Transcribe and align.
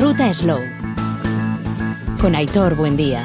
ruta 0.00 0.32
Slow. 0.32 0.60
Con 2.22 2.34
Aitor 2.34 2.74
Buendía. 2.74 3.22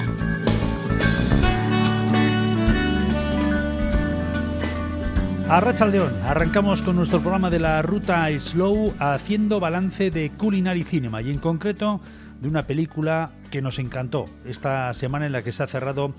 León, 5.90 6.14
arrancamos 6.26 6.82
con 6.82 6.98
nuestro 6.98 7.22
programa 7.22 7.50
de 7.50 7.60
la 7.60 7.82
ruta 7.82 8.28
Slow 8.38 8.94
haciendo 9.00 9.62
balance 9.62 10.12
de 10.12 10.32
Culinary 10.32 10.84
Cinema 10.84 11.22
y 11.22 11.32
en 11.32 11.38
concreto 11.38 12.02
de 12.42 12.50
una 12.50 12.64
película 12.64 13.32
que 13.52 13.62
nos 13.62 13.80
encantó 13.80 14.26
esta 14.46 14.94
semana 14.94 15.28
en 15.28 15.32
la 15.32 15.44
que 15.44 15.54
se 15.54 15.64
ha 15.64 15.68
cerrado 15.68 16.14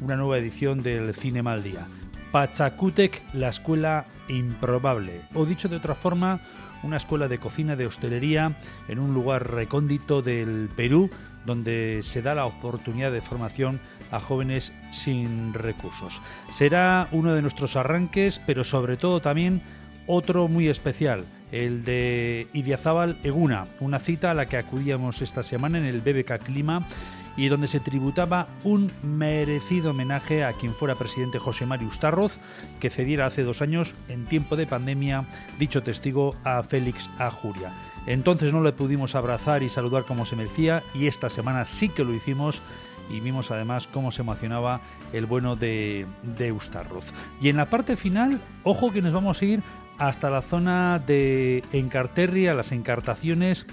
una 0.00 0.16
nueva 0.16 0.38
edición 0.38 0.82
del 0.82 1.14
Cinema 1.14 1.52
al 1.52 1.62
Día. 1.62 1.86
Pachacutec, 2.32 3.22
la 3.32 3.50
escuela 3.50 4.06
improbable. 4.28 5.20
O 5.34 5.46
dicho 5.46 5.68
de 5.68 5.76
otra 5.76 5.94
forma, 5.94 6.40
una 6.82 6.96
escuela 6.96 7.28
de 7.28 7.38
cocina 7.38 7.76
de 7.76 7.86
hostelería 7.86 8.56
en 8.88 8.98
un 8.98 9.14
lugar 9.14 9.50
recóndito 9.50 10.22
del 10.22 10.68
Perú 10.74 11.10
donde 11.46 12.00
se 12.02 12.22
da 12.22 12.34
la 12.34 12.46
oportunidad 12.46 13.12
de 13.12 13.20
formación 13.20 13.80
a 14.10 14.20
jóvenes 14.20 14.72
sin 14.90 15.54
recursos. 15.54 16.20
Será 16.52 17.08
uno 17.12 17.34
de 17.34 17.42
nuestros 17.42 17.76
arranques, 17.76 18.40
pero 18.46 18.64
sobre 18.64 18.96
todo 18.96 19.20
también 19.20 19.62
otro 20.06 20.48
muy 20.48 20.68
especial, 20.68 21.24
el 21.52 21.84
de 21.84 22.48
Idiazábal 22.52 23.16
Eguna, 23.22 23.66
una 23.80 23.98
cita 23.98 24.30
a 24.30 24.34
la 24.34 24.46
que 24.46 24.56
acudíamos 24.56 25.22
esta 25.22 25.42
semana 25.42 25.78
en 25.78 25.84
el 25.84 26.00
BBK 26.00 26.38
Clima 26.42 26.86
y 27.36 27.48
donde 27.48 27.68
se 27.68 27.80
tributaba 27.80 28.48
un 28.64 28.90
merecido 29.02 29.90
homenaje 29.90 30.44
a 30.44 30.52
quien 30.52 30.74
fuera 30.74 30.94
presidente 30.94 31.38
José 31.38 31.66
Mario 31.66 31.88
Ustarroz, 31.88 32.38
que 32.80 32.90
cediera 32.90 33.26
hace 33.26 33.42
dos 33.42 33.62
años, 33.62 33.94
en 34.08 34.26
tiempo 34.26 34.56
de 34.56 34.66
pandemia, 34.66 35.24
dicho 35.58 35.82
testigo 35.82 36.34
a 36.44 36.62
Félix 36.62 37.08
Ajuria. 37.18 37.72
Entonces 38.06 38.52
no 38.52 38.62
le 38.62 38.72
pudimos 38.72 39.14
abrazar 39.14 39.62
y 39.62 39.68
saludar 39.68 40.04
como 40.04 40.26
se 40.26 40.36
merecía 40.36 40.82
y 40.94 41.06
esta 41.06 41.28
semana 41.28 41.64
sí 41.64 41.88
que 41.88 42.04
lo 42.04 42.14
hicimos 42.14 42.62
y 43.10 43.20
vimos 43.20 43.50
además 43.50 43.88
cómo 43.92 44.10
se 44.12 44.22
emocionaba 44.22 44.80
el 45.12 45.26
bueno 45.26 45.56
de, 45.56 46.06
de. 46.22 46.54
Y 47.40 47.48
en 47.48 47.56
la 47.56 47.66
parte 47.66 47.96
final, 47.96 48.40
ojo 48.62 48.92
que 48.92 49.02
nos 49.02 49.12
vamos 49.12 49.42
a 49.42 49.44
ir 49.44 49.62
hasta 49.98 50.30
la 50.30 50.42
zona 50.42 50.98
de 50.98 51.62
Encarterri, 51.72 52.46
a 52.46 52.54
las 52.54 52.72
encartaciones, 52.72 53.66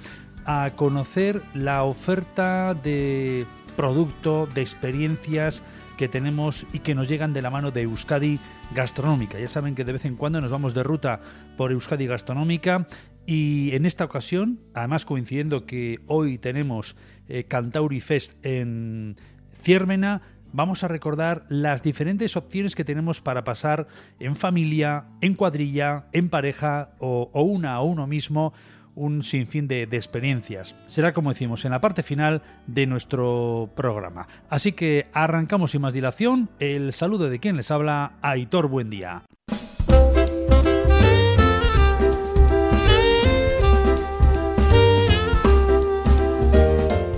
a 0.48 0.72
conocer 0.76 1.42
la 1.54 1.84
oferta 1.84 2.74
de 2.74 3.46
producto, 3.76 4.48
de 4.48 4.62
experiencias 4.62 5.62
que 5.98 6.08
tenemos 6.08 6.66
y 6.74 6.80
que 6.80 6.96
nos 6.96 7.10
llegan 7.10 7.34
de 7.34 7.42
la 7.42 7.50
mano 7.50 7.72
de 7.72 7.82
Euskadi 7.82 8.40
Gastronómica. 8.74 9.40
Ya 9.40 9.48
saben 9.48 9.76
que 9.76 9.84
de 9.84 9.92
vez 9.92 10.06
en 10.06 10.16
cuando 10.16 10.40
nos 10.40 10.50
vamos 10.50 10.74
de 10.74 10.84
ruta 10.84 11.20
por 11.58 11.72
Euskadi 11.72 12.08
Gastronómica 12.08 12.88
y 13.26 13.72
en 13.74 13.86
esta 13.86 14.06
ocasión, 14.06 14.62
además 14.74 15.06
coincidiendo 15.06 15.66
que 15.66 16.00
hoy 16.08 16.38
tenemos 16.38 16.96
eh, 17.28 17.44
Cantauri 17.44 18.00
Fest 18.00 18.34
en 18.46 19.18
Ciermena, 19.60 20.22
vamos 20.54 20.84
a 20.84 20.88
recordar 20.88 21.46
las 21.50 21.84
diferentes 21.84 22.38
opciones 22.38 22.74
que 22.74 22.86
tenemos 22.86 23.20
para 23.20 23.44
pasar 23.44 23.88
en 24.20 24.36
familia, 24.36 25.06
en 25.20 25.36
cuadrilla, 25.36 26.06
en 26.14 26.30
pareja 26.30 26.92
o, 27.00 27.30
una 27.34 27.82
o 27.82 27.86
uno 27.86 28.08
mismo 28.08 28.54
un 28.98 29.24
sinfín 29.24 29.68
de, 29.68 29.86
de, 29.86 29.96
experiencias. 29.96 30.76
Será 30.88 31.14
como 31.14 31.30
decimos 31.30 31.64
en 31.64 31.72
la 31.72 31.80
parte 31.80 32.04
final 32.04 32.42
de 32.66 32.88
nuestro 32.88 33.70
programa. 33.76 34.28
Así 34.50 34.74
que 34.74 35.08
arrancamos 35.14 35.72
sin 35.72 35.82
más 35.82 35.94
dilación. 35.94 36.50
El 36.60 36.92
saludo 36.92 37.30
de 37.30 37.40
quien 37.40 37.56
les 37.56 37.72
habla, 37.72 38.14
Aitor 38.22 38.68
Buen 38.68 38.90
Día. 38.90 39.24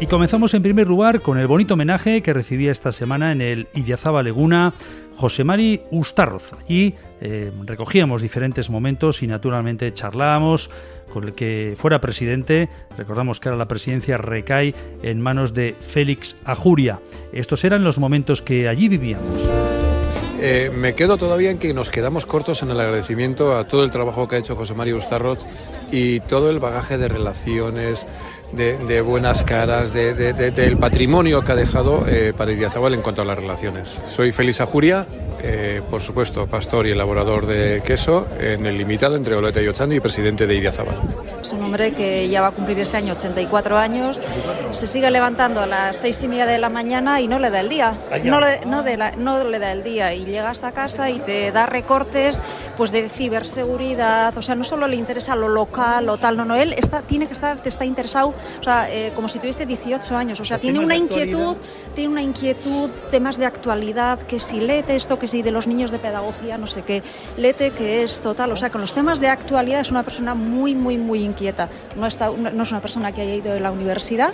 Y 0.02 0.05
comenzamos 0.07 0.53
en 0.53 0.61
primer 0.61 0.88
lugar 0.88 1.22
con 1.22 1.38
el 1.38 1.47
bonito 1.47 1.73
homenaje 1.73 2.22
que 2.22 2.34
recibía 2.34 2.72
esta 2.72 2.91
semana 2.94 3.31
en 3.34 3.41
el 3.41 3.67
Illazaba 3.73 4.23
Leguna 4.23 4.73
José 5.17 5.44
Mari 5.44 5.81
Ustarroz. 5.91 6.53
Allí 6.53 6.96
eh, 7.19 7.51
recogíamos 7.66 8.22
diferentes 8.22 8.69
momentos 8.69 9.22
y 9.22 9.28
naturalmente 9.28 9.94
charlábamos 9.94 10.69
con 11.09 11.24
el 11.25 11.34
que 11.34 11.75
fuera 11.78 12.02
presidente. 12.02 12.70
Recordamos 12.97 13.40
que 13.40 13.50
ahora 13.50 13.58
la 13.58 13.68
presidencia 13.68 14.18
recae 14.18 14.74
en 15.03 15.22
manos 15.22 15.53
de 15.53 15.75
Félix 15.80 16.36
Ajuria. 16.46 17.00
Estos 17.34 17.64
eran 17.64 17.84
los 17.84 18.00
momentos 18.00 18.42
que 18.42 18.68
allí 18.68 18.88
vivíamos. 18.88 19.50
Eh, 20.42 20.72
me 20.74 20.96
quedo 20.96 21.18
todavía 21.18 21.52
en 21.52 21.58
que 21.58 21.74
nos 21.74 21.92
quedamos 21.92 22.25
cortos 22.25 22.64
en 22.64 22.72
el 22.72 22.80
agradecimiento 22.80 23.58
a 23.58 23.68
todo 23.68 23.84
el 23.84 23.92
trabajo 23.92 24.25
que 24.30 24.38
ha 24.38 24.40
hecho 24.40 24.56
José 24.56 24.74
María 24.74 24.96
Ustarroz 24.96 25.40
y 25.92 26.22
todo 26.22 26.50
el 26.50 26.59
bagaje 26.59 26.97
de 26.97 27.09
relaciones, 27.09 28.08
de, 28.51 29.01
buenas 29.01 29.43
caras, 29.43 29.93
del 29.93 30.77
patrimonio 30.77 31.41
que 31.41 31.51
ha 31.51 31.55
dejado 31.55 32.05
eh, 32.07 32.33
para 32.35 32.51
Idiazabal 32.51 32.93
en 32.93 33.01
cuanto 33.01 33.21
a 33.21 33.25
las 33.25 33.37
relaciones. 33.37 33.99
Soy 34.07 34.31
Félix 34.31 34.61
Ajuria, 34.61 35.05
eh, 35.41 35.81
por 35.89 36.01
supuesto, 36.01 36.47
pastor 36.47 36.87
y 36.87 36.91
elaborador 36.91 37.45
de 37.45 37.81
queso 37.85 38.27
en 38.39 38.65
el 38.65 38.77
limitado 38.77 39.15
entre 39.15 39.35
Oleta 39.35 39.61
y 39.61 39.67
Ochando 39.67 39.95
y 39.95 39.99
presidente 39.99 40.47
de 40.47 40.55
Idiazabal. 40.55 40.95
Es 41.41 41.53
un 41.53 41.63
hombre 41.63 41.93
que 41.93 42.27
ya 42.27 42.41
va 42.41 42.47
a 42.47 42.51
cumplir 42.51 42.79
este 42.79 42.97
año 42.97 43.13
84 43.13 43.77
años, 43.77 44.21
se 44.71 44.87
sigue 44.87 45.09
levantando 45.09 45.61
a 45.61 45.67
las 45.67 45.97
seis 45.97 46.21
y 46.23 46.27
media 46.27 46.45
de 46.45 46.57
la 46.57 46.69
mañana 46.69 47.21
y 47.21 47.27
no 47.27 47.39
le 47.39 47.49
da 47.49 47.61
el 47.61 47.69
día, 47.69 47.93
no 48.25 48.41
le, 48.41 48.66
no, 48.66 48.83
no 49.17 49.43
le 49.43 49.59
da 49.59 49.71
el 49.71 49.83
día. 49.83 50.13
Y 50.13 50.25
llegas 50.25 50.63
a 50.63 50.73
casa 50.73 51.09
y 51.09 51.19
te 51.19 51.51
da 51.51 51.66
recortes 51.66 52.41
pues 52.75 52.91
de 52.91 53.07
ciberseguridad, 53.07 54.37
o 54.37 54.41
sea, 54.41 54.55
no 54.55 54.63
solo 54.63 54.87
le 54.87 54.97
interesa 54.97 55.35
lo 55.35 55.47
local 55.47 56.09
o 56.09 56.17
tal, 56.17 56.35
no, 56.35 56.43
no, 56.43 56.55
él 56.55 56.73
está, 56.73 57.01
tiene 57.01 57.27
que 57.27 57.33
estar, 57.33 57.57
te 57.61 57.69
está 57.69 57.85
interesado 57.85 58.33
o 58.59 58.63
sea, 58.63 58.91
eh, 58.91 59.11
como 59.16 59.27
si 59.27 59.39
tuviese 59.39 59.66
18 59.66 60.16
años. 60.16 60.39
O 60.39 60.45
sea, 60.45 60.57
tiene 60.57 60.79
una 60.79 60.95
inquietud, 60.95 61.57
tiene 61.95 62.09
una 62.09 62.22
inquietud, 62.22 62.89
temas 63.11 63.38
de 63.38 63.45
actualidad, 63.45 64.19
que 64.19 64.39
si 64.39 64.59
lete 64.59 64.95
esto, 64.95 65.19
que 65.19 65.27
si 65.27 65.41
de 65.41 65.51
los 65.51 65.67
niños 65.67 65.91
de 65.91 66.00
pedagogía, 66.00 66.57
no 66.57 66.67
sé 66.67 66.83
qué, 66.83 67.03
lete 67.38 67.72
que 67.72 68.03
es 68.03 68.19
total. 68.19 68.51
O 68.51 68.55
sea, 68.55 68.69
con 68.69 68.81
los 68.81 68.94
temas 68.94 69.19
de 69.19 69.28
actualidad 69.28 69.81
es 69.81 69.91
una 69.91 70.03
persona 70.03 70.35
muy, 70.35 70.75
muy, 70.75 70.97
muy 70.97 71.23
inquieta. 71.23 71.69
No, 71.95 72.05
está, 72.05 72.29
no 72.29 72.63
es 72.63 72.72
una 72.72 72.81
persona 72.81 73.11
que 73.11 73.22
haya 73.22 73.35
ido 73.35 73.53
de 73.53 73.59
la 73.59 73.72
universidad, 73.72 74.33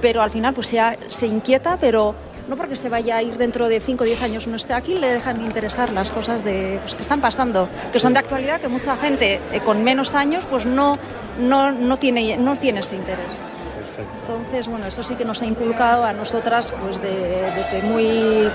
pero 0.00 0.22
al 0.22 0.30
final 0.30 0.54
pues 0.54 0.70
ya 0.70 0.96
se 1.08 1.26
inquieta, 1.26 1.78
pero 1.78 2.14
no 2.48 2.56
porque 2.56 2.76
se 2.76 2.88
vaya 2.88 3.16
a 3.16 3.22
ir 3.22 3.36
dentro 3.36 3.68
de 3.68 3.80
5 3.80 4.04
o 4.04 4.06
10 4.06 4.22
años 4.22 4.46
no 4.46 4.56
esté 4.56 4.74
aquí, 4.74 4.94
le 4.96 5.08
dejan 5.08 5.38
de 5.38 5.44
interesar 5.44 5.92
las 5.92 6.10
cosas 6.10 6.44
de, 6.44 6.78
pues, 6.80 6.94
que 6.94 7.02
están 7.02 7.20
pasando, 7.20 7.68
que 7.92 7.98
son 7.98 8.12
de 8.12 8.20
actualidad, 8.20 8.60
que 8.60 8.68
mucha 8.68 8.96
gente 8.96 9.40
eh, 9.52 9.60
con 9.64 9.82
menos 9.82 10.14
años 10.14 10.44
pues 10.48 10.64
no, 10.64 10.98
no, 11.38 11.72
no, 11.72 11.98
tiene, 11.98 12.36
no 12.36 12.56
tiene 12.56 12.80
ese 12.80 12.96
interés. 12.96 13.40
Entonces, 14.20 14.68
bueno, 14.68 14.86
eso 14.86 15.02
sí 15.02 15.14
que 15.14 15.24
nos 15.24 15.40
ha 15.42 15.46
inculcado 15.46 16.04
a 16.04 16.12
nosotras 16.12 16.72
pues 16.82 17.00
desde 17.00 17.82
muy 17.82 18.50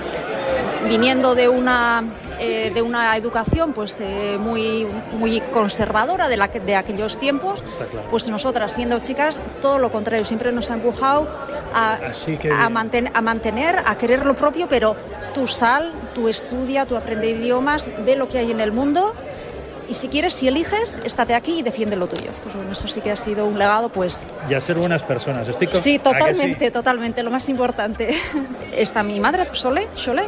viniendo 0.88 1.34
de 1.34 1.48
una, 1.48 2.04
eh, 2.38 2.70
de 2.74 2.82
una 2.82 3.16
educación 3.16 3.72
pues 3.72 4.00
eh, 4.00 4.36
muy, 4.38 4.86
muy 5.12 5.40
conservadora 5.40 6.28
de, 6.28 6.36
la, 6.36 6.48
de 6.48 6.76
aquellos 6.76 7.18
tiempos, 7.18 7.62
pues 8.10 8.28
nosotras 8.28 8.72
siendo 8.72 8.98
chicas 8.98 9.40
todo 9.60 9.78
lo 9.78 9.90
contrario, 9.90 10.24
siempre 10.24 10.52
nos 10.52 10.70
ha 10.70 10.74
empujado 10.74 11.28
a, 11.72 11.98
a, 12.50 12.66
a 12.66 13.20
mantener, 13.22 13.82
a 13.84 13.96
querer 13.96 14.26
lo 14.26 14.34
propio, 14.34 14.66
pero 14.68 14.96
tú 15.32 15.46
sal, 15.46 15.92
tú 16.14 16.28
estudia, 16.28 16.84
tú 16.84 16.96
aprende 16.96 17.30
idiomas, 17.30 17.90
ve 18.04 18.16
lo 18.16 18.28
que 18.28 18.38
hay 18.38 18.50
en 18.50 18.60
el 18.60 18.72
mundo 18.72 19.14
y 19.92 19.94
si 19.94 20.08
quieres, 20.08 20.32
si 20.32 20.48
eliges, 20.48 20.96
estate 21.04 21.34
aquí 21.34 21.58
y 21.58 21.62
defiende 21.62 21.96
lo 21.96 22.06
tuyo. 22.06 22.30
Pues 22.42 22.54
bueno, 22.54 22.72
eso 22.72 22.88
sí 22.88 23.02
que 23.02 23.10
ha 23.10 23.16
sido 23.18 23.44
un 23.44 23.58
legado, 23.58 23.90
pues... 23.90 24.26
Y 24.48 24.54
a 24.54 24.60
ser 24.62 24.76
buenas 24.76 25.02
personas. 25.02 25.46
Estoy 25.46 25.68
Sí, 25.74 25.98
totalmente, 25.98 26.70
totalmente, 26.70 27.22
lo 27.22 27.30
más 27.30 27.46
importante. 27.50 28.08
Está 28.74 29.02
mi 29.02 29.20
madre, 29.20 29.48
Sole, 29.52 29.88
Sole. 29.94 30.22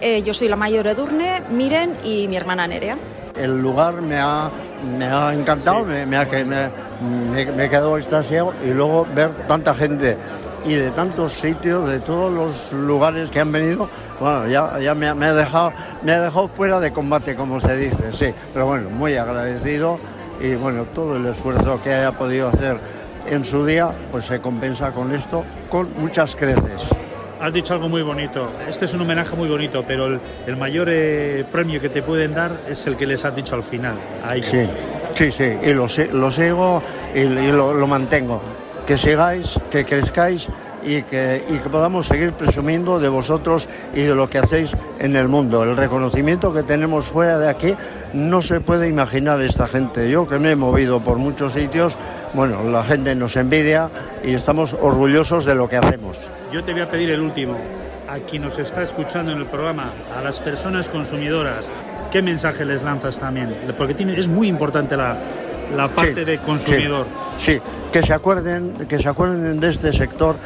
Eh, 0.00 0.22
yo 0.22 0.32
soy 0.32 0.48
la 0.48 0.56
mayor 0.56 0.86
Edurne, 0.86 1.42
Miren 1.50 1.94
y 2.04 2.26
mi 2.26 2.38
hermana 2.38 2.66
Nerea. 2.66 2.96
El 3.36 3.58
lugar 3.58 4.00
me 4.00 4.16
ha, 4.18 4.50
me 4.98 5.04
ha 5.04 5.34
encantado, 5.34 5.84
me, 5.84 6.06
me, 6.06 6.24
me, 6.24 6.70
me, 7.44 7.64
he 7.64 7.68
quedado 7.68 7.98
extasiado 7.98 8.54
y 8.64 8.70
luego 8.70 9.06
ver 9.14 9.28
tanta 9.46 9.74
gente 9.74 10.16
y 10.64 10.72
de 10.72 10.90
tantos 10.90 11.34
sitios, 11.34 11.86
de 11.86 12.00
todos 12.00 12.32
los 12.32 12.72
lugares 12.72 13.28
que 13.28 13.40
han 13.40 13.52
venido, 13.52 13.90
bueno, 14.20 14.48
ya, 14.48 14.78
ya 14.80 14.94
me, 14.94 15.06
ha 15.08 15.34
dejado, 15.34 15.72
me 16.02 16.12
ha 16.12 16.20
dejado 16.20 16.48
fuera 16.48 16.80
de 16.80 16.92
combate, 16.92 17.34
como 17.34 17.60
se 17.60 17.76
dice, 17.76 18.12
sí. 18.12 18.32
Pero 18.52 18.66
bueno, 18.66 18.90
muy 18.90 19.16
agradecido 19.16 19.98
y 20.40 20.54
bueno, 20.54 20.84
todo 20.94 21.16
el 21.16 21.26
esfuerzo 21.26 21.80
que 21.82 21.92
haya 21.94 22.12
podido 22.12 22.48
hacer 22.48 22.78
en 23.28 23.44
su 23.44 23.66
día, 23.66 23.90
pues 24.10 24.26
se 24.26 24.40
compensa 24.40 24.90
con 24.92 25.14
esto, 25.14 25.44
con 25.68 25.88
muchas 25.98 26.36
creces. 26.36 26.94
Has 27.40 27.52
dicho 27.52 27.74
algo 27.74 27.88
muy 27.88 28.02
bonito. 28.02 28.50
Este 28.66 28.86
es 28.86 28.94
un 28.94 29.02
homenaje 29.02 29.36
muy 29.36 29.48
bonito, 29.48 29.84
pero 29.86 30.06
el, 30.46 30.56
mayor 30.56 30.88
eh, 30.90 31.44
premio 31.52 31.80
que 31.80 31.90
te 31.90 32.02
pueden 32.02 32.34
dar 32.34 32.50
es 32.68 32.86
el 32.86 32.96
que 32.96 33.06
les 33.06 33.24
has 33.24 33.36
dicho 33.36 33.54
al 33.54 33.62
final. 33.62 33.96
Sí, 34.42 34.66
sí, 35.14 35.30
sí, 35.30 35.52
y 35.62 35.72
lo, 35.74 35.86
lo 36.12 36.30
sigo 36.30 36.82
y, 37.14 37.24
lo, 37.24 37.74
lo 37.74 37.86
mantengo. 37.86 38.40
Que 38.86 38.96
sigáis, 38.96 39.58
que 39.70 39.84
crezcáis 39.84 40.48
y 40.86 41.02
que, 41.02 41.44
y 41.48 41.58
que 41.58 41.68
podamos 41.68 42.06
seguir 42.06 42.32
presumiendo 42.32 43.00
de 43.00 43.08
vosotros 43.08 43.68
y 43.92 44.02
de 44.02 44.14
lo 44.14 44.28
que 44.28 44.38
hacéis 44.38 44.74
en 45.00 45.16
el 45.16 45.28
mundo. 45.28 45.64
El 45.64 45.76
reconocimiento 45.76 46.54
que 46.54 46.62
tenemos 46.62 47.06
fuera 47.06 47.38
de 47.38 47.48
aquí 47.48 47.74
no 48.14 48.40
se 48.40 48.60
puede 48.60 48.88
imaginar 48.88 49.40
esta 49.42 49.66
gente. 49.66 50.08
Yo 50.08 50.28
que 50.28 50.38
me 50.38 50.52
he 50.52 50.56
movido 50.56 51.00
por 51.00 51.18
muchos 51.18 51.54
sitios, 51.54 51.98
bueno, 52.34 52.62
la 52.62 52.84
gente 52.84 53.14
nos 53.16 53.36
envidia 53.36 53.90
y 54.24 54.34
estamos 54.34 54.74
orgullosos 54.80 55.44
de 55.44 55.56
lo 55.56 55.68
que 55.68 55.76
hacemos. 55.76 56.18
Yo 56.52 56.62
te 56.62 56.72
voy 56.72 56.82
a 56.82 56.90
pedir 56.90 57.10
el 57.10 57.20
último. 57.20 57.56
A 58.08 58.18
quien 58.18 58.42
nos 58.42 58.56
está 58.56 58.84
escuchando 58.84 59.32
en 59.32 59.38
el 59.38 59.46
programa, 59.46 59.92
a 60.16 60.22
las 60.22 60.38
personas 60.38 60.88
consumidoras, 60.88 61.68
¿qué 62.12 62.22
mensaje 62.22 62.64
les 62.64 62.84
lanzas 62.84 63.18
también? 63.18 63.52
Porque 63.76 63.94
tiene, 63.94 64.16
es 64.16 64.28
muy 64.28 64.46
importante 64.46 64.96
la, 64.96 65.16
la 65.76 65.88
parte 65.88 66.24
de 66.24 66.38
consumidor. 66.38 67.06
Sí, 67.36 67.54
sí, 67.54 67.60
que 67.92 68.02
se 68.02 68.12
acuerden, 68.12 68.74
que 68.88 69.00
se 69.00 69.08
acuerden 69.08 69.58
de 69.58 69.68
este 69.68 69.92
sector 69.92 70.36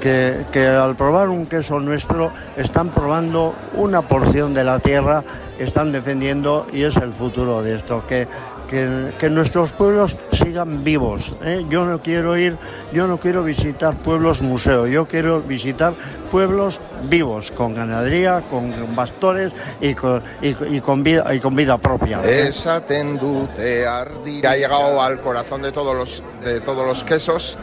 que, 0.00 0.66
al 0.66 0.96
probar 0.96 1.28
un 1.28 1.46
queso 1.46 1.78
nuestro 1.78 2.32
están 2.56 2.88
probando 2.88 3.54
una 3.74 4.02
porción 4.02 4.54
de 4.54 4.64
la 4.64 4.78
tierra, 4.78 5.22
están 5.58 5.92
defendiendo 5.92 6.66
y 6.72 6.82
es 6.82 6.96
el 6.96 7.12
futuro 7.12 7.62
de 7.62 7.76
esto, 7.76 8.04
que, 8.06 8.26
que, 8.66 9.30
nuestros 9.30 9.72
pueblos 9.72 10.16
sigan 10.32 10.82
vivos. 10.82 11.34
¿eh? 11.44 11.66
Yo 11.68 11.84
no 11.84 12.00
quiero 12.00 12.36
ir, 12.36 12.56
yo 12.92 13.06
no 13.06 13.18
quiero 13.18 13.44
visitar 13.44 13.96
pueblos 13.96 14.40
museo, 14.40 14.86
yo 14.86 15.06
quiero 15.06 15.42
visitar 15.42 15.94
pueblos 16.30 16.80
vivos, 17.08 17.50
con 17.50 17.74
ganadería, 17.74 18.42
con 18.48 18.72
pastores 18.94 19.52
y 19.80 19.94
con, 19.94 20.22
y, 20.40 20.80
con, 20.80 21.02
vida, 21.02 21.34
y 21.34 21.40
con 21.40 21.54
vida 21.54 21.76
propia. 21.76 22.20
Esa 22.20 22.84
tendute 22.84 23.86
ardi. 23.86 24.40
Ha 24.46 24.56
llegado 24.56 25.02
al 25.02 25.20
corazón 25.20 25.62
de 25.62 25.72
todos 25.72 25.94
los, 25.94 26.22
de 26.42 26.60
todos 26.60 26.86
los 26.86 27.04
quesos 27.04 27.58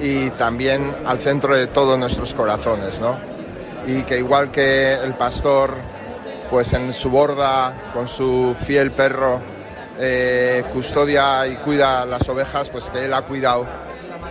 y 0.00 0.30
también 0.30 0.94
al 1.04 1.18
centro 1.18 1.56
de 1.56 1.66
todos 1.66 1.98
nuestros 1.98 2.34
corazones, 2.34 3.00
¿no? 3.00 3.18
Y 3.86 4.02
que 4.02 4.18
igual 4.18 4.50
que 4.50 4.94
el 4.94 5.14
pastor, 5.14 5.74
pues 6.50 6.72
en 6.72 6.92
su 6.92 7.10
borda, 7.10 7.90
con 7.92 8.08
su 8.08 8.54
fiel 8.58 8.90
perro, 8.90 9.40
eh, 9.98 10.64
custodia 10.72 11.46
y 11.46 11.54
cuida 11.56 12.04
las 12.04 12.28
ovejas, 12.28 12.70
pues 12.70 12.90
que 12.90 13.04
él 13.04 13.14
ha 13.14 13.22
cuidado 13.22 13.66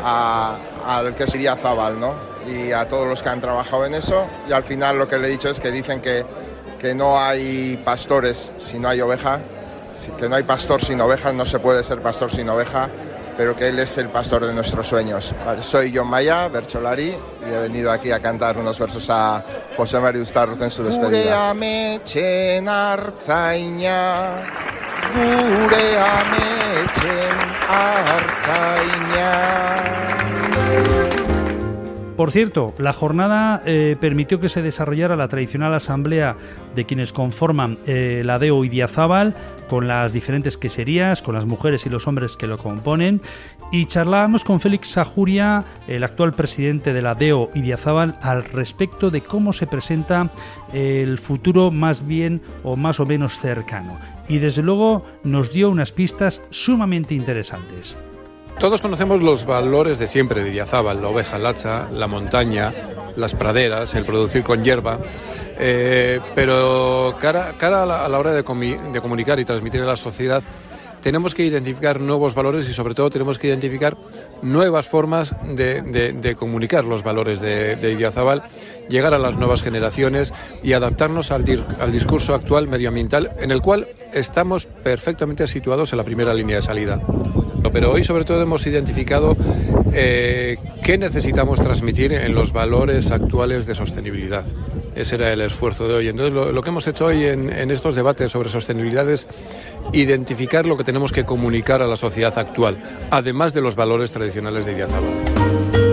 al 0.03 1.15
que 1.15 1.25
sería 1.25 1.55
Zabal, 1.55 1.99
¿no? 1.99 2.13
Y 2.47 2.71
a 2.71 2.87
todos 2.87 3.07
los 3.07 3.23
que 3.23 3.29
han 3.29 3.41
trabajado 3.41 3.85
en 3.85 3.95
eso. 3.95 4.27
Y 4.47 4.51
al 4.51 4.63
final 4.63 4.99
lo 4.99 5.07
que 5.07 5.17
le 5.17 5.27
he 5.27 5.31
dicho 5.31 5.49
es 5.49 5.59
que 5.59 5.71
dicen 5.71 6.01
que, 6.01 6.23
que 6.79 6.93
no 6.93 7.19
hay 7.19 7.81
pastores 7.83 8.53
si 8.57 8.77
no 8.77 8.89
hay 8.89 9.01
oveja, 9.01 9.39
que 10.17 10.29
no 10.29 10.35
hay 10.35 10.43
pastor 10.43 10.83
sin 10.83 11.01
ovejas, 11.01 11.33
no 11.33 11.45
se 11.45 11.57
puede 11.59 11.83
ser 11.83 12.01
pastor 12.01 12.29
sin 12.29 12.49
oveja 12.49 12.89
pero 13.37 13.55
que 13.55 13.67
él 13.67 13.79
es 13.79 13.97
el 13.97 14.09
pastor 14.09 14.45
de 14.45 14.53
nuestros 14.53 14.87
sueños. 14.87 15.33
Soy 15.61 15.91
John 15.95 16.07
Maya, 16.07 16.47
Bercholari, 16.47 17.13
y 17.47 17.53
he 17.53 17.59
venido 17.59 17.91
aquí 17.91 18.11
a 18.11 18.19
cantar 18.19 18.57
unos 18.57 18.79
versos 18.79 19.09
a 19.09 19.43
José 19.75 19.99
María 19.99 20.21
Ustarroz 20.21 20.61
en 20.61 20.69
su 20.69 20.83
despedida. 20.83 21.53
Por 32.15 32.31
cierto, 32.31 32.73
la 32.77 32.93
jornada 32.93 33.61
eh, 33.65 33.97
permitió 33.99 34.39
que 34.39 34.47
se 34.47 34.61
desarrollara 34.61 35.17
la 35.17 35.27
tradicional 35.27 35.73
asamblea 35.73 36.37
de 36.73 36.85
quienes 36.85 37.11
conforman 37.11 37.77
eh, 37.85 38.21
la 38.23 38.39
DEO 38.39 38.63
y 38.63 38.69
Diazábal, 38.69 39.35
con 39.69 39.87
las 39.87 40.13
diferentes 40.13 40.57
queserías, 40.57 41.21
con 41.21 41.35
las 41.35 41.45
mujeres 41.45 41.85
y 41.85 41.89
los 41.89 42.07
hombres 42.07 42.37
que 42.37 42.47
lo 42.47 42.57
componen, 42.57 43.21
y 43.71 43.85
charlábamos 43.85 44.43
con 44.43 44.59
Félix 44.59 44.89
Sajuria, 44.89 45.65
el 45.87 46.03
actual 46.03 46.33
presidente 46.33 46.93
de 46.93 47.01
la 47.01 47.15
DEO 47.15 47.49
y 47.53 47.61
Diazábal, 47.61 48.17
al 48.21 48.43
respecto 48.43 49.09
de 49.09 49.21
cómo 49.21 49.53
se 49.53 49.67
presenta 49.67 50.29
el 50.73 51.17
futuro 51.17 51.71
más 51.71 52.05
bien 52.05 52.41
o 52.63 52.75
más 52.75 52.99
o 52.99 53.05
menos 53.05 53.37
cercano. 53.37 53.97
Y 54.27 54.37
desde 54.37 54.61
luego 54.61 55.05
nos 55.23 55.51
dio 55.51 55.69
unas 55.69 55.91
pistas 55.91 56.41
sumamente 56.49 57.13
interesantes. 57.13 57.95
Todos 58.59 58.81
conocemos 58.81 59.21
los 59.21 59.45
valores 59.45 59.99
de 59.99 60.07
siempre 60.07 60.41
de 60.41 60.51
Idiazábal, 60.51 61.01
la 61.01 61.09
oveja 61.09 61.37
lacha, 61.37 61.89
la 61.91 62.07
montaña, 62.07 62.73
las 63.17 63.35
praderas, 63.35 63.95
el 63.95 64.05
producir 64.05 64.43
con 64.43 64.63
hierba, 64.63 64.99
eh, 65.59 66.19
pero 66.33 67.15
cara, 67.19 67.53
cara 67.57 67.83
a, 67.83 67.85
la, 67.85 68.05
a, 68.05 68.09
la, 68.09 68.19
hora 68.19 68.31
de, 68.31 68.43
de 68.43 69.01
comunicar 69.01 69.39
y 69.39 69.45
transmitir 69.45 69.81
a 69.81 69.85
la 69.85 69.95
sociedad, 69.95 70.43
tenemos 71.05 71.35
que 71.35 71.45
identificar 71.45 72.01
nuevos 72.01 72.33
valores 72.33 72.67
y 72.67 72.73
sobre 72.73 72.95
todo 72.95 73.11
tenemos 73.11 73.37
que 73.37 73.45
identificar 73.45 73.95
nuevas 74.41 74.87
formas 74.87 75.35
de, 75.55 76.35
comunicar 76.35 76.83
los 76.83 77.03
valores 77.03 77.41
de, 77.41 77.75
de 77.75 77.91
Idiazábal, 77.91 78.41
llegar 78.89 79.13
a 79.13 79.19
las 79.19 79.37
nuevas 79.37 79.61
generaciones 79.61 80.33
y 80.63 80.73
adaptarnos 80.73 81.31
al, 81.31 81.45
discurso 81.45 82.33
actual 82.33 82.67
medioambiental 82.67 83.35
en 83.39 83.51
el 83.51 83.61
cual 83.61 83.87
estamos 84.13 84.65
perfectamente 84.65 85.45
situados 85.45 85.93
en 85.93 85.97
la 85.97 86.03
primera 86.03 86.33
línea 86.33 86.55
de 86.55 86.61
salida. 86.63 86.99
Pero 87.75 87.91
hoy 87.91 88.05
sobre 88.05 88.23
todo 88.23 88.41
hemos 88.41 88.65
identificado 88.67 89.35
eh, 89.91 90.55
qué 90.81 90.97
necesitamos 90.97 91.59
transmitir 91.59 92.13
en 92.13 92.33
los 92.33 92.53
valores 92.53 93.11
actuales 93.11 93.65
de 93.65 93.75
sostenibilidad. 93.75 94.45
Ese 94.95 95.15
era 95.15 95.33
el 95.33 95.41
esfuerzo 95.41 95.85
de 95.85 95.95
hoy. 95.95 96.07
Entonces, 96.07 96.33
lo, 96.33 96.61
que 96.61 96.69
hemos 96.69 96.87
hecho 96.87 97.07
hoy 97.07 97.25
en, 97.25 97.49
estos 97.71 97.95
debates 97.95 98.31
sobre 98.31 98.47
sostenibilidad 98.47 99.09
es 99.11 99.27
identificar 99.91 100.65
lo 100.65 100.77
que 100.77 100.85
tenemos 100.85 101.11
que 101.11 101.25
comunicar 101.25 101.81
a 101.81 101.87
la 101.87 101.97
sociedad 101.97 102.39
actual, 102.39 102.77
además 103.11 103.53
de 103.53 103.59
los 103.59 103.75
valores 103.75 104.09
tradicionales 104.09 104.65
de 104.65 104.71
Idiazábal. 104.71 105.84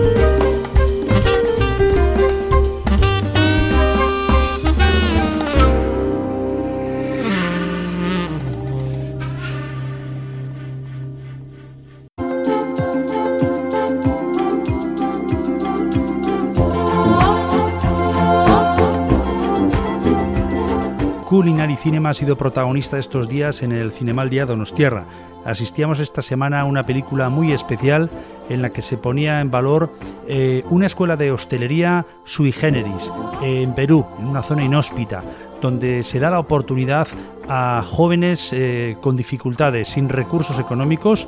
Culinary 21.43 21.75
Cinema 21.75 22.11
ha 22.11 22.13
sido 22.13 22.37
protagonista 22.37 22.97
estos 22.97 23.27
días 23.27 23.63
en 23.63 23.73
el 23.73 23.91
Cinemal 23.91 24.29
Día 24.29 24.45
Donostierra. 24.45 25.03
Asistíamos 25.43 25.99
esta 25.99 26.21
semana 26.21 26.61
a 26.61 26.63
una 26.63 26.85
película 26.85 27.27
muy 27.27 27.51
especial 27.51 28.09
en 28.47 28.61
la 28.61 28.69
que 28.69 28.81
se 28.81 28.95
ponía 28.95 29.41
en 29.41 29.51
valor 29.51 29.91
eh, 30.25 30.63
una 30.69 30.85
escuela 30.85 31.17
de 31.17 31.33
hostelería 31.33 32.05
sui 32.23 32.53
generis 32.53 33.11
en 33.41 33.75
Perú, 33.75 34.05
en 34.19 34.27
una 34.27 34.41
zona 34.41 34.63
inhóspita, 34.63 35.21
donde 35.61 36.03
se 36.03 36.21
da 36.21 36.31
la 36.31 36.39
oportunidad 36.39 37.09
a 37.49 37.83
jóvenes 37.85 38.53
eh, 38.53 38.95
con 39.01 39.17
dificultades, 39.17 39.89
sin 39.89 40.07
recursos 40.07 40.57
económicos, 40.59 41.27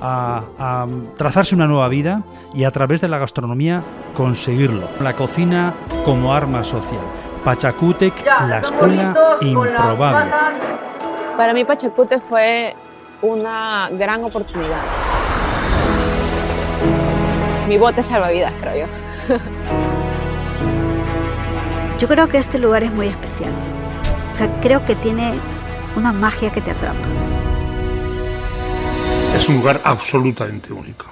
a, 0.00 0.86
trazarse 1.18 1.54
una 1.54 1.66
nueva 1.66 1.88
vida 1.88 2.22
y 2.54 2.64
a 2.64 2.70
través 2.70 3.02
de 3.02 3.08
la 3.08 3.18
gastronomía 3.18 3.84
conseguirlo. 4.14 4.88
La 5.00 5.14
cocina 5.14 5.74
como 6.06 6.32
arma 6.32 6.64
social. 6.64 7.04
Pachacútec, 7.44 8.24
ya, 8.24 8.46
la 8.46 8.58
escuela 8.58 9.14
improbable. 9.40 10.30
Para 11.36 11.54
mí 11.54 11.64
Pachacútec 11.64 12.20
fue 12.20 12.76
una 13.22 13.88
gran 13.92 14.22
oportunidad. 14.24 14.82
Mi 17.66 17.78
bote 17.78 18.02
salvavidas, 18.02 18.52
creo 18.60 18.86
yo. 18.86 19.36
yo 21.98 22.08
creo 22.08 22.28
que 22.28 22.38
este 22.38 22.58
lugar 22.58 22.82
es 22.82 22.92
muy 22.92 23.06
especial. 23.06 23.52
O 24.32 24.36
sea, 24.36 24.48
creo 24.60 24.84
que 24.84 24.94
tiene 24.94 25.34
una 25.96 26.12
magia 26.12 26.50
que 26.50 26.60
te 26.60 26.72
atrapa. 26.72 26.98
Es 29.34 29.48
un 29.48 29.56
lugar 29.56 29.80
absolutamente 29.84 30.72
único. 30.72 31.06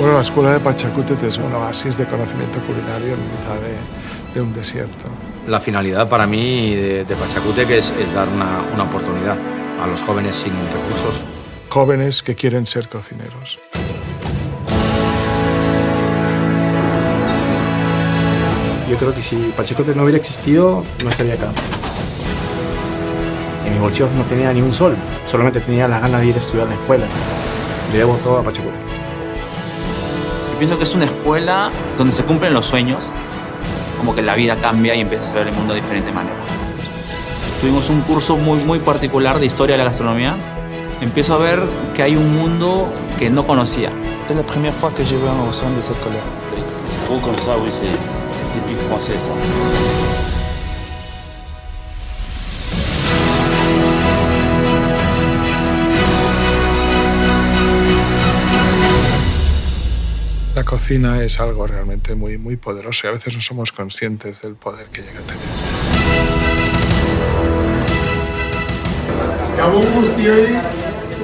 Bueno, 0.00 0.14
la 0.14 0.22
escuela 0.22 0.52
de 0.52 0.60
Pachacútec 0.60 1.22
es 1.24 1.36
un 1.36 1.52
oasis 1.52 1.98
de 1.98 2.06
conocimiento 2.06 2.58
culinario 2.60 3.12
en 3.12 3.20
mitad 3.20 3.54
de, 3.60 4.32
de 4.32 4.40
un 4.40 4.50
desierto. 4.54 5.08
La 5.46 5.60
finalidad 5.60 6.08
para 6.08 6.26
mí 6.26 6.74
de, 6.74 7.04
de 7.04 7.16
Pachacútec 7.16 7.68
es, 7.68 7.90
es 7.90 8.14
dar 8.14 8.26
una, 8.28 8.62
una, 8.72 8.84
oportunidad 8.84 9.36
a 9.78 9.86
los 9.86 10.00
jóvenes 10.00 10.36
sin 10.36 10.52
recursos. 10.52 11.22
Jóvenes 11.68 12.22
que 12.22 12.34
quieren 12.34 12.66
ser 12.66 12.88
cocineros. 12.88 13.58
Yo 18.88 18.96
creo 18.96 19.14
que 19.14 19.20
si 19.20 19.36
Pachacútec 19.54 19.94
no 19.94 20.04
hubiera 20.04 20.16
existido, 20.16 20.82
no 21.04 21.10
estaría 21.10 21.34
acá. 21.34 21.52
En 23.66 23.72
mis 23.72 23.82
bolsillos 23.82 24.10
no 24.12 24.22
tenía 24.22 24.50
ni 24.54 24.62
un 24.62 24.72
sol, 24.72 24.96
solamente 25.26 25.60
tenía 25.60 25.86
las 25.86 26.00
ganas 26.00 26.22
de 26.22 26.28
ir 26.28 26.36
a 26.36 26.38
estudiar 26.38 26.68
a 26.68 26.70
la 26.70 26.76
escuela. 26.76 27.04
Le 27.92 27.98
debo 27.98 28.14
todo 28.14 28.38
a 28.38 28.42
Pachacútec 28.42 28.99
pienso 30.60 30.76
que 30.76 30.84
es 30.84 30.94
una 30.94 31.06
escuela 31.06 31.70
donde 31.96 32.12
se 32.12 32.22
cumplen 32.22 32.52
los 32.52 32.66
sueños, 32.66 33.14
como 33.96 34.14
que 34.14 34.20
la 34.20 34.34
vida 34.34 34.56
cambia 34.56 34.94
y 34.94 35.00
empiezas 35.00 35.30
a 35.30 35.36
ver 35.36 35.48
el 35.48 35.54
mundo 35.54 35.72
de 35.72 35.80
diferente 35.80 36.12
manera. 36.12 36.36
tuvimos 37.62 37.88
un 37.88 38.02
curso 38.02 38.36
muy, 38.36 38.62
muy 38.64 38.78
particular 38.78 39.40
de 39.40 39.46
historia 39.46 39.74
de 39.74 39.78
la 39.78 39.84
gastronomía. 39.84 40.36
Empiezo 41.00 41.32
a 41.32 41.38
ver 41.38 41.62
que 41.94 42.02
hay 42.02 42.14
un 42.14 42.36
mundo 42.36 42.92
que 43.18 43.30
no 43.30 43.46
conocía. 43.46 43.90
C'est 44.28 44.36
la 44.36 44.42
première 44.42 44.74
fois 44.74 44.90
que 44.94 45.02
je 45.02 45.16
vais 45.16 45.30
au 45.48 45.50
sein 45.50 45.70
de 45.70 45.80
colère. 46.04 46.28
C'est 46.86 47.08
gros 47.08 47.20
comme 47.20 47.38
ça, 47.38 47.56
oui, 47.56 47.70
c'est 47.70 47.96
typique 48.52 48.78
français 48.86 49.18
ça. 49.18 50.29
Cocina 60.70 61.20
es 61.24 61.40
algo 61.40 61.66
realmente 61.66 62.14
muy, 62.14 62.38
muy 62.38 62.56
poderoso 62.56 63.08
y 63.08 63.08
a 63.08 63.12
veces 63.14 63.34
no 63.34 63.40
somos 63.40 63.72
conscientes 63.72 64.40
del 64.42 64.54
poder 64.54 64.86
que 64.86 65.02
llega 65.02 65.18
a 65.18 65.26
tener. 65.26 65.42
Gabon 69.58 69.84
guztioi, 69.96 70.46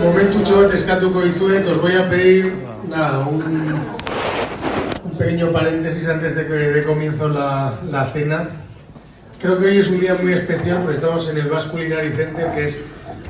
momentutxo 0.03 0.65
bat 0.65 0.75
eskatuko 0.75 1.23
dizuet, 1.23 1.62
os 1.71 1.79
voy 1.81 1.95
a 1.95 2.09
pedir 2.11 2.50
nada, 2.91 3.23
un, 3.31 3.38
un 5.05 5.15
pequeño 5.17 5.53
paréntesis 5.53 6.09
antes 6.09 6.35
de 6.35 6.49
que 6.49 6.59
de 6.79 6.83
comienzo 6.83 7.29
la, 7.29 7.79
la 7.88 8.05
cena. 8.07 8.49
Creo 9.41 9.61
que 9.61 9.67
hoy 9.67 9.79
es 9.79 9.88
un 9.91 10.00
día 10.00 10.19
muy 10.21 10.33
especial 10.33 10.79
porque 10.83 10.97
estamos 10.99 11.31
en 11.31 11.38
el 11.38 11.47
Basque 11.47 11.71
Culinary 11.71 12.11
Center, 12.11 12.50
que 12.50 12.65
es 12.65 12.81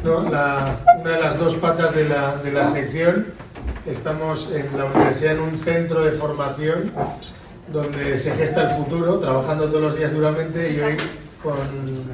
¿no? 0.03 0.31
la, 0.31 0.81
una 0.99 1.11
de 1.11 1.21
las 1.21 1.39
dos 1.39 1.57
patas 1.57 1.95
de 1.95 2.09
la, 2.09 2.37
de 2.37 2.53
la 2.53 2.65
sección. 2.65 3.37
Estamos 3.87 4.51
en 4.53 4.77
la 4.77 4.87
universidad 4.87 5.35
en 5.35 5.41
un 5.43 5.59
centro 5.59 6.03
de 6.03 6.11
formación 6.11 6.91
donde 7.73 8.19
se 8.19 8.33
gesta 8.33 8.65
el 8.65 8.71
futuro, 8.71 9.21
trabajando 9.21 9.69
todos 9.69 9.81
los 9.81 9.97
días 9.97 10.13
duramente 10.13 10.73
y 10.73 10.81
hoy 10.81 10.97
con, 11.41 11.57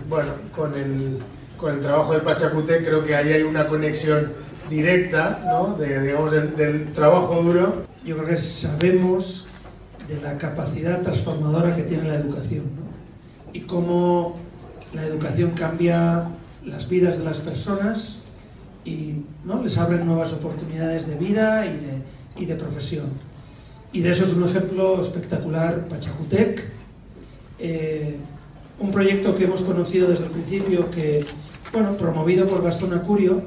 bueno, 0.06 0.32
con, 0.54 0.74
el, 0.74 1.18
con 1.56 1.74
el 1.74 1.80
trabajo 1.80 2.12
de 2.12 2.20
Pachacute 2.20 2.84
creo 2.84 3.02
que 3.02 3.16
ahí 3.16 3.32
hay 3.32 3.42
una 3.42 3.66
conexión 3.66 4.32
directa 4.68 5.40
¿no? 5.46 5.74
de, 5.78 6.02
digamos, 6.02 6.30
del, 6.30 6.54
del 6.56 6.92
trabajo 6.92 7.42
duro. 7.42 7.86
Yo 8.04 8.16
creo 8.16 8.28
que 8.28 8.36
sabemos 8.36 9.48
de 10.08 10.20
la 10.20 10.36
capacidad 10.36 11.00
transformadora 11.00 11.74
que 11.74 11.84
tiene 11.84 12.08
la 12.08 12.16
educación 12.16 12.64
¿no? 12.76 13.52
y 13.54 13.62
cómo 13.62 14.36
la 14.92 15.04
educación 15.06 15.52
cambia 15.52 16.28
las 16.66 16.90
vidas 16.90 17.16
de 17.16 17.24
las 17.24 17.40
personas 17.40 18.21
y 18.84 19.14
¿no? 19.44 19.62
les 19.62 19.78
abren 19.78 20.04
nuevas 20.04 20.32
oportunidades 20.32 21.06
de 21.06 21.14
vida 21.16 21.66
y 21.66 21.70
de, 21.70 22.42
y 22.42 22.46
de 22.46 22.56
profesión. 22.56 23.06
Y 23.92 24.00
de 24.00 24.10
eso 24.10 24.24
es 24.24 24.34
un 24.34 24.48
ejemplo 24.48 25.00
espectacular 25.00 25.86
Pachacutec, 25.88 26.62
eh, 27.58 28.16
un 28.80 28.90
proyecto 28.90 29.34
que 29.34 29.44
hemos 29.44 29.62
conocido 29.62 30.08
desde 30.08 30.24
el 30.24 30.30
principio, 30.30 30.90
que, 30.90 31.24
bueno, 31.72 31.96
promovido 31.96 32.46
por 32.46 32.62
Gastón 32.62 32.94
Acurio. 32.94 33.42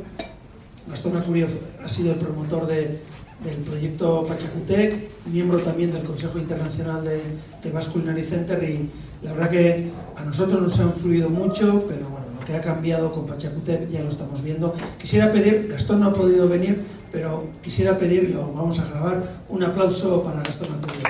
Gastón 0.87 1.17
Acurio 1.17 1.47
ha 1.83 1.87
sido 1.87 2.13
el 2.13 2.19
promotor 2.19 2.67
de, 2.67 2.99
del 3.43 3.57
proyecto 3.63 4.25
Pachacutec, 4.25 5.09
miembro 5.25 5.59
también 5.59 5.91
del 5.91 6.03
Consejo 6.03 6.37
Internacional 6.37 7.03
de, 7.03 7.21
de 7.63 8.23
Center 8.23 8.63
y 8.63 8.89
la 9.23 9.33
verdad 9.33 9.49
que 9.49 9.91
a 10.15 10.23
nosotros 10.23 10.61
nos 10.61 10.79
ha 10.79 10.83
influido 10.83 11.29
mucho, 11.29 11.85
pero 11.87 12.07
bueno, 12.09 12.24
que 12.45 12.55
ha 12.55 12.61
cambiado 12.61 13.11
con 13.11 13.25
Pachacutec 13.25 13.89
ya 13.89 14.01
lo 14.01 14.09
estamos 14.09 14.41
viendo. 14.43 14.73
Quisiera 14.97 15.31
pedir, 15.31 15.67
Gastón 15.69 15.99
no 15.99 16.07
ha 16.07 16.13
podido 16.13 16.47
venir, 16.47 16.85
pero 17.11 17.47
quisiera 17.61 17.97
pedir, 17.97 18.29
lo 18.29 18.53
vamos 18.53 18.79
a 18.79 18.85
grabar, 18.85 19.23
un 19.49 19.63
aplauso 19.63 20.23
para 20.23 20.41
Gastón 20.41 20.69
Acurio. 20.73 21.03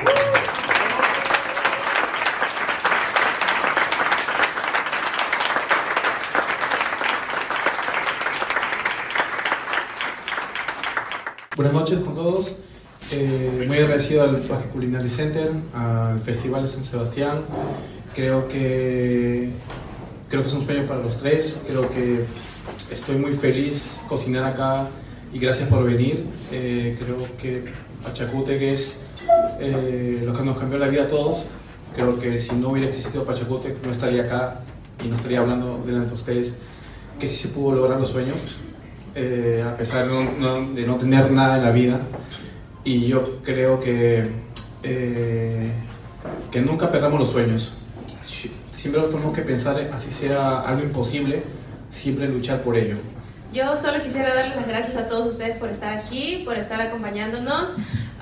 Buenas 11.56 11.74
noches 11.74 12.00
con 12.01 12.15
todos. 12.15 12.56
Eh, 13.12 13.63
muy 13.68 13.77
agradecido 13.77 14.24
al 14.24 14.42
Baje 14.42 14.68
Culinary 14.70 15.10
Center, 15.10 15.51
al 15.74 16.20
Festival 16.20 16.63
de 16.63 16.68
San 16.68 16.84
Sebastián. 16.84 17.44
Creo 18.13 18.48
que, 18.48 19.51
creo 20.29 20.41
que 20.41 20.48
es 20.48 20.53
un 20.53 20.65
sueño 20.65 20.86
para 20.88 21.01
los 21.01 21.17
tres. 21.17 21.62
Creo 21.67 21.89
que 21.89 22.25
estoy 22.91 23.17
muy 23.17 23.34
feliz 23.34 24.01
cocinar 24.08 24.46
acá 24.46 24.88
y 25.34 25.39
gracias 25.39 25.70
por 25.70 25.84
venir. 25.84 26.25
Eh, 26.51 26.96
creo 27.00 27.17
que 27.41 27.65
Pachacute, 28.03 28.72
es 28.72 29.01
eh, 29.60 30.22
lo 30.25 30.34
que 30.34 30.44
nos 30.44 30.58
cambió 30.60 30.77
la 30.77 30.88
vida 30.88 31.03
a 31.03 31.08
todos, 31.08 31.46
creo 31.96 32.20
que 32.20 32.38
si 32.38 32.53
no 32.55 32.70
hubiera 32.70 32.88
existido 32.88 33.24
Pachacute, 33.25 33.75
no 33.84 33.89
estaría 33.91 34.24
acá 34.24 34.62
y 35.03 35.08
no 35.08 35.15
estaría 35.15 35.39
hablando 35.39 35.82
delante 35.86 36.10
de 36.10 36.15
ustedes 36.15 36.58
que 37.20 37.27
sí 37.27 37.38
se 37.38 37.48
pudo 37.50 37.75
lograr 37.75 38.00
los 38.00 38.10
sueños 38.10 38.58
eh, 39.15 39.63
a 39.65 39.75
pesar 39.77 40.08
de 40.08 40.13
no, 40.13 40.32
no- 40.32 40.74
de 40.74 40.86
no 40.86 40.96
tener 40.98 41.32
nada 41.32 41.58
en 41.58 41.63
la 41.63 41.72
vida. 41.72 42.00
Y 42.84 43.08
yo 43.08 43.39
creo 43.41 43.79
que, 43.79 44.29
eh, 44.84 45.72
que 46.51 46.62
nunca 46.62 46.91
perdamos 46.91 47.20
los 47.20 47.29
sueños. 47.32 47.72
Si- 48.86 48.92
Siempre 48.92 49.01
los 49.01 49.10
tenemos 49.10 49.36
que 49.36 49.42
pensar, 49.42 49.89
así 49.94 50.12
sea 50.12 50.60
algo 50.62 50.84
imposible, 50.84 51.42
siempre 51.89 52.27
luchar 52.27 52.62
por 52.62 52.77
ello. 52.77 52.98
Yo 53.51 53.75
solo 53.75 54.00
quisiera 54.04 54.32
darles 54.36 54.56
las 54.58 54.68
gracias 54.68 54.96
a 54.96 55.08
todos 55.08 55.25
ustedes 55.27 55.58
por 55.58 55.70
estar 55.70 55.98
aquí, 55.98 56.44
por 56.46 56.56
estar 56.56 56.80
acompañándonos. 56.80 57.70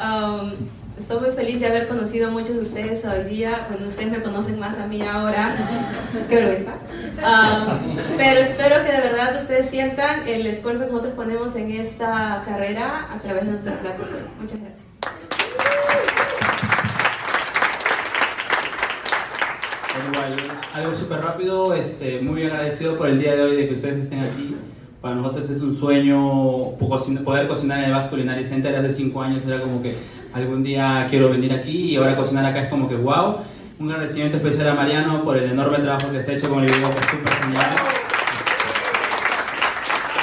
Um, 0.02 0.54
estoy 0.98 1.20
muy 1.20 1.32
feliz 1.32 1.60
de 1.60 1.68
haber 1.68 1.90
conocido 1.90 2.30
a 2.30 2.32
muchos 2.32 2.56
de 2.56 2.62
ustedes 2.62 3.04
hoy 3.04 3.24
día. 3.26 3.68
Bueno, 3.70 3.88
ustedes 3.88 4.10
me 4.10 4.22
conocen 4.22 4.58
más 4.58 4.78
a 4.78 4.88
mí 4.88 5.02
ahora. 5.02 5.54
Qué 6.30 6.36
vergüenza. 6.36 6.76
Um, 7.18 7.98
pero 8.18 8.40
espero 8.40 8.86
que 8.86 8.92
de 8.94 9.02
verdad 9.02 9.36
ustedes 9.38 9.70
sientan 9.70 10.26
el 10.28 10.48
esfuerzo 10.48 10.86
que 10.86 10.92
nosotros 10.92 11.14
ponemos 11.16 11.56
en 11.58 11.72
esta 11.72 12.42
carrera 12.46 13.08
a 13.14 13.18
través 13.20 13.46
de 13.46 13.52
nuestros 13.52 13.76
platos 13.80 14.14
hoy. 14.14 14.20
Muchas 14.40 14.60
gracias. 14.62 16.23
Igual, 19.94 20.36
algo 20.74 20.96
súper 20.96 21.22
rápido, 21.22 21.76
este, 21.76 22.20
muy 22.20 22.44
agradecido 22.44 22.98
por 22.98 23.10
el 23.10 23.20
día 23.20 23.36
de 23.36 23.44
hoy 23.44 23.56
de 23.56 23.68
que 23.68 23.76
ustedes 23.76 24.06
estén 24.06 24.22
aquí. 24.22 24.56
Para 25.02 25.16
nosotros 25.16 25.50
es 25.52 25.62
un 25.62 25.76
sueño 25.76 26.72
poder 26.80 27.48
cocinar 27.48 27.80
en 27.80 27.86
el 27.86 27.92
Basque 27.92 28.10
Culinary 28.10 28.44
Center. 28.44 28.76
Hace 28.76 28.94
cinco 28.94 29.22
años 29.22 29.46
era 29.46 29.62
como 29.62 29.84
que 29.84 29.98
algún 30.34 30.64
día 30.64 31.06
quiero 31.10 31.30
venir 31.30 31.54
aquí 31.54 31.92
y 31.92 31.96
ahora 31.98 32.16
cocinar 32.16 32.46
acá 32.46 32.64
es 32.64 32.70
como 32.70 32.90
que 32.90 32.96
wow. 32.96 33.38
Un 33.80 33.92
agradecimiento 33.92 34.38
especial 34.38 34.70
a 34.70 34.74
Mariano 34.74 35.24
por 35.24 35.38
el 35.38 35.52
enorme 35.52 35.78
trabajo 35.80 36.12
que 36.12 36.22
se 36.22 36.32
ha 36.32 36.36
hecho 36.36 36.50
con 36.50 36.64
el 36.64 36.66
video, 36.66 36.90
que 36.90 37.00
es 37.00 37.06
súper 37.06 37.34
genial. 37.34 37.74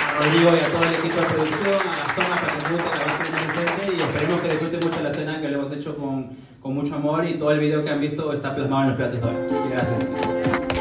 A 0.09 0.19
Rodrigo 0.19 0.51
y 0.51 0.65
a 0.65 0.73
todo 0.73 0.85
el 0.85 0.95
equipo 0.95 1.17
de 1.17 1.27
producción, 1.27 1.75
a 1.75 1.97
Gastón, 1.97 2.25
a 2.25 2.37
Pachacute, 2.37 2.83
a 2.83 3.07
Basque 3.07 3.25
Culinary 3.25 3.57
Center 3.57 3.95
y 3.95 4.01
esperemos 4.01 4.41
que 4.41 4.49
disfruten 4.49 4.81
mucho 4.83 5.03
la 5.03 5.15
cena 5.15 5.41
que 5.41 5.49
lo 5.49 5.59
hemos 5.59 5.73
hecho 5.73 5.97
con, 5.97 6.31
con 6.61 6.70
mucho 6.81 6.97
amor 6.97 7.27
y 7.27 7.35
todo 7.35 7.51
el 7.51 7.61
video 7.61 7.85
que 7.85 7.91
han 7.91 8.01
visto 8.01 8.33
está 8.33 8.55
plasmado 8.55 8.83
en 8.85 8.89
los 8.89 8.97
platos. 8.97 9.21
Gracias. 9.71 10.80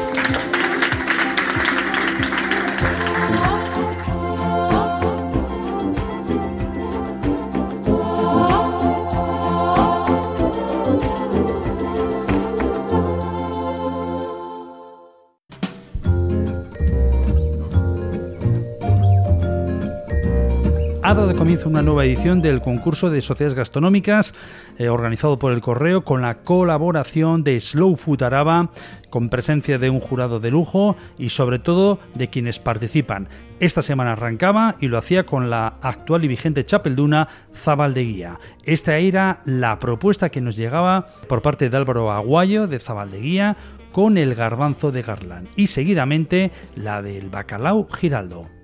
Ha 21.10 21.14
dado 21.14 21.34
comienzo 21.34 21.68
una 21.68 21.82
nueva 21.82 22.04
edición 22.04 22.40
del 22.40 22.60
concurso 22.60 23.10
de 23.10 23.20
sociedades 23.20 23.56
gastronómicas 23.56 24.32
eh, 24.78 24.90
organizado 24.90 25.40
por 25.40 25.52
el 25.52 25.60
Correo 25.60 26.04
con 26.04 26.22
la 26.22 26.38
colaboración 26.38 27.42
de 27.42 27.58
Slow 27.58 27.96
Food 27.96 28.22
Araba, 28.22 28.70
con 29.10 29.28
presencia 29.28 29.80
de 29.80 29.90
un 29.90 29.98
jurado 29.98 30.38
de 30.38 30.52
lujo 30.52 30.94
y 31.18 31.30
sobre 31.30 31.58
todo 31.58 31.98
de 32.14 32.28
quienes 32.28 32.60
participan. 32.60 33.28
Esta 33.58 33.82
semana 33.82 34.12
arrancaba 34.12 34.76
y 34.78 34.86
lo 34.86 34.98
hacía 34.98 35.26
con 35.26 35.50
la 35.50 35.78
actual 35.82 36.24
y 36.24 36.28
vigente 36.28 36.64
Chapelduna 36.64 37.26
Zabaldeguía. 37.56 38.38
Esta 38.62 38.98
era 38.98 39.40
la 39.44 39.80
propuesta 39.80 40.28
que 40.28 40.40
nos 40.40 40.54
llegaba 40.54 41.06
por 41.28 41.42
parte 41.42 41.68
de 41.68 41.76
Álvaro 41.76 42.12
Aguayo 42.12 42.68
de 42.68 42.78
Zabaldeguía 42.78 43.56
con 43.90 44.16
el 44.16 44.36
garbanzo 44.36 44.92
de 44.92 45.02
Garland 45.02 45.48
y 45.56 45.66
seguidamente 45.66 46.52
la 46.76 47.02
del 47.02 47.30
bacalao 47.30 47.88
Giraldo. 47.88 48.59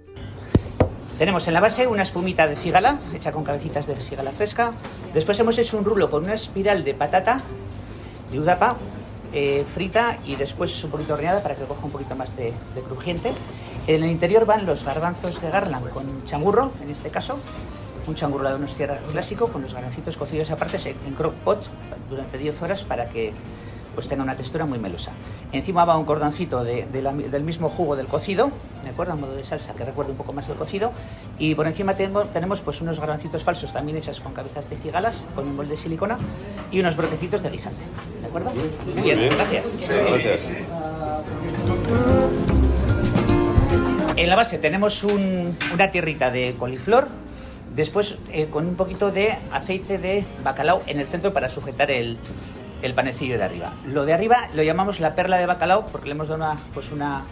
Tenemos 1.19 1.49
en 1.49 1.55
la 1.55 1.61
base 1.61 1.87
una 1.87 2.03
espumita 2.03 2.47
de 2.47 2.57
cigala, 2.57 2.99
hecha 3.15 3.33
con 3.33 3.43
cabecitas 3.43 3.87
de 3.87 3.97
cigala 3.97 4.33
fresca. 4.33 4.73
Después 5.15 5.41
hemos 5.41 5.57
hecho 5.57 5.79
un 5.79 5.85
rulo 5.87 6.11
con 6.11 6.25
una 6.25 6.35
espiral 6.35 6.85
de 6.85 6.93
patata, 6.93 7.41
de 8.31 8.39
udapa, 8.39 8.77
eh, 9.33 9.65
frita 9.67 10.19
y 10.27 10.37
después 10.37 10.85
un 10.85 10.91
poquito 10.91 11.15
horneada 11.15 11.43
para 11.43 11.55
que 11.55 11.65
coja 11.65 11.87
un 11.87 11.91
poquito 11.91 12.15
más 12.17 12.37
de, 12.37 12.53
crujiente. 12.87 13.33
En 13.87 14.05
el 14.05 14.11
interior 14.11 14.45
van 14.45 14.67
los 14.67 14.85
garbanzos 14.85 15.41
de 15.41 15.49
Garland 15.49 15.89
con 15.89 16.25
changurro, 16.27 16.73
en 16.83 16.91
este 16.91 17.09
caso. 17.09 17.39
Un 18.07 18.15
changurro 18.15 18.45
de 18.45 18.53
Donostia 18.53 19.01
clásico 19.11 19.47
con 19.49 19.63
los 19.63 19.73
garbancitos 19.73 20.19
cocidos 20.19 20.51
aparte 20.51 20.79
en 21.07 21.15
crock 21.15 21.35
pot 21.37 21.65
durante 22.11 22.37
10 22.37 22.61
horas 22.61 22.85
para 22.85 23.09
que 23.09 23.33
pues 23.97 24.09
tenga 24.09 24.23
una 24.23 24.37
textura 24.37 24.67
muy 24.67 24.79
melosa. 24.79 25.11
Encima 25.53 25.85
va 25.87 25.97
un 25.97 26.05
cordoncito 26.05 26.63
de, 26.63 26.87
de 26.93 27.03
la- 27.03 27.13
del 27.15 27.43
mismo 27.43 27.69
jugo 27.71 27.97
del 27.97 28.07
cocido, 28.07 28.51
¿de 28.85 28.91
acuerdo? 28.91 29.15
A 29.15 29.17
modo 29.17 29.35
de 29.35 29.43
salsa 29.43 29.73
que 29.75 29.85
recuerda 29.85 30.13
un 30.13 30.19
poco 30.19 30.33
más 30.35 30.47
el 30.49 30.55
cocido. 30.55 30.93
Y 31.39 31.55
por 31.55 31.67
encima 31.67 31.95
tenemos, 31.95 32.31
tenemos 32.31 32.61
pues 32.61 32.81
unos 32.83 33.01
garbancitos 33.01 33.43
falsos 33.43 33.73
también 33.73 33.97
hechas 33.97 34.21
con 34.21 34.35
cabezas 34.35 34.69
de 34.71 34.77
cigalas, 34.77 35.25
con 35.35 35.49
un 35.49 35.57
molde 35.57 35.71
de 35.73 35.77
silicona 35.79 36.19
y 36.71 36.79
unos 36.79 36.95
brotecitos 36.97 37.43
de 37.43 37.51
guisante, 37.51 37.83
¿de 38.21 38.27
acuerdo? 38.29 38.53
Muy 38.95 39.03
bien, 39.03 39.19
gracias. 39.35 39.73
En 44.17 44.29
la 44.29 44.37
base 44.37 44.59
tenemos 44.59 45.05
un- 45.05 45.57
una 45.75 45.91
tierrita 45.91 46.31
de 46.31 46.55
coliflor, 46.59 47.09
después 47.75 48.17
eh, 48.33 48.47
con 48.51 48.67
un 48.67 48.75
poquito 48.75 49.11
de 49.11 49.37
aceite 49.53 49.99
de 49.99 50.25
bacalao 50.43 50.83
en 50.87 50.99
el 51.01 51.07
centro 51.07 51.33
para 51.35 51.49
sujetar 51.51 51.91
el, 51.91 52.17
el 52.83 52.95
panecillo 52.95 53.39
de 53.39 53.45
arriba. 53.45 53.75
Lo 53.87 54.05
de 54.05 54.13
arriba 54.13 54.49
lo 54.55 54.63
llamamos 54.63 55.01
la 55.01 55.15
perla 55.15 55.39
de 55.39 55.47
bacalao 55.47 55.87
porque 55.87 56.07
le 56.07 56.13
hemos 56.13 56.29
dado 56.29 56.45
una, 56.45 56.57
pues 56.75 56.91
una, 56.93 57.25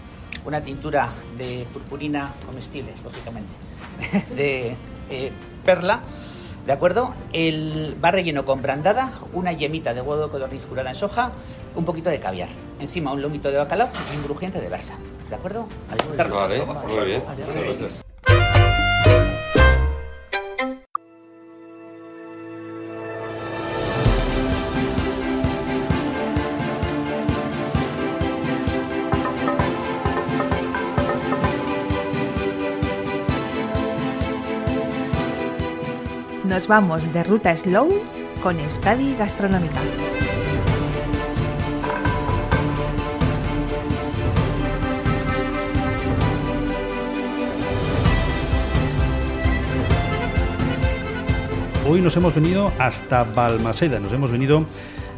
una 0.45 0.63
tintura 0.63 1.09
de 1.37 1.67
purpurina 1.73 2.31
comestible, 2.47 2.93
lógicamente, 3.03 3.53
de 4.35 4.77
eh, 5.11 5.33
perla. 5.65 6.01
¿De 6.67 6.73
acuerdo? 6.73 7.13
El 7.35 7.95
va 8.03 8.11
relleno 8.11 8.47
con 8.47 8.63
brandada, 8.63 9.13
una 9.35 9.53
yemita 9.53 9.93
de 9.93 10.01
huevo 10.01 10.25
de 10.25 10.31
codorniz 10.31 10.65
curada 10.65 10.89
en 10.89 10.97
soja, 10.97 11.31
un 11.75 11.85
poquito 11.85 12.09
de 12.09 12.19
caviar. 12.21 12.49
Encima 12.81 13.13
un 13.13 13.21
lomito 13.21 13.51
de 13.51 13.59
bacalao 13.59 13.91
y 14.13 14.17
un 14.17 14.23
crujiente 14.23 14.61
de 14.61 14.69
berza. 14.71 14.95
¿De 15.29 15.37
acuerdo? 15.37 15.69
A 15.91 15.95
disfrutarlo. 15.95 16.37
Vale, 16.37 16.65
muy 16.65 17.07
bien. 17.07 18.04
Vamos 36.69 37.13
de 37.13 37.23
ruta 37.23 37.55
slow 37.57 38.03
con 38.43 38.59
Euskadi 38.59 39.15
Gastronómica. 39.17 39.81
Hoy 51.87 52.01
nos 52.01 52.17
hemos 52.17 52.35
venido 52.35 52.73
hasta 52.79 53.25
Balmaseda, 53.25 54.01
nos 54.01 54.13
hemos 54.13 54.31
venido 54.31 54.65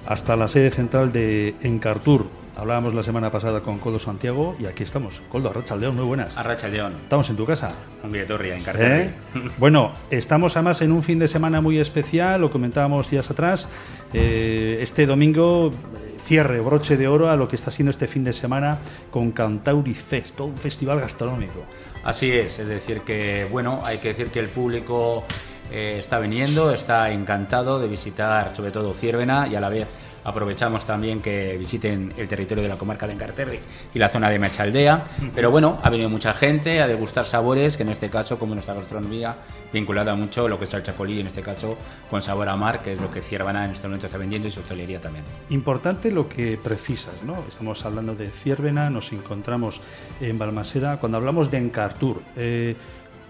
hasta 0.07 0.37
la 0.37 0.49
sede 0.49 0.71
central 0.71 1.13
de 1.13 1.55
Encartur. 1.63 2.27
Hablábamos 2.57 2.95
la 2.95 3.03
semana 3.03 3.31
pasada 3.31 3.61
con 3.61 3.79
Coldo 3.79 3.99
Santiago 3.99 4.57
y 4.59 4.65
aquí 4.65 4.83
estamos. 4.83 5.21
Coldo, 5.31 5.51
Arrachaldeón, 5.51 5.95
muy 5.95 6.07
buenas. 6.07 6.39
Arrachaldeón. 6.39 6.95
Estamos 7.03 7.29
en 7.29 7.37
tu 7.37 7.45
casa. 7.45 7.69
Un 8.03 8.13
Vietorria, 8.13 8.57
en 8.57 8.63
Carterri. 8.63 9.05
¿Eh? 9.05 9.11
Bueno, 9.59 9.93
estamos 10.11 10.57
además 10.57 10.81
en 10.81 10.93
un 10.93 11.03
fin 11.03 11.19
de 11.19 11.29
semana 11.29 11.61
muy 11.61 11.79
especial, 11.79 12.41
lo 12.41 12.51
comentábamos 12.51 13.11
días 13.11 13.31
atrás. 13.31 13.69
Eh, 14.15 14.79
este 14.81 15.05
domingo, 15.05 15.71
eh, 15.71 16.17
cierre, 16.19 16.61
broche 16.61 16.97
de 16.97 17.09
oro 17.09 17.29
a 17.29 17.37
lo 17.37 17.47
que 17.47 17.57
está 17.57 17.71
siendo 17.71 17.91
este 17.91 18.07
fin 18.07 18.25
de 18.25 18.33
semana 18.33 18.79
con 19.11 19.33
Cantauri 19.33 19.93
Fest, 19.93 20.37
todo 20.37 20.47
un 20.47 20.57
festival 20.57 21.01
gastronómico. 21.01 21.63
Así 22.05 22.31
es, 22.31 22.59
es 22.59 22.69
decir 22.69 23.01
que, 23.03 23.47
bueno, 23.51 23.83
hay 23.85 23.99
que 23.99 24.09
decir 24.09 24.29
que 24.29 24.39
el 24.39 24.49
público 24.49 25.25
eh, 25.71 25.97
está 25.99 26.19
viniendo, 26.19 26.71
está 26.73 27.11
encantado 27.11 27.79
de 27.79 27.89
visitar 27.89 28.55
sobre 28.55 28.71
todo 28.71 28.95
Ciervena 28.95 29.49
y 29.49 29.55
a 29.57 29.61
la 29.61 29.69
vez 29.69 29.93
aprovechamos 30.27 30.85
también 30.85 31.23
que 31.23 31.57
visiten 31.57 32.13
el 32.17 32.27
territorio 32.27 32.63
de 32.63 32.69
la 32.69 32.77
comarca 32.77 33.07
de 33.07 33.13
Encarterri 33.13 33.61
y 33.95 33.99
la 33.99 34.09
zona 34.09 34.29
de 34.29 34.41
Machaldea. 34.41 35.05
Pero 35.33 35.53
bueno, 35.53 35.79
ha 35.83 35.89
venido 35.89 36.09
mucha 36.09 36.35
gente 36.35 36.83
a 36.83 36.89
degustar 36.89 37.25
sabores, 37.25 37.77
que 37.77 37.85
en 37.85 37.91
este 37.91 38.11
caso, 38.11 38.37
como 38.37 38.55
nuestra 38.55 38.75
gastronomía, 38.75 39.37
vinculada 39.73 40.17
mucho 40.17 40.47
a 40.47 40.49
lo 40.49 40.59
que 40.59 40.65
es 40.65 40.75
el 40.75 40.83
chacolí, 40.83 41.21
en 41.21 41.29
este 41.29 41.43
caso 41.43 41.77
con 42.11 42.23
sabor 42.23 42.49
a 42.49 42.57
mar, 42.57 42.83
que 42.83 42.95
es 42.95 43.01
lo 43.01 43.09
que 43.09 43.23
Ciervena 43.23 43.65
en 43.65 43.71
este 43.71 43.87
momento 43.87 44.07
está 44.07 44.19
vendiendo 44.19 44.49
y 44.49 44.51
su 44.51 44.61
hostelería 44.61 45.01
también. 45.01 45.25
Importante 45.51 46.11
lo 46.11 46.29
que 46.29 46.59
precisas, 46.63 47.23
¿no? 47.23 47.45
Estamos 47.49 47.85
hablando 47.85 48.17
de 48.17 48.31
Ciervena, 48.31 48.91
nos 48.91 49.13
encontramos 49.13 49.81
en 50.21 50.39
Balmaseda. 50.39 50.99
Cuando 50.99 51.19
hablamos 51.19 51.53
de 51.53 51.59
Encartur, 51.59 52.23
eh, 52.35 52.75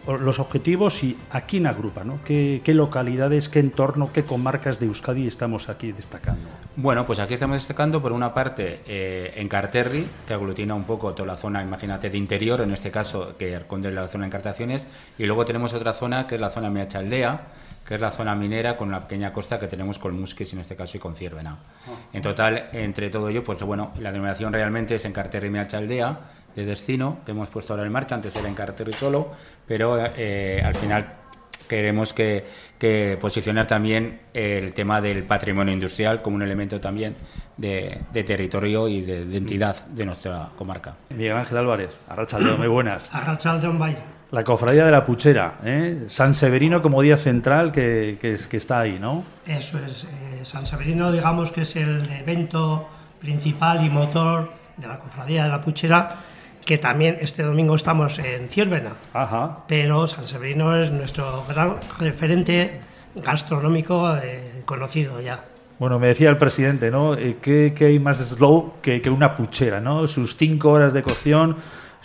los 0.07 0.39
objetivos 0.39 1.03
y 1.03 1.17
a 1.31 1.43
quién 1.43 1.67
agrupa, 1.67 2.05
¿no? 2.05 2.21
¿Qué, 2.25 2.63
localidades, 2.67 3.49
qué 3.49 3.59
entorno, 3.59 4.11
qué 4.13 4.25
comarcas 4.25 4.79
de 4.79 4.87
Euskadi 4.87 5.27
estamos 5.27 5.69
aquí 5.69 5.93
destacando? 5.93 6.49
Bueno, 6.77 7.07
pues 7.07 7.19
aquí 7.19 7.35
estamos 7.35 7.57
destacando 7.57 8.01
por 8.01 8.13
una 8.13 8.33
parte 8.33 8.81
eh, 8.87 9.33
en 9.37 9.49
Carterri, 9.49 10.07
que 10.27 10.35
aglutina 10.35 10.75
un 10.75 10.85
poco 10.85 11.13
toda 11.13 11.27
la 11.27 11.37
zona, 11.37 11.63
imagínate, 11.63 12.11
de 12.11 12.19
interior, 12.19 12.61
en 12.61 12.73
este 12.73 12.91
caso, 12.91 13.37
que 13.37 13.59
responde 13.59 13.91
la 13.91 14.09
zona 14.09 14.25
de 14.25 14.29
Encartaciones, 14.29 14.89
y 15.19 15.27
luego 15.27 15.45
tenemos 15.45 15.75
otra 15.75 15.93
zona 15.93 16.27
que 16.27 16.37
es 16.37 16.41
la 16.41 16.51
zona 16.51 16.71
Meachaldea, 16.71 17.41
que 17.87 17.95
es 17.95 18.01
la 18.01 18.11
zona 18.11 18.35
minera 18.35 18.77
con 18.77 18.91
la 18.91 19.01
pequeña 19.01 19.33
costa 19.33 19.61
que 19.61 19.69
tenemos 19.69 19.99
con 19.99 20.19
Musquis 20.19 20.53
en 20.53 20.61
este 20.61 20.75
caso 20.75 20.97
y 20.97 21.01
con 21.01 21.15
Ciervena. 21.15 21.57
En 22.13 22.21
total, 22.21 22.71
entre 22.73 23.11
todo 23.11 23.29
ello, 23.29 23.45
pues 23.45 23.63
bueno, 23.63 23.93
la 24.01 24.11
denominación 24.11 24.53
realmente 24.53 24.97
es 24.97 25.05
Encarterri 25.05 25.51
Meachaldea, 25.51 26.19
de 26.57 26.65
destino, 26.65 27.19
que 27.25 27.33
hemos 27.33 27.49
puesto 27.49 27.75
ahora 27.75 27.87
en 27.87 27.93
marcha, 27.93 28.15
antes 28.15 28.35
era 28.35 28.49
Encarterri 28.49 28.95
solo, 28.95 29.31
pero 29.67 29.99
eh, 30.17 30.63
al 30.65 30.75
final 30.75 31.07
queremos 31.69 32.13
que, 32.13 32.45
que, 32.79 33.19
posicionar 33.21 33.67
también 33.67 34.21
el 34.33 34.73
tema 34.73 35.01
del 35.01 35.25
patrimonio 35.25 35.73
industrial 35.73 36.23
como 36.23 36.37
un 36.37 36.43
elemento 36.43 36.81
también 36.81 37.17
de, 37.57 38.01
de 38.13 38.25
territorio 38.25 38.89
y 38.89 39.03
de 39.03 39.19
identidad 39.19 39.87
de 39.87 40.07
nuestra 40.07 40.49
comarca. 40.57 40.97
Miguel 41.11 41.37
Ángel 41.37 41.59
Álvarez, 41.59 41.91
Arrachaldeón, 42.09 42.59
muy 42.59 42.69
buenas. 42.69 43.13
Arrachaldeón, 43.13 43.79
vaya. 43.79 44.16
La 44.37 44.45
cofradía 44.45 44.85
de 44.85 44.91
la 44.91 45.03
Puchera, 45.07 45.61
¿eh? 45.65 46.05
San 46.09 46.35
Severino 46.35 46.83
como 46.83 47.01
día 47.01 47.17
central 47.17 47.73
que, 47.73 48.19
que, 48.21 48.37
que 48.37 48.57
está 48.59 48.81
ahí, 48.81 48.99
¿no? 49.01 49.25
Eso 49.47 49.79
es, 49.79 50.05
eh, 50.05 50.41
San 50.43 50.67
Severino 50.67 51.11
digamos 51.11 51.53
que 51.53 51.63
es 51.63 51.75
el 51.77 52.03
evento 52.11 52.87
principal 53.19 53.83
y 53.83 53.89
motor 53.89 54.53
de 54.77 54.89
la 54.89 54.99
cofradía 54.99 55.45
de 55.45 55.49
la 55.49 55.63
Puchera 55.63 56.17
que 56.67 56.77
también 56.77 57.17
este 57.23 57.45
domingo 57.45 57.77
estamos 57.77 58.19
en 58.19 58.51
Ciervena. 58.51 58.91
Ajá. 59.15 59.61
Pero 59.69 60.07
San 60.07 60.27
Severino 60.27 60.77
es 60.77 60.93
nuestro 60.93 61.43
gran 61.49 61.77
referente 61.99 62.83
gastronómico 63.15 64.19
eh, 64.23 64.61
conocido 64.67 65.19
ya. 65.19 65.43
Bueno, 65.79 65.99
me 65.99 66.09
decía 66.09 66.29
el 66.29 66.37
presidente, 66.37 66.91
¿no? 66.91 67.17
¿Qué, 67.17 67.73
qué 67.75 67.87
hay 67.87 67.99
más 67.99 68.19
slow 68.19 68.75
que, 68.83 69.01
que, 69.01 69.09
una 69.09 69.35
puchera, 69.35 69.81
¿no? 69.81 70.07
Sus 70.07 70.37
cinco 70.37 70.73
horas 70.73 70.93
de 70.93 71.03
cocción, 71.03 71.57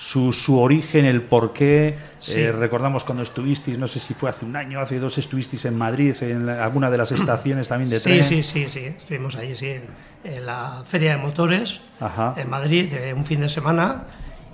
su, 0.02 0.34
su 0.34 0.60
origen, 0.60 1.06
el 1.06 1.22
porqué. 1.22 1.96
Sí. 2.20 2.40
Eh, 2.40 2.52
recordamos 2.52 3.04
cuando 3.04 3.22
estuvisteis, 3.22 3.78
no 3.78 3.86
sé 3.86 4.00
si 4.00 4.16
fue 4.16 4.32
hace 4.32 4.46
un 4.46 4.56
año, 4.56 4.80
hace 4.80 4.98
dos, 5.00 5.20
estuvisteis 5.20 5.64
en 5.66 5.78
Madrid, 5.78 6.16
en 6.22 6.48
la, 6.48 6.66
alguna 6.66 6.90
de 6.90 6.98
las 6.98 7.12
estaciones 7.12 7.68
también 7.68 7.92
de 7.92 8.00
sí, 8.00 8.10
tren. 8.10 8.24
Sí, 8.26 8.42
sí, 8.42 8.68
sí, 8.68 8.86
estuvimos 8.98 9.36
allí, 9.36 9.56
sí, 9.56 9.70
en, 9.70 9.84
en 10.24 10.44
la 10.48 10.82
Feria 10.86 11.12
de 11.12 11.18
Motores, 11.18 11.82
Ajá. 12.00 12.34
en 12.36 12.50
Madrid, 12.50 12.92
de 12.92 13.14
un 13.14 13.26
fin 13.26 13.42
de 13.42 13.50
semana. 13.50 14.06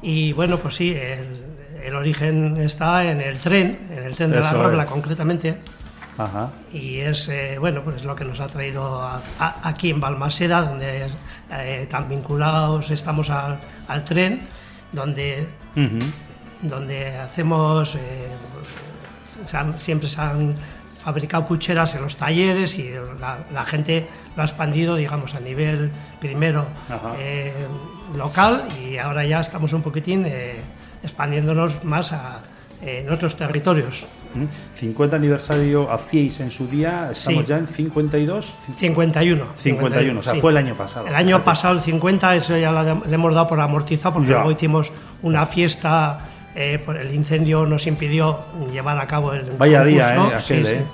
Y 0.01 0.33
bueno, 0.33 0.57
pues 0.57 0.75
sí, 0.75 0.89
el, 0.93 1.45
el, 1.81 1.95
origen 1.95 2.57
está 2.57 3.10
en 3.10 3.21
el 3.21 3.39
tren, 3.39 3.88
en 3.89 4.03
el 4.03 4.15
tren 4.15 4.31
de 4.31 4.41
Eso 4.41 4.57
la 4.57 4.63
Robla 4.63 4.86
concretamente. 4.86 5.60
Ajá. 6.17 6.51
Y 6.73 6.97
es 6.97 7.29
eh, 7.29 7.55
bueno, 7.57 7.83
pues 7.83 8.03
lo 8.03 8.17
que 8.17 8.25
nos 8.25 8.41
ha 8.41 8.47
traído 8.49 9.01
a, 9.01 9.21
a, 9.39 9.69
aquí 9.69 9.91
en 9.91 10.01
Balmaseda, 10.01 10.62
donde 10.63 11.07
eh, 11.53 11.88
tan 11.89 12.10
vinculados 12.10 12.91
estamos 12.91 13.29
al, 13.29 13.60
al 13.88 14.03
tren, 14.03 14.41
donde, 14.91 15.47
uh 15.76 15.80
-huh. 15.80 16.12
donde 16.62 17.17
hacemos, 17.17 17.95
eh, 17.95 18.28
se 19.45 19.58
han, 19.58 19.80
siempre 19.80 20.10
se 20.10 20.21
han 20.21 20.56
fabricado 21.04 21.47
pucheras 21.47 21.95
en 21.95 22.02
los 22.02 22.17
talleres 22.17 22.78
y 22.78 22.91
la, 23.19 23.38
la, 23.54 23.63
gente 23.63 24.08
lo 24.36 24.41
ha 24.41 24.45
expandido, 24.45 24.95
digamos, 24.95 25.36
a 25.36 25.39
nivel 25.39 25.89
primero 26.19 26.67
eh, 27.17 27.54
local 28.15 28.67
y 28.84 28.97
ahora 28.97 29.23
ya 29.26 29.39
estamos 29.39 29.71
un 29.71 29.82
poquitín 29.82 30.26
eh, 30.26 30.60
expandiéndonos 31.04 31.84
más 31.86 32.12
a, 32.12 32.41
en 32.82 33.10
otros 33.10 33.38
territorios. 33.38 34.06
50 34.76 35.15
aniversario 35.15 35.91
hacíais 35.91 36.39
en 36.39 36.52
su 36.52 36.67
día, 36.67 37.10
estamos 37.12 37.43
Sí. 37.43 37.47
ya 37.50 37.58
en 37.58 37.67
52. 37.67 38.54
51. 38.78 39.45
51, 39.58 40.19
o 40.19 40.23
sea, 40.23 40.34
sí. 40.34 40.41
fue 40.41 40.52
el 40.52 40.58
año 40.58 40.76
pasado. 40.76 41.08
El 41.08 41.15
año 41.15 41.43
pasado, 41.43 41.73
el 41.73 41.82
50, 41.82 42.36
eso 42.36 42.58
ya 42.58 42.71
lo 42.71 42.84
le 42.84 43.13
hemos 43.15 43.34
dado 43.34 43.47
por 43.47 43.60
amortizado 43.60 44.13
porque 44.15 44.30
Ya. 44.30 44.36
luego 44.36 44.52
hicimos 44.52 44.91
una 45.21 45.45
fiesta. 45.45 46.19
eh, 46.60 46.80
por 46.84 46.97
el 46.97 47.13
incendio 47.13 47.67
nos 47.67 47.86
impidió 47.86 48.39
llevar 48.73 48.97
a 48.97 49.06
cabo 49.06 49.32
el 49.32 49.43
Vaya 49.60 49.84
día, 49.84 50.15
concurso. 50.15 50.34
¿eh? 50.54 50.63
Aquel, 50.63 50.65
Sí, 50.65 50.71
sí. 50.71 50.78
¿eh? 50.80 50.86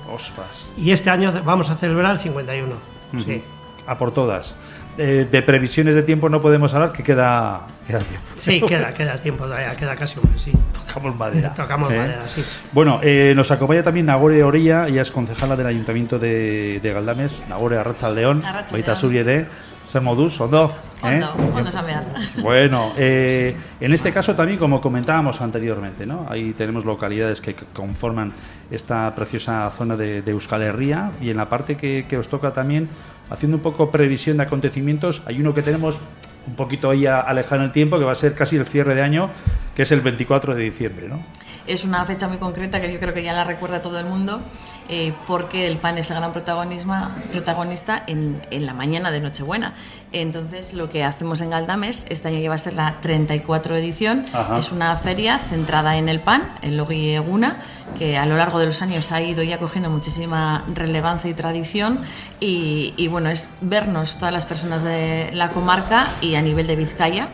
Y 0.77 0.91
este 0.91 1.09
año 1.09 1.31
vamos 1.45 1.69
a 1.69 1.75
celebrar 1.75 2.11
el 2.15 2.19
51. 2.19 2.73
Ujú. 3.13 3.23
sí. 3.23 3.41
A 3.87 3.97
por 3.97 4.11
todas. 4.13 4.55
Eh, 4.97 5.27
de 5.29 5.41
previsiones 5.41 5.95
de 5.95 6.03
tiempo 6.03 6.29
no 6.29 6.39
podemos 6.39 6.73
hablar, 6.73 6.91
que 6.91 7.01
queda, 7.01 7.61
queda 7.87 7.99
tiempo. 7.99 8.27
Sí, 8.37 8.61
queda, 8.61 8.93
queda 8.93 9.17
tiempo 9.17 9.45
todavía, 9.45 9.75
queda 9.75 9.95
casi 9.95 10.19
un 10.19 10.31
mes, 10.31 10.41
sí. 10.41 10.51
Tocamos 10.87 11.15
madera. 11.15 11.53
Tocamos 11.53 11.91
¿eh? 11.91 11.97
madera, 11.97 12.23
sí. 12.27 12.43
Bueno, 12.71 12.99
eh, 13.01 13.33
nos 13.35 13.49
acompaña 13.49 13.81
también 13.81 14.05
Nagore 14.05 14.43
Orella, 14.43 14.87
ella 14.87 15.01
es 15.01 15.11
concejala 15.11 15.55
del 15.55 15.67
Ayuntamiento 15.67 16.19
de, 16.19 16.79
de 16.81 16.93
Galdames. 16.93 17.43
Nagore 17.49 17.77
Arrachaldeón, 17.77 18.45
Arratsaldeon. 18.45 18.71
baita 18.71 18.95
zuri 18.95 19.17
ere. 19.17 19.45
Ser 19.91 20.01
modus, 20.01 20.41
ondo. 20.41 20.75
¿eh? 21.03 21.21
Ondo, 21.23 21.35
ondo 21.55 21.69
esan 21.69 21.85
behar. 21.85 22.03
Bueno, 22.37 22.93
eh, 22.97 23.55
en 23.79 23.93
este 23.93 24.11
caso 24.11 24.33
también, 24.33 24.57
como 24.57 24.81
comentábamos 24.81 25.39
anteriormente, 25.39 26.07
¿no? 26.07 26.25
ahí 26.29 26.53
tenemos 26.53 26.83
localidades 26.83 27.41
que 27.41 27.53
conforman 27.53 28.33
esta 28.71 29.13
preciosa 29.13 29.69
zona 29.69 29.95
de, 29.95 30.23
de 30.23 30.31
Euskal 30.31 30.63
Herria 30.63 31.11
y 31.21 31.29
en 31.29 31.37
la 31.37 31.47
parte 31.47 31.77
que, 31.77 32.07
que 32.09 32.17
os 32.17 32.27
toca 32.27 32.53
también, 32.53 32.89
haciendo 33.29 33.57
un 33.57 33.63
poco 33.63 33.89
previsión 33.91 34.37
de 34.37 34.43
acontecimientos, 34.43 35.21
hay 35.25 35.39
uno 35.39 35.53
que 35.53 35.61
tenemos 35.61 35.99
un 36.45 36.55
poquito 36.55 36.89
ahí 36.89 37.05
a- 37.05 37.19
alejado 37.21 37.61
en 37.61 37.67
el 37.67 37.71
tiempo, 37.71 37.97
que 37.97 38.05
va 38.05 38.11
a 38.11 38.15
ser 38.15 38.33
casi 38.35 38.57
el 38.57 38.65
cierre 38.65 38.95
de 38.95 39.01
año, 39.01 39.29
que 39.75 39.83
es 39.83 39.91
el 39.91 40.01
24 40.01 40.53
de 40.55 40.63
diciembre. 40.63 41.07
¿no? 41.07 41.19
Es 41.65 41.85
una 41.85 42.03
fecha 42.03 42.27
muy 42.27 42.37
concreta 42.37 42.81
que 42.81 42.91
yo 42.91 42.99
creo 42.99 43.13
que 43.13 43.23
ya 43.23 43.31
la 43.33 43.45
recuerda 43.45 43.81
todo 43.81 43.97
el 43.97 44.05
mundo, 44.05 44.41
eh, 44.89 45.13
porque 45.25 45.65
el 45.67 45.77
pan 45.77 45.97
es 45.97 46.11
el 46.11 46.17
gran 46.17 46.33
protagonista 46.33 48.03
en, 48.07 48.41
en 48.51 48.65
la 48.65 48.73
mañana 48.73 49.11
de 49.11 49.21
Nochebuena. 49.21 49.73
Entonces, 50.11 50.73
lo 50.73 50.89
que 50.89 51.03
hacemos 51.05 51.39
en 51.41 51.49
Galdames, 51.49 52.05
este 52.09 52.27
año 52.27 52.39
ya 52.39 52.49
va 52.49 52.55
a 52.55 52.59
ser 52.59 52.73
la 52.73 52.95
34 53.01 53.77
edición, 53.77 54.25
Ajá. 54.33 54.57
es 54.59 54.71
una 54.71 54.95
feria 54.97 55.39
centrada 55.39 55.95
en 55.97 56.09
el 56.09 56.19
pan, 56.19 56.43
en 56.61 56.77
Logi 56.77 57.11
Eguna, 57.15 57.55
que 57.97 58.17
a 58.17 58.25
lo 58.25 58.37
largo 58.37 58.59
de 58.59 58.65
los 58.65 58.81
años 58.81 59.11
ha 59.11 59.21
ido 59.21 59.43
ya 59.43 59.57
cogiendo 59.57 59.89
muchísima 59.89 60.63
relevancia 60.73 61.29
y 61.29 61.33
tradición 61.33 61.99
y, 62.39 63.07
bueno, 63.09 63.29
es 63.29 63.49
vernos 63.61 64.17
todas 64.17 64.33
las 64.33 64.45
personas 64.45 64.83
de 64.83 65.29
la 65.33 65.49
comarca 65.49 66.07
y 66.21 66.35
a 66.35 66.41
nivel 66.41 66.67
de 66.67 66.75
Vizcaya 66.75 67.27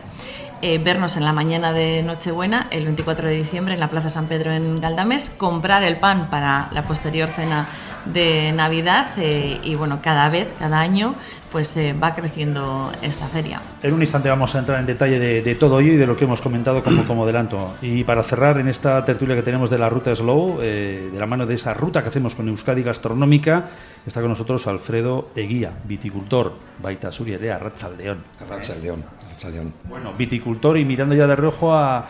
eh, 0.62 0.78
vernos 0.78 1.16
en 1.16 1.24
la 1.24 1.32
mañana 1.32 1.72
de 1.72 2.02
Nochebuena, 2.02 2.66
el 2.70 2.84
24 2.84 3.28
de 3.28 3.34
diciembre, 3.34 3.72
en 3.72 3.80
la 3.80 3.88
Plaza 3.88 4.10
San 4.10 4.26
Pedro 4.26 4.52
en 4.52 4.78
Galdames, 4.78 5.30
comprar 5.30 5.82
el 5.82 5.96
pan 5.96 6.28
para 6.28 6.68
la 6.72 6.82
posterior 6.82 7.30
cena 7.30 7.66
de 8.04 8.52
Navidad 8.52 9.12
eh, 9.16 9.58
y 9.62 9.74
bueno, 9.74 10.00
cada 10.02 10.28
vez, 10.28 10.54
cada 10.58 10.80
año, 10.80 11.14
pues 11.50 11.76
eh, 11.76 11.92
va 11.92 12.14
creciendo 12.14 12.92
esta 13.02 13.26
feria. 13.26 13.60
En 13.82 13.94
un 13.94 14.00
instante 14.00 14.28
vamos 14.28 14.54
a 14.54 14.60
entrar 14.60 14.78
en 14.78 14.86
detalle 14.86 15.18
de, 15.18 15.42
de 15.42 15.54
todo 15.56 15.80
ello 15.80 15.92
y 15.92 15.96
de 15.96 16.06
lo 16.06 16.16
que 16.16 16.24
hemos 16.24 16.40
comentado 16.40 16.82
como, 16.82 17.04
como 17.04 17.24
adelanto. 17.24 17.74
Y 17.82 18.04
para 18.04 18.22
cerrar 18.22 18.58
en 18.58 18.68
esta 18.68 19.04
tertulia 19.04 19.34
que 19.34 19.42
tenemos 19.42 19.68
de 19.70 19.78
la 19.78 19.88
ruta 19.88 20.14
Slow, 20.14 20.58
eh, 20.62 21.10
de 21.12 21.18
la 21.18 21.26
mano 21.26 21.46
de 21.46 21.54
esa 21.54 21.74
ruta 21.74 22.02
que 22.02 22.08
hacemos 22.08 22.34
con 22.34 22.48
Euskadi 22.48 22.82
Gastronómica, 22.82 23.66
está 24.06 24.20
con 24.20 24.30
nosotros 24.30 24.66
Alfredo 24.66 25.30
Eguía, 25.34 25.72
viticultor, 25.84 26.54
Baita 26.80 27.10
Suriere, 27.10 27.50
Arrachaldeón. 27.52 28.18
Arrachaldeón, 28.40 29.04
Arrachaldeón. 29.26 29.72
Bueno, 29.88 30.12
viticultor 30.16 30.78
y 30.78 30.84
mirando 30.84 31.14
ya 31.14 31.26
de 31.26 31.36
reojo 31.36 31.74
a... 31.74 32.06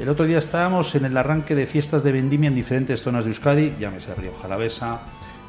El 0.00 0.08
otro 0.10 0.26
día 0.26 0.36
estábamos 0.36 0.94
en 0.94 1.06
el 1.06 1.16
arranque 1.16 1.54
de 1.54 1.66
fiestas 1.66 2.02
de 2.02 2.12
vendimia 2.12 2.48
en 2.48 2.54
diferentes 2.54 3.02
zonas 3.02 3.24
de 3.24 3.30
Euskadi, 3.30 3.74
llámese 3.80 4.14
Río 4.14 4.32
Jalavesa, 4.34 5.00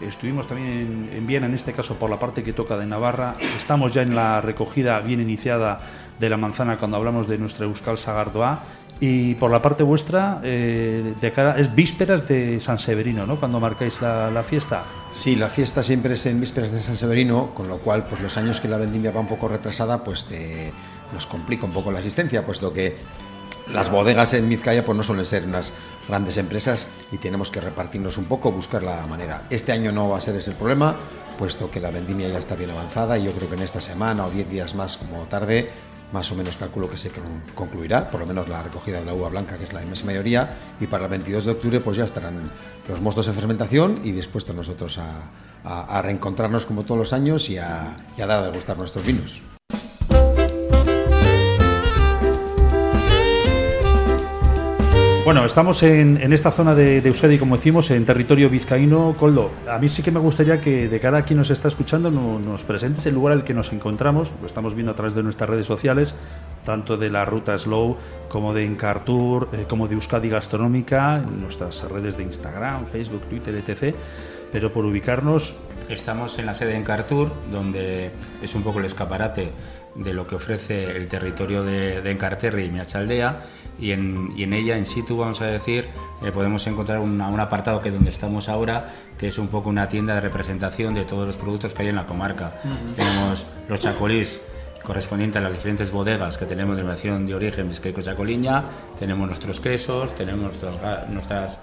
Estuvimos 0.01 0.47
también 0.47 0.69
en, 0.69 1.09
en 1.17 1.27
Viena, 1.27 1.47
en 1.47 1.53
este 1.53 1.73
caso 1.73 1.95
por 1.95 2.09
la 2.09 2.19
parte 2.19 2.43
que 2.43 2.53
toca 2.53 2.77
de 2.77 2.85
Navarra. 2.85 3.35
Estamos 3.57 3.93
ya 3.93 4.01
en 4.01 4.15
la 4.15 4.41
recogida 4.41 4.99
bien 5.01 5.19
iniciada 5.19 5.79
de 6.19 6.29
la 6.29 6.37
manzana 6.37 6.77
cuando 6.77 6.97
hablamos 6.97 7.27
de 7.27 7.37
nuestra 7.37 7.65
Euskal 7.65 7.97
Sagardoa. 7.97 8.63
Y 9.01 9.35
por 9.35 9.49
la 9.49 9.61
parte 9.61 9.83
vuestra, 9.83 10.41
eh, 10.43 11.13
de 11.21 11.31
cara, 11.31 11.57
es 11.57 11.73
vísperas 11.73 12.27
de 12.27 12.59
San 12.59 12.77
Severino, 12.77 13.25
¿no? 13.25 13.39
Cuando 13.39 13.59
marcáis 13.59 14.01
la, 14.01 14.43
fiesta. 14.43 14.83
Sí, 15.13 15.37
la 15.37 15.47
fiesta 15.47 15.83
siempre 15.83 16.15
es 16.15 16.25
en 16.25 16.41
vísperas 16.41 16.71
de 16.71 16.79
San 16.79 16.97
Severino, 16.97 17.51
con 17.55 17.69
lo 17.69 17.77
cual, 17.77 18.05
pues 18.09 18.21
los 18.21 18.35
años 18.35 18.59
que 18.59 18.67
la 18.67 18.77
vendimia 18.77 19.11
va 19.11 19.21
un 19.21 19.27
poco 19.27 19.47
retrasada, 19.47 20.03
pues 20.03 20.27
nos 21.13 21.25
complica 21.27 21.65
un 21.65 21.71
poco 21.71 21.91
la 21.91 21.99
asistencia, 21.99 22.45
puesto 22.45 22.73
que 22.73 22.97
las 23.73 23.89
bodegas 23.91 24.33
en 24.33 24.49
Vizcaya 24.49 24.83
pues 24.83 24.97
no 24.97 25.03
suelen 25.03 25.25
ser 25.25 25.45
unas 25.45 25.73
grandes 26.07 26.37
empresas 26.37 26.87
y 27.11 27.17
tenemos 27.17 27.51
que 27.51 27.61
repartirnos 27.61 28.17
un 28.17 28.25
poco, 28.25 28.51
buscar 28.51 28.81
la 28.83 29.05
manera. 29.07 29.43
Este 29.49 29.71
año 29.71 29.91
no 29.91 30.09
va 30.09 30.17
a 30.17 30.21
ser 30.21 30.35
ese 30.35 30.51
el 30.51 30.57
problema, 30.57 30.95
puesto 31.37 31.69
que 31.69 31.79
la 31.79 31.91
vendimia 31.91 32.27
ya 32.29 32.39
está 32.39 32.55
bien 32.55 32.71
avanzada 32.71 33.17
y 33.17 33.25
yo 33.25 33.31
creo 33.33 33.47
que 33.49 33.55
en 33.55 33.61
esta 33.61 33.79
semana 33.81 34.25
o 34.25 34.31
10 34.31 34.49
días 34.49 34.75
más 34.75 34.97
como 34.97 35.23
tarde, 35.23 35.69
más 36.11 36.31
o 36.31 36.35
menos 36.35 36.57
calculo 36.57 36.89
que 36.89 36.97
se 36.97 37.11
con- 37.11 37.43
concluirá, 37.53 38.09
por 38.09 38.19
lo 38.19 38.25
menos 38.25 38.47
la 38.49 38.63
recogida 38.63 38.99
de 38.99 39.05
la 39.05 39.13
uva 39.13 39.29
blanca, 39.29 39.57
que 39.57 39.63
es 39.63 39.71
la 39.73 39.81
inmensa 39.83 40.03
mayoría, 40.05 40.49
y 40.81 40.87
para 40.87 41.03
el 41.05 41.11
22 41.11 41.45
de 41.45 41.51
octubre 41.51 41.79
pues 41.79 41.97
ya 41.97 42.05
estarán 42.05 42.49
los 42.87 42.99
mostos 43.01 43.27
en 43.27 43.35
fermentación 43.35 44.01
y 44.03 44.11
dispuestos 44.11 44.55
nosotros 44.55 44.99
a 45.63 46.01
reencontrarnos 46.01 46.65
como 46.65 46.83
todos 46.83 46.97
los 46.97 47.13
años 47.13 47.49
y 47.49 47.57
a, 47.59 47.95
y 48.17 48.21
a 48.21 48.25
dar 48.25 48.39
a 48.39 48.47
degustar 48.47 48.77
nuestros 48.77 49.05
vinos. 49.05 49.41
Bueno, 55.25 55.45
estamos 55.45 55.83
en, 55.83 56.33
esta 56.33 56.51
zona 56.51 56.73
de, 56.73 57.01
de 57.01 57.09
Euskadi, 57.09 57.37
como 57.37 57.55
decimos, 57.57 57.91
en 57.91 58.03
territorio 58.05 58.49
vizcaíno. 58.49 59.15
Coldo, 59.19 59.51
a 59.69 59.77
mí 59.77 59.87
sí 59.87 60.01
que 60.01 60.09
me 60.11 60.19
gustaría 60.19 60.59
que 60.59 60.87
de 60.89 60.99
cara 60.99 61.19
a 61.19 61.23
quien 61.23 61.37
nos 61.37 61.51
está 61.51 61.67
escuchando 61.67 62.09
no- 62.09 62.39
nos 62.39 62.63
presentes 62.63 63.05
el 63.05 63.13
lugar 63.13 63.33
al 63.33 63.43
que 63.43 63.53
nos 63.53 63.71
encontramos. 63.71 64.31
Lo 64.41 64.47
estamos 64.47 64.73
viendo 64.73 64.91
a 64.91 64.95
través 64.95 65.13
de 65.13 65.21
nuestras 65.21 65.47
redes 65.49 65.67
sociales, 65.67 66.15
tanto 66.65 66.97
de 66.97 67.11
la 67.11 67.25
ruta 67.25 67.55
Slow 67.59 67.97
como 68.27 68.53
de 68.55 68.65
Encartour, 68.65 69.49
eh, 69.53 69.65
como 69.69 69.87
de 69.87 69.95
Euskadi 69.95 70.29
Gastronómica, 70.29 71.17
en 71.17 71.41
nuestras 71.41 71.87
redes 71.91 72.17
de 72.17 72.23
Instagram, 72.23 72.85
Facebook, 72.87 73.21
Twitter, 73.29 73.53
etc. 73.55 73.95
Pero 74.51 74.71
por 74.73 74.85
ubicarnos, 74.85 75.53
Estamos 75.89 76.37
en 76.37 76.45
la 76.45 76.53
sede 76.53 76.75
en 76.75 76.83
Cartour, 76.83 77.31
donde 77.51 78.11
es 78.43 78.53
un 78.53 78.61
poco 78.61 78.77
el 78.77 78.85
escaparate 78.85 79.49
de 79.95 80.13
lo 80.13 80.27
que 80.27 80.35
ofrece 80.35 80.95
el 80.95 81.07
territorio 81.07 81.63
de, 81.63 82.01
de 82.01 82.11
Encarterri 82.11 82.63
y 82.65 82.69
Miachaldea, 82.71 83.39
y 83.79 83.91
en, 83.91 84.29
y 84.35 84.43
en 84.43 84.53
ella, 84.53 84.77
en 84.77 84.85
situ, 84.85 85.17
vamos 85.17 85.41
a 85.41 85.45
decir, 85.45 85.87
eh, 86.23 86.31
podemos 86.31 86.65
encontrar 86.67 86.99
una- 86.99 87.29
un 87.29 87.39
apartado 87.39 87.81
que 87.81 87.89
es 87.89 87.95
donde 87.95 88.09
estamos 88.09 88.49
ahora, 88.49 88.87
que 89.17 89.27
es 89.29 89.37
un 89.37 89.47
poco 89.47 89.69
una 89.69 89.87
tienda 89.89 90.15
de 90.15 90.21
representación 90.21 90.93
de 90.93 91.05
todos 91.05 91.25
los 91.25 91.37
productos 91.37 91.73
que 91.73 91.83
hay 91.83 91.87
en 91.89 91.95
la 91.95 92.05
comarca. 92.05 92.53
Tenemos 92.95 93.45
los 93.69 93.79
chacolís, 93.79 94.41
correspondiente 94.83 95.37
a 95.37 95.41
las 95.41 95.53
diferentes 95.53 95.91
bodegas 95.91 96.37
que 96.37 96.45
tenemos 96.45 96.75
de 96.75 96.81
denominación 96.81 97.25
de 97.25 97.35
origen 97.35 97.67
Vizcaico 97.69 98.01
Chacoliña, 98.01 98.63
tenemos 98.97 99.27
nuestros 99.27 99.59
quesos, 99.59 100.15
tenemos 100.15 100.41
nuestros 100.45 100.75
ga- 100.81 101.05
nuestras 101.07 101.57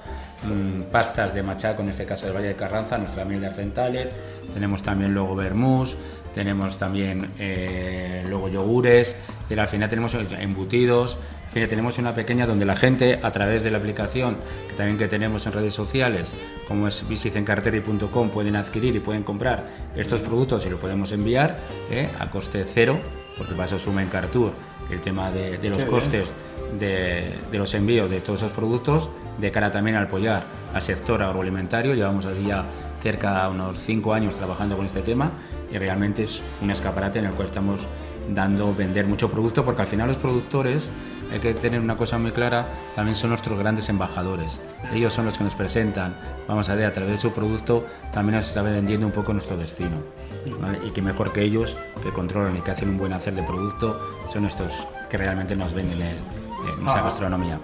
mm, 0.44 0.82
pastas 0.92 1.34
de 1.34 1.42
machaco, 1.42 1.82
en 1.82 1.88
este 1.88 2.04
caso 2.06 2.26
del 2.26 2.36
Valle 2.36 2.48
de 2.48 2.56
Carranza, 2.56 2.98
nuestras 2.98 3.26
miel 3.26 3.40
de 3.40 3.46
arcentales, 3.48 4.14
tenemos 4.54 4.82
también 4.82 5.12
luego 5.12 5.34
vermús, 5.34 5.96
tenemos 6.36 6.76
también 6.76 7.30
eh, 7.38 8.22
luego 8.28 8.50
yogures, 8.50 9.16
decir, 9.40 9.58
al 9.58 9.68
final 9.68 9.88
tenemos 9.88 10.14
embutidos, 10.38 11.16
en 11.46 11.52
fin, 11.62 11.66
tenemos 11.66 11.96
una 11.96 12.14
pequeña 12.14 12.46
donde 12.46 12.66
la 12.66 12.76
gente 12.76 13.18
a 13.22 13.32
través 13.32 13.62
de 13.62 13.70
la 13.70 13.78
aplicación 13.78 14.36
que 14.68 14.74
también 14.74 14.98
que 14.98 15.08
tenemos 15.08 15.46
en 15.46 15.54
redes 15.54 15.72
sociales, 15.72 16.34
como 16.68 16.88
es 16.88 17.08
visitencarteri.com, 17.08 18.28
pueden 18.28 18.54
adquirir 18.54 18.94
y 18.94 19.00
pueden 19.00 19.22
comprar 19.22 19.66
estos 19.96 20.20
productos 20.20 20.66
y 20.66 20.68
lo 20.68 20.76
podemos 20.76 21.10
enviar 21.10 21.56
eh, 21.90 22.10
a 22.20 22.28
coste 22.28 22.66
cero, 22.66 23.00
porque 23.38 23.54
para 23.54 23.68
eso 23.68 23.78
suma 23.78 24.02
en 24.02 24.10
Cartour 24.10 24.52
el 24.90 25.00
tema 25.00 25.30
de, 25.30 25.56
de 25.56 25.70
los 25.70 25.84
Qué 25.84 25.90
costes 25.90 26.34
de, 26.78 27.32
de 27.50 27.58
los 27.58 27.72
envíos 27.72 28.10
de 28.10 28.20
todos 28.20 28.42
esos 28.42 28.52
productos, 28.52 29.08
de 29.38 29.50
cara 29.50 29.70
también 29.70 29.96
a 29.96 30.02
apoyar 30.02 30.44
al 30.74 30.82
sector 30.82 31.22
agroalimentario. 31.22 31.94
Llevamos 31.94 32.26
así 32.26 32.44
ya 32.44 32.66
cerca 33.06 33.44
de 33.44 33.54
unos 33.54 33.78
cinco 33.78 34.14
años 34.14 34.34
trabajando 34.34 34.76
con 34.76 34.84
este 34.84 35.00
tema 35.00 35.30
y 35.70 35.78
realmente 35.78 36.24
es 36.24 36.42
un 36.60 36.72
escaparate 36.72 37.20
en 37.20 37.26
el 37.26 37.30
cual 37.34 37.46
estamos 37.46 37.86
dando 38.34 38.74
vender 38.74 39.06
mucho 39.06 39.30
producto 39.30 39.64
porque 39.64 39.82
al 39.82 39.86
final 39.86 40.08
los 40.08 40.16
productores 40.16 40.90
hay 41.32 41.38
que 41.38 41.54
tener 41.54 41.80
una 41.80 41.96
cosa 41.96 42.18
muy 42.18 42.32
clara 42.32 42.66
también 42.96 43.14
son 43.14 43.30
nuestros 43.30 43.56
grandes 43.60 43.88
embajadores. 43.90 44.60
Ellos 44.92 45.12
son 45.12 45.26
los 45.26 45.38
que 45.38 45.44
nos 45.44 45.54
presentan 45.54 46.16
vamos 46.48 46.68
a 46.68 46.74
ver 46.74 46.86
a 46.86 46.92
través 46.92 47.12
de 47.12 47.20
su 47.20 47.30
producto 47.30 47.86
también 48.12 48.38
nos 48.38 48.48
está 48.48 48.62
vendiendo 48.62 49.06
un 49.06 49.12
poco 49.12 49.32
nuestro 49.32 49.56
destino 49.56 49.98
¿vale? 50.60 50.80
y 50.84 50.90
que 50.90 51.00
mejor 51.00 51.32
que 51.32 51.42
ellos 51.42 51.76
que 52.02 52.10
controlan 52.10 52.56
y 52.56 52.60
que 52.60 52.72
hacen 52.72 52.88
un 52.88 52.98
buen 52.98 53.12
hacer 53.12 53.36
de 53.36 53.44
producto 53.44 54.00
son 54.32 54.46
estos 54.46 54.72
que 55.08 55.16
realmente 55.16 55.54
nos 55.54 55.72
venden 55.72 56.02
en 56.02 56.82
nuestra 56.82 57.04
gastronomía 57.04 57.60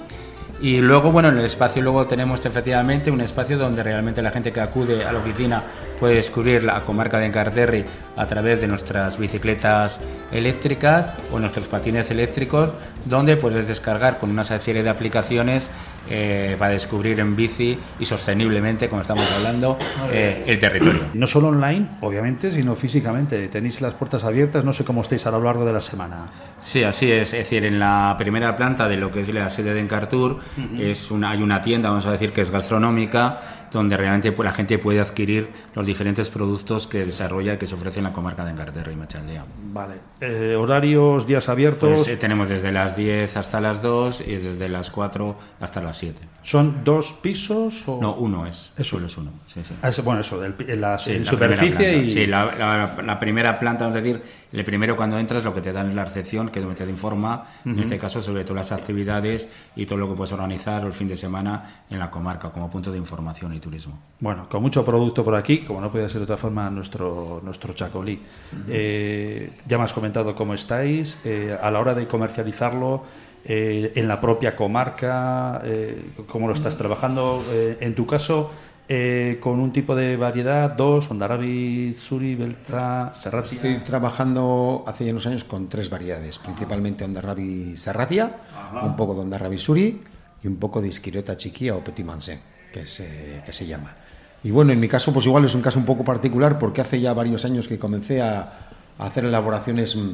y 0.61 0.81
luego, 0.81 1.11
bueno, 1.11 1.29
en 1.29 1.39
el 1.39 1.45
espacio 1.45 1.83
luego 1.83 2.07
tenemos 2.07 2.45
efectivamente 2.47 3.11
un 3.11 3.21
espacio 3.21 3.59
donde 3.59 3.83
realmente 3.83 4.23
la 4.23 4.31
gente 4.31 4.53
que 4.53 4.61
acude 4.61 5.05
a 5.05 5.13
la 5.13 5.19
oficina 5.19 5.63
puede 5.99 6.17
descubrir 6.17 6.63
la 6.63 6.81
comarca 6.83 7.19
de 7.19 7.27
Encarterri 7.27 7.85
a 8.17 8.27
través 8.27 8.61
de 8.61 8.69
nuestras 8.69 9.19
bicicletas 9.19 10.01
eléctricas 10.31 11.13
o 11.33 11.39
nuestros 11.39 11.67
patines 11.67 12.11
eléctricos, 12.11 12.75
donde 13.07 13.37
puedes 13.37 13.67
descargar 13.67 14.19
con 14.19 14.31
una 14.31 14.45
serie 14.45 14.83
de 14.83 14.91
aplicaciones 14.91 15.71
eh, 16.11 16.57
para 16.59 16.73
descubrir 16.73 17.21
en 17.21 17.37
bici 17.37 17.79
y 17.99 18.05
sosteniblemente, 18.05 18.89
como 18.89 19.03
estamos 19.03 19.31
hablando, 19.33 19.79
eh, 20.11 20.45
el 20.47 20.59
territorio. 20.59 21.01
no 21.15 21.27
solo 21.27 21.49
online, 21.49 21.87
obviamente, 22.01 22.51
sino 22.51 22.75
físicamente. 22.77 23.49
Tenéis 23.49 23.81
las 23.81 23.95
puertas 23.95 24.25
abiertas, 24.25 24.65
no 24.65 24.73
sé 24.73 24.85
cómo 24.85 25.03
estáis 25.03 25.25
a 25.27 25.31
lo 25.31 25.43
largo 25.43 25.65
de 25.65 25.73
la 25.73 25.81
semana. 25.81 26.27
Sí, 26.59 26.83
así 26.83 27.11
es. 27.11 27.33
Es 27.33 27.41
decir, 27.41 27.65
en 27.65 27.79
la 27.79 28.15
primera 28.19 28.55
planta 28.57 28.89
de 28.89 28.97
lo 28.97 29.11
que 29.11 29.21
es 29.21 29.33
la 29.33 29.49
sede 29.51 29.75
de 29.75 29.81
Encartour 29.81 30.33
Ujú. 30.57 30.81
es 30.83 31.11
una, 31.11 31.31
hay 31.31 31.43
una 31.43 31.61
tienda, 31.63 31.89
vamos 31.89 32.07
a 32.07 32.13
decir, 32.13 32.33
que 32.33 32.41
es 32.41 32.51
gastronómica, 32.51 33.62
donde 33.73 33.97
realmente 33.97 34.35
la 34.43 34.53
gente 34.53 34.79
puede 34.79 35.01
adquirir 35.01 35.49
los 35.75 35.87
diferentes 35.87 36.29
productos 36.29 36.87
que 36.87 37.05
desarrolla 37.07 37.55
y 37.55 37.57
que 37.59 37.67
se 37.67 37.75
ofrece 37.75 38.01
en 38.01 38.05
la 38.05 38.13
comarca 38.13 38.45
de 38.45 38.51
Encarterra 38.53 38.93
y 38.93 38.97
Machaldea. 38.97 39.45
Vale. 39.73 39.95
Eh, 40.21 40.55
horarios, 40.57 41.27
días 41.27 41.49
abiertos. 41.49 41.91
Pues, 42.05 42.09
eh, 42.09 42.17
tenemos 42.17 42.49
desde 42.49 42.71
las 42.73 42.97
10 42.97 43.37
hasta 43.37 43.61
las 43.61 43.81
2 43.83 44.21
y 44.27 44.37
desde 44.37 44.69
las 44.69 44.91
4 44.91 45.37
hasta 45.61 45.81
las 45.81 45.97
7. 45.97 46.21
¿Son 46.43 46.83
dos 46.85 47.13
pisos 47.23 47.85
o...? 47.89 47.99
No, 48.03 48.15
uno 48.17 48.47
es. 48.47 48.73
Eso. 48.77 48.97
Solo 48.97 49.07
es 49.07 49.17
uno. 49.17 49.31
Sí, 49.47 49.61
sí. 49.67 49.75
Ah, 49.81 49.89
es- 49.89 50.03
bueno, 50.05 50.21
eso, 50.21 50.39
del, 50.41 50.55
la, 50.81 50.99
Sí, 50.99 51.13
en 51.13 51.25
la 51.25 51.31
superficie 51.31 51.97
y... 51.99 52.11
Sí, 52.11 52.27
la, 52.27 52.47
la- 52.57 53.03
la 53.03 53.19
primera 53.19 53.59
planta, 53.59 53.89
es 53.89 53.95
decir, 53.95 54.21
el 54.53 54.65
primero 54.65 54.97
cuando 54.97 55.19
entras 55.19 55.45
lo 55.45 55.55
que 55.55 55.61
te 55.63 55.73
dan 55.73 55.89
es 55.89 55.95
la 55.95 56.05
recepción, 56.05 56.49
que 56.51 56.59
es 56.59 56.65
donde 56.65 56.85
te 56.85 56.91
informa, 56.91 57.45
en 57.65 57.73
Ujú. 57.73 57.81
este 57.83 57.97
caso, 57.99 58.21
sobre 58.21 58.45
todas 58.45 58.71
las 58.71 58.79
actividades 58.81 59.49
y 59.77 59.87
todo 59.87 59.99
lo 59.99 60.09
que 60.09 60.15
puedes 60.17 60.33
organizar 60.33 60.85
el 60.85 60.93
fin 60.93 61.09
de 61.09 61.17
semana 61.17 61.85
en 61.89 61.99
la 61.99 62.11
comarca 62.11 62.51
como 62.51 62.69
punto 62.69 62.91
de 62.93 62.99
información 62.99 63.55
y 63.55 63.61
turismo. 63.63 63.99
Bueno, 64.21 64.47
con 64.51 64.61
mucho 64.61 64.85
producto 64.85 65.25
por 65.25 65.35
aquí, 65.35 65.61
como 65.61 65.81
no 65.81 65.91
puede 65.91 66.07
ser 66.11 66.19
de 66.19 66.25
otra 66.25 66.37
forma 66.37 66.69
nuestro, 66.69 67.41
nuestro 67.43 67.73
chacolí. 67.73 68.21
Eh, 68.69 69.53
ya 69.67 69.79
me 69.79 69.85
has 69.85 69.95
comentado 69.95 70.35
cómo 70.35 70.53
estáis, 70.53 71.19
eh, 71.25 71.57
a 71.59 71.71
la 71.71 71.81
hora 71.81 71.95
de 71.95 72.07
comercializarlo 72.07 73.05
eh, 73.45 73.93
en 73.95 74.07
la 74.07 74.21
propia 74.21 74.55
comarca, 74.55 75.63
eh, 75.65 76.13
cómo 76.27 76.47
lo 76.47 76.53
estás 76.53 76.77
trabajando. 76.77 77.43
Eh, 77.51 77.79
en 77.81 77.95
tu 77.95 78.07
caso, 78.07 78.51
eh, 78.89 79.39
con 79.41 79.59
un 79.59 79.73
tipo 79.73 79.97
de 79.97 80.17
variedad, 80.17 80.71
dos, 80.71 81.11
Ondarabi, 81.11 81.95
Zuri, 81.95 82.35
Belza, 82.35 83.15
Serratia. 83.15 83.57
Estoy 83.57 83.77
trabajando 83.79 84.85
hace 84.87 85.07
ya 85.07 85.13
unos 85.13 85.27
años 85.27 85.45
con 85.45 85.69
tres 85.69 85.89
variedades, 85.89 86.39
principalmente 86.39 87.05
Ondarrabi 87.05 87.77
Serratia, 87.77 88.37
un 88.83 88.95
poco 88.97 89.15
de 89.15 89.21
Ondarrabi 89.23 89.57
Suri 89.57 90.03
y 90.43 90.49
un 90.49 90.57
poco 90.57 90.83
de 90.83 90.89
Isquiriota 90.89 91.37
Chiquilla 91.37 91.77
o 91.77 91.81
Petit 91.85 92.05
Mansé, 92.05 92.41
que 92.73 92.87
se, 92.87 93.43
que 93.47 93.53
se 93.53 93.67
llama. 93.67 93.95
Y 94.45 94.51
bueno, 94.51 94.73
en 94.73 94.81
mi 94.81 94.89
caso, 94.89 95.13
pues 95.13 95.27
igual 95.27 95.45
es 95.45 95.55
un 95.55 95.63
caso 95.63 95.79
un 95.79 95.85
poco 95.85 96.05
particular 96.05 96.59
porque 96.59 96.81
hace 96.81 97.01
ya 97.01 97.13
varios 97.13 97.45
años 97.45 97.69
que 97.69 97.79
comencé 97.79 98.21
a, 98.23 98.71
a 98.99 99.07
hacer 99.07 99.25
elaboraciones 99.25 99.95
mm, 99.95 100.11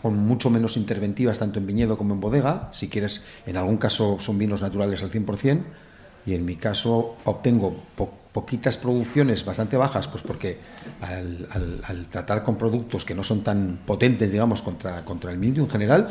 con 0.00 0.16
mucho 0.16 0.48
menos 0.48 0.78
interventivas, 0.78 1.38
tanto 1.38 1.58
en 1.58 1.66
viñedo 1.66 1.98
como 1.98 2.14
en 2.14 2.20
bodega. 2.20 2.68
Si 2.72 2.88
quieres, 2.88 3.22
en 3.46 3.56
algún 3.58 3.76
caso 3.76 4.16
son 4.20 4.38
vinos 4.38 4.62
naturales 4.62 5.02
al 5.02 5.10
100%, 5.10 5.62
y 6.26 6.34
en 6.34 6.44
mi 6.46 6.56
caso 6.56 7.16
obtengo 7.24 7.82
po- 7.96 8.12
poquitas 8.32 8.76
producciones 8.78 9.44
bastante 9.44 9.76
bajas, 9.76 10.06
pues 10.08 10.22
porque 10.22 10.58
al, 11.02 11.46
al- 11.50 11.80
al 11.86 12.06
tratar 12.08 12.44
con 12.44 12.56
productos 12.56 13.04
que 13.04 13.14
no 13.14 13.24
son 13.24 13.42
tan 13.44 13.80
potentes, 13.84 14.30
digamos, 14.30 14.62
contra, 14.62 15.04
contra 15.04 15.32
el 15.32 15.38
mildio 15.38 15.64
en 15.64 15.68
general, 15.70 16.08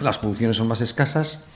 las 0.00 0.18
producciones 0.18 0.56
son 0.56 0.68
más 0.68 0.80
escasas, 0.80 1.46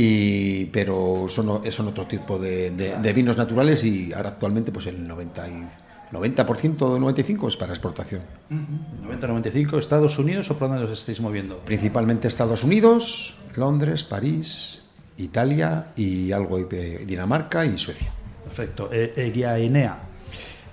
y, 0.00 0.66
pero 0.66 1.26
son, 1.28 1.48
o- 1.48 1.62
son 1.72 1.88
otro 1.88 2.06
tipo 2.06 2.38
de, 2.38 2.70
de- 2.70 2.96
de 2.98 3.12
vinos 3.12 3.36
naturales 3.36 3.82
y 3.84 4.12
ahora 4.12 4.28
actualmente 4.28 4.70
pues 4.70 4.86
el 4.86 5.06
90 5.08 5.48
y- 5.48 5.68
90% 6.12 6.92
del 6.92 7.00
95 7.00 7.48
es 7.48 7.56
para 7.56 7.72
exportación. 7.72 8.22
90-95, 8.50 9.78
Estados 9.78 10.18
Unidos 10.18 10.50
o 10.50 10.56
por 10.58 10.68
dónde 10.68 10.84
os 10.84 10.90
estáis 10.90 11.20
moviendo? 11.20 11.58
Principalmente 11.64 12.28
Estados 12.28 12.62
Unidos, 12.64 13.38
Londres, 13.56 14.04
París, 14.04 14.82
Italia 15.16 15.86
y 15.96 16.30
algo 16.32 16.58
de 16.58 16.98
Dinamarca 17.04 17.66
y 17.66 17.76
Suecia. 17.76 18.10
Perfecto. 18.44 18.88
Eh, 18.92 19.12
Eguía 19.16 19.58
Enea. 19.58 19.98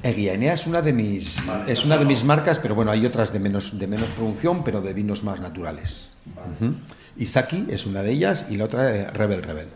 Eguía 0.03 0.33
Enea 0.33 0.53
es 0.53 0.67
una 0.67 0.81
de 0.83 0.93
mis 0.93 1.41
es 1.67 1.83
una 1.83 1.97
de 1.97 2.05
mis 2.05 2.23
marcas, 2.23 2.59
pero 2.59 2.75
bueno, 2.75 2.91
hay 2.91 3.05
otras 3.07 3.33
de 3.33 3.39
menos 3.39 3.77
de 3.79 3.87
menos 3.87 4.11
producción, 4.11 4.63
pero 4.63 4.81
de 4.81 4.93
vinos 4.93 5.23
más 5.23 5.39
naturales. 5.41 6.13
Ujú. 6.61 6.75
Isaki 7.17 7.67
es 7.69 7.85
una 7.85 8.01
de 8.01 8.11
ellas 8.11 8.47
y 8.49 8.57
la 8.57 8.65
otra 8.65 8.93
eh, 8.95 9.07
Rebel 9.11 9.41
Rebel. 9.43 9.67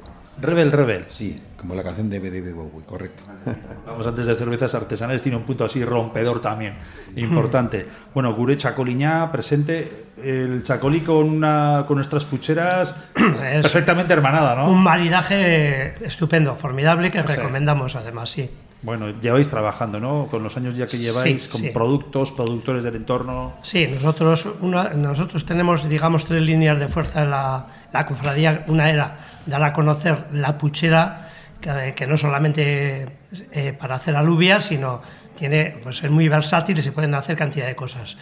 Rebel 0.42 0.72
Rebel. 0.72 1.06
Sí, 1.10 1.42
como 1.58 1.76
la 1.76 1.84
canción 1.84 2.10
de 2.10 2.18
David 2.20 2.54
Bowie, 2.54 2.86
correcto. 2.86 3.24
Vamos 3.86 4.08
antes 4.08 4.26
de 4.26 4.36
cervezas 4.36 4.74
artesanales, 4.74 5.22
tiene 5.22 5.38
un 5.38 5.44
punto 5.44 5.66
así 5.66 5.84
rompedor 5.84 6.40
también, 6.42 6.76
importante. 7.18 7.86
Bueno, 8.14 8.34
Gure 8.34 8.56
Chacoliñá 8.56 9.30
presente, 9.34 10.06
el 10.24 10.64
chacolí 10.64 11.02
con, 11.02 11.18
una, 11.30 11.84
con 11.86 11.96
nuestras 11.98 12.24
pucheras 12.24 12.96
Es 13.16 13.24
perfectamente 13.64 14.14
hermanada, 14.14 14.56
¿no? 14.56 14.72
Un 14.72 14.82
maridaje 14.82 15.96
estupendo, 16.06 16.56
formidable, 16.56 17.12
que 17.12 17.20
Sí. 17.20 17.26
recomendamos 17.28 17.98
además, 17.98 18.30
sí. 18.30 18.50
Bueno, 18.82 19.10
lleváis 19.20 19.50
trabajando, 19.50 20.00
¿no? 20.00 20.28
Con 20.28 20.42
los 20.42 20.56
años 20.56 20.76
ya 20.78 20.88
que 20.88 20.98
lleváis, 20.98 21.44
Sí, 21.44 21.50
con 21.50 21.62
sí. 21.62 21.70
productos, 21.74 22.32
productores 22.32 22.84
del 22.84 22.96
entorno. 22.96 23.56
Sí, 23.62 23.88
nosotros, 23.94 24.48
una- 24.62 24.90
nosotros 24.92 25.44
tenemos, 25.46 25.90
digamos, 25.90 26.24
tres 26.26 26.42
líneas 26.42 26.80
de 26.80 26.88
fuerza 26.88 27.24
en 27.24 27.32
la, 27.32 27.66
la 27.92 28.06
cofradía. 28.06 28.64
Una 28.68 28.90
era 28.90 29.18
dar 29.46 29.62
a 29.64 29.74
conocer 29.74 30.28
la 30.32 30.58
puchera, 30.58 31.28
que, 31.60 31.94
que 31.94 32.08
no 32.08 32.16
solamente 32.16 33.18
eh, 33.52 33.74
para 33.78 33.96
hacer 33.96 34.16
alubias, 34.16 34.64
sino 34.66 35.02
tiene, 35.36 35.76
pues 35.84 36.02
es 36.02 36.10
muy 36.10 36.30
versátil 36.30 36.80
y 36.80 36.82
se 36.82 36.94
pueden 36.94 37.14
hacer 37.16 37.36
cantidad 37.36 37.68
de 37.68 37.76
cosas. 37.76 38.16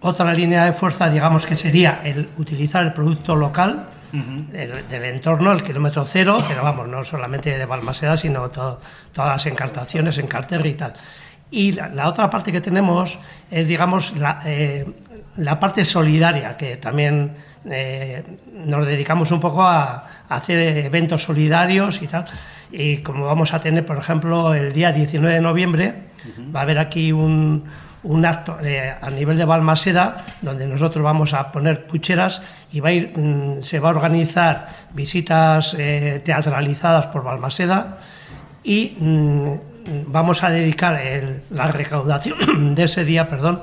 Otra 0.00 0.32
línea 0.32 0.64
de 0.64 0.72
fuerza, 0.72 1.10
digamos, 1.10 1.44
que 1.44 1.56
sería 1.56 2.00
el 2.04 2.28
utilizar 2.36 2.84
el 2.84 2.92
producto 2.92 3.34
local 3.34 3.88
del, 4.12 4.88
del 4.88 5.04
entorno, 5.04 5.52
el 5.52 5.62
kilómetro 5.62 6.04
cero, 6.04 6.38
pero 6.46 6.62
vamos, 6.62 6.88
no 6.88 7.04
solamente 7.04 7.56
de 7.58 7.64
Balmaseda, 7.66 8.16
sino 8.16 8.48
to- 8.50 8.80
todas 9.12 9.30
las 9.30 9.46
encartaciones, 9.46 10.18
encarterri 10.18 10.70
y 10.70 10.74
tal. 10.74 10.92
Y 11.50 11.72
la, 11.72 11.88
la 11.88 12.08
otra 12.08 12.28
parte 12.28 12.52
que 12.52 12.60
tenemos 12.60 13.18
es, 13.50 13.66
digamos, 13.66 14.14
la, 14.16 14.40
eh, 14.44 14.84
la 15.36 15.58
parte 15.58 15.84
solidaria, 15.84 16.56
que 16.56 16.76
también 16.76 17.36
eh, 17.70 18.22
nos 18.52 18.86
dedicamos 18.86 19.30
un 19.30 19.40
poco 19.40 19.62
a, 19.62 20.06
a 20.28 20.34
hacer 20.36 20.58
eventos 20.84 21.22
solidarios 21.22 22.02
y 22.02 22.06
tal. 22.06 22.26
Y 22.70 22.98
como 22.98 23.24
vamos 23.24 23.54
a 23.54 23.60
tener, 23.60 23.86
por 23.86 23.96
ejemplo, 23.96 24.52
el 24.52 24.74
día 24.74 24.92
19 24.92 25.34
de 25.36 25.40
noviembre, 25.40 25.94
va 26.54 26.60
a 26.60 26.62
haber 26.64 26.78
aquí 26.78 27.12
un, 27.12 27.64
un 28.04 28.24
acto 28.24 28.58
eh, 28.62 28.94
a 29.00 29.10
nivel 29.10 29.36
de 29.38 29.44
Balmaseda 29.44 30.24
donde 30.42 30.66
nosotros 30.66 31.02
vamos 31.02 31.34
a 31.34 31.50
poner 31.52 31.86
pucheras 31.86 32.40
y 32.72 32.80
va 32.80 32.90
a 32.90 32.92
ir, 32.92 33.12
mm, 33.18 33.60
se 33.62 33.80
va 33.80 33.88
a 33.88 33.92
organizar 33.92 34.66
visitas 34.94 35.74
eh, 35.78 36.20
teatralizadas 36.24 37.06
por 37.06 37.24
Balmaseda 37.24 37.98
y 38.62 38.96
mm, 38.98 39.52
vamos 40.06 40.42
a 40.44 40.50
dedicar 40.50 41.00
el- 41.00 41.42
la 41.50 41.66
recaudación 41.68 42.74
de 42.74 42.84
ese 42.84 43.04
día 43.04 43.28
perdón, 43.28 43.62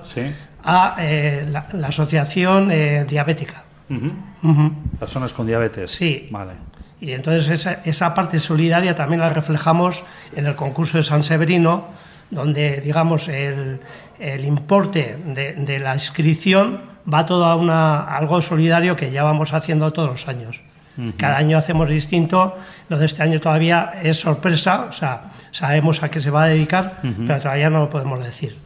a 0.64 0.96
eh, 1.00 1.46
la, 1.50 1.68
la 1.74 1.88
asociación 1.90 2.70
diabética. 3.08 3.64
Ujú. 3.90 4.72
Personas 5.00 5.32
con 5.34 5.46
diabetes. 5.46 5.92
Sí. 5.92 6.28
Vale. 6.32 6.54
Y 7.00 7.12
entonces 7.12 7.48
esa, 7.50 7.82
esa 7.86 8.14
parte 8.16 8.40
solidaria 8.40 8.96
también 8.96 9.22
la 9.22 9.30
reflejamos 9.30 10.04
en 10.36 10.48
el 10.48 10.56
concurso 10.56 10.98
de 10.98 11.04
San 11.04 11.22
Severino, 11.24 11.86
donde, 12.32 12.82
digamos, 12.82 13.28
el, 13.28 13.80
el 14.20 14.46
importe 14.46 15.18
de, 15.26 15.54
de 15.54 15.80
la 15.80 15.94
inscripción 15.94 16.82
va 17.12 17.26
todo 17.26 17.46
a, 17.46 17.56
una, 17.56 18.04
algo 18.04 18.42
solidario 18.42 18.96
que 18.96 19.12
ya 19.12 19.24
vamos 19.24 19.54
haciendo 19.54 19.92
todos 19.92 20.10
los 20.10 20.28
años. 20.28 20.62
Ujú. 20.98 21.14
Cada 21.18 21.38
año 21.38 21.58
hacemos 21.58 21.90
distinto, 21.90 22.58
lo 22.90 22.98
de 22.98 23.06
este 23.06 23.22
año 23.22 23.40
todavía 23.42 23.94
es 24.02 24.20
sorpresa, 24.20 24.88
o 24.90 24.94
sea, 24.94 25.34
sabemos 25.52 26.02
a 26.04 26.10
qué 26.10 26.20
se 26.20 26.32
va 26.32 26.46
a 26.46 26.48
dedicar, 26.48 27.00
Ujú. 27.04 27.26
pero 27.28 27.42
todavía 27.42 27.70
no 27.70 27.80
lo 27.80 27.90
podemos 27.90 28.24
decir. 28.24 28.58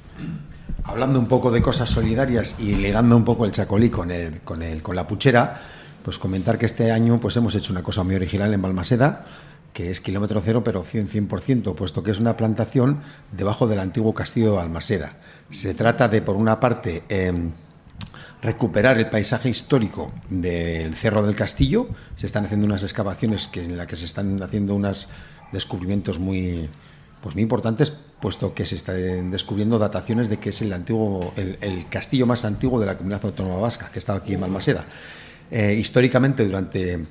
Hablando 0.83 1.19
un 1.19 1.27
poco 1.27 1.51
de 1.51 1.61
cosas 1.61 1.89
solidarias 1.89 2.55
y 2.59 2.75
ligando 2.75 3.15
un 3.17 3.25
poco 3.25 3.45
el 3.45 3.51
chacolí 3.51 3.89
con, 3.89 4.09
el, 4.11 4.41
con, 4.41 4.61
el, 4.63 4.81
con 4.81 4.95
la 4.95 5.05
puchera, 5.05 5.59
pues 6.03 6.17
comentar 6.17 6.57
que 6.57 6.65
este 6.65 6.91
año 6.91 7.19
pues 7.19 7.35
hemos 7.35 7.53
hecho 7.55 7.73
una 7.73 7.83
cosa 7.83 8.03
muy 8.03 8.15
original 8.15 8.53
en 8.53 8.61
Balmaseda, 8.61 9.25
que 9.73 9.91
es 9.91 10.01
kilómetro 10.01 10.41
cero, 10.43 10.63
pero 10.63 10.83
100, 10.83 11.29
100%, 11.29 11.75
puesto 11.75 12.03
que 12.03 12.11
es 12.11 12.19
una 12.19 12.37
plantación 12.37 13.01
debajo 13.31 13.67
del 13.67 13.79
antiguo 13.79 14.13
castillo 14.13 14.51
de 14.51 14.57
Balmaseda. 14.57 15.13
Se 15.51 15.73
trata 15.73 16.07
de, 16.07 16.21
por 16.21 16.35
una 16.35 16.59
parte, 16.59 17.03
em, 17.09 17.51
recuperar 18.41 18.97
el 18.97 19.09
paisaje 19.09 19.49
histórico 19.49 20.11
del 20.29 20.95
Cerro 20.95 21.25
del 21.25 21.35
Castillo. 21.35 21.89
Se 22.15 22.25
están 22.25 22.45
haciendo 22.45 22.65
unas 22.65 22.83
excavaciones 22.83 23.47
que, 23.47 23.63
en 23.63 23.77
las 23.77 23.87
que 23.87 23.95
se 23.95 24.05
están 24.05 24.41
haciendo 24.41 24.75
unos 24.75 25.09
descubrimientos 25.51 26.19
muy, 26.19 26.69
pues 27.21 27.35
muy 27.35 27.43
importantes, 27.43 27.91
puesto 28.21 28.53
que 28.53 28.65
se 28.65 28.75
están 28.75 29.31
descubriendo 29.31 29.79
dataciones 29.79 30.29
de 30.29 30.37
que 30.37 30.49
es 30.49 30.61
el, 30.61 30.73
antiguo, 30.73 31.33
el, 31.35 31.87
castillo 31.89 32.25
más 32.25 32.45
antiguo 32.45 32.79
de 32.79 32.85
la 32.85 32.97
comunidad 32.97 33.25
autónoma 33.25 33.59
vasca, 33.59 33.89
que 33.91 33.99
estaba 33.99 34.19
aquí 34.19 34.33
en 34.33 34.41
Balmaseda. 34.41 34.85
Eh, 35.51 35.73
históricamente, 35.73 36.45
durante 36.45 37.07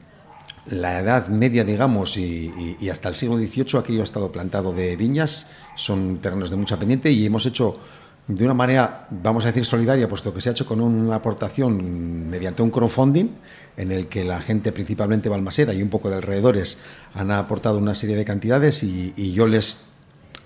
la 0.70 1.00
Edad 1.00 1.28
Media, 1.28 1.64
digamos, 1.64 2.16
y, 2.16 2.76
hasta 2.90 3.08
el 3.08 3.14
siglo 3.14 3.36
XVIII, 3.36 3.78
aquello 3.78 4.00
ha 4.02 4.04
estado 4.04 4.30
plantado 4.32 4.72
de 4.72 4.96
viñas, 4.96 5.46
son 5.76 6.18
terrenos 6.18 6.50
de 6.50 6.56
mucha 6.56 6.76
pendiente 6.76 7.10
y 7.10 7.26
hemos 7.26 7.46
hecho 7.46 7.78
de 8.26 8.44
una 8.44 8.54
manera, 8.54 9.06
vamos 9.10 9.44
a 9.44 9.48
decir, 9.48 9.64
solidaria, 9.64 10.08
puesto 10.08 10.34
que 10.34 10.40
se 10.40 10.50
ha 10.50 10.52
hecho 10.52 10.66
con 10.66 10.80
una 10.80 11.16
aportación 11.16 12.28
mediante 12.28 12.62
un 12.62 12.70
crowdfunding, 12.70 13.28
en 13.76 13.92
el 13.92 14.08
que 14.08 14.24
la 14.24 14.40
gente, 14.40 14.72
principalmente 14.72 15.28
Balmaseda 15.28 15.72
y 15.72 15.82
un 15.82 15.88
poco 15.88 16.10
de 16.10 16.16
alrededores, 16.16 16.78
han 17.14 17.30
aportado 17.30 17.78
una 17.78 17.94
serie 17.94 18.16
de 18.16 18.24
cantidades 18.24 18.82
y, 18.82 19.32
yo 19.32 19.46
les, 19.46 19.84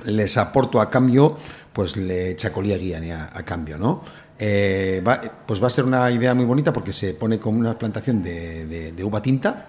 les 0.05 0.37
aporto 0.37 0.81
a 0.81 0.91
cambio, 0.91 1.37
pues 1.73 1.97
le 1.97 2.37
chacolía 2.37 2.77
guía 2.77 3.01
a, 3.33 3.39
a 3.39 3.45
cambio, 3.45 3.79
¿no? 3.79 4.03
Eh, 4.39 5.03
pues 5.47 5.63
va 5.63 5.67
a 5.69 5.71
ser 5.71 5.85
una 5.85 6.11
idea 6.11 6.35
muy 6.35 6.45
bonita 6.45 6.73
porque 6.73 6.93
se 6.93 7.15
pone 7.15 7.39
como 7.39 7.59
una 7.59 7.79
plantación 7.79 8.23
de 8.23 9.05
uva 9.05 9.23
tinta 9.23 9.69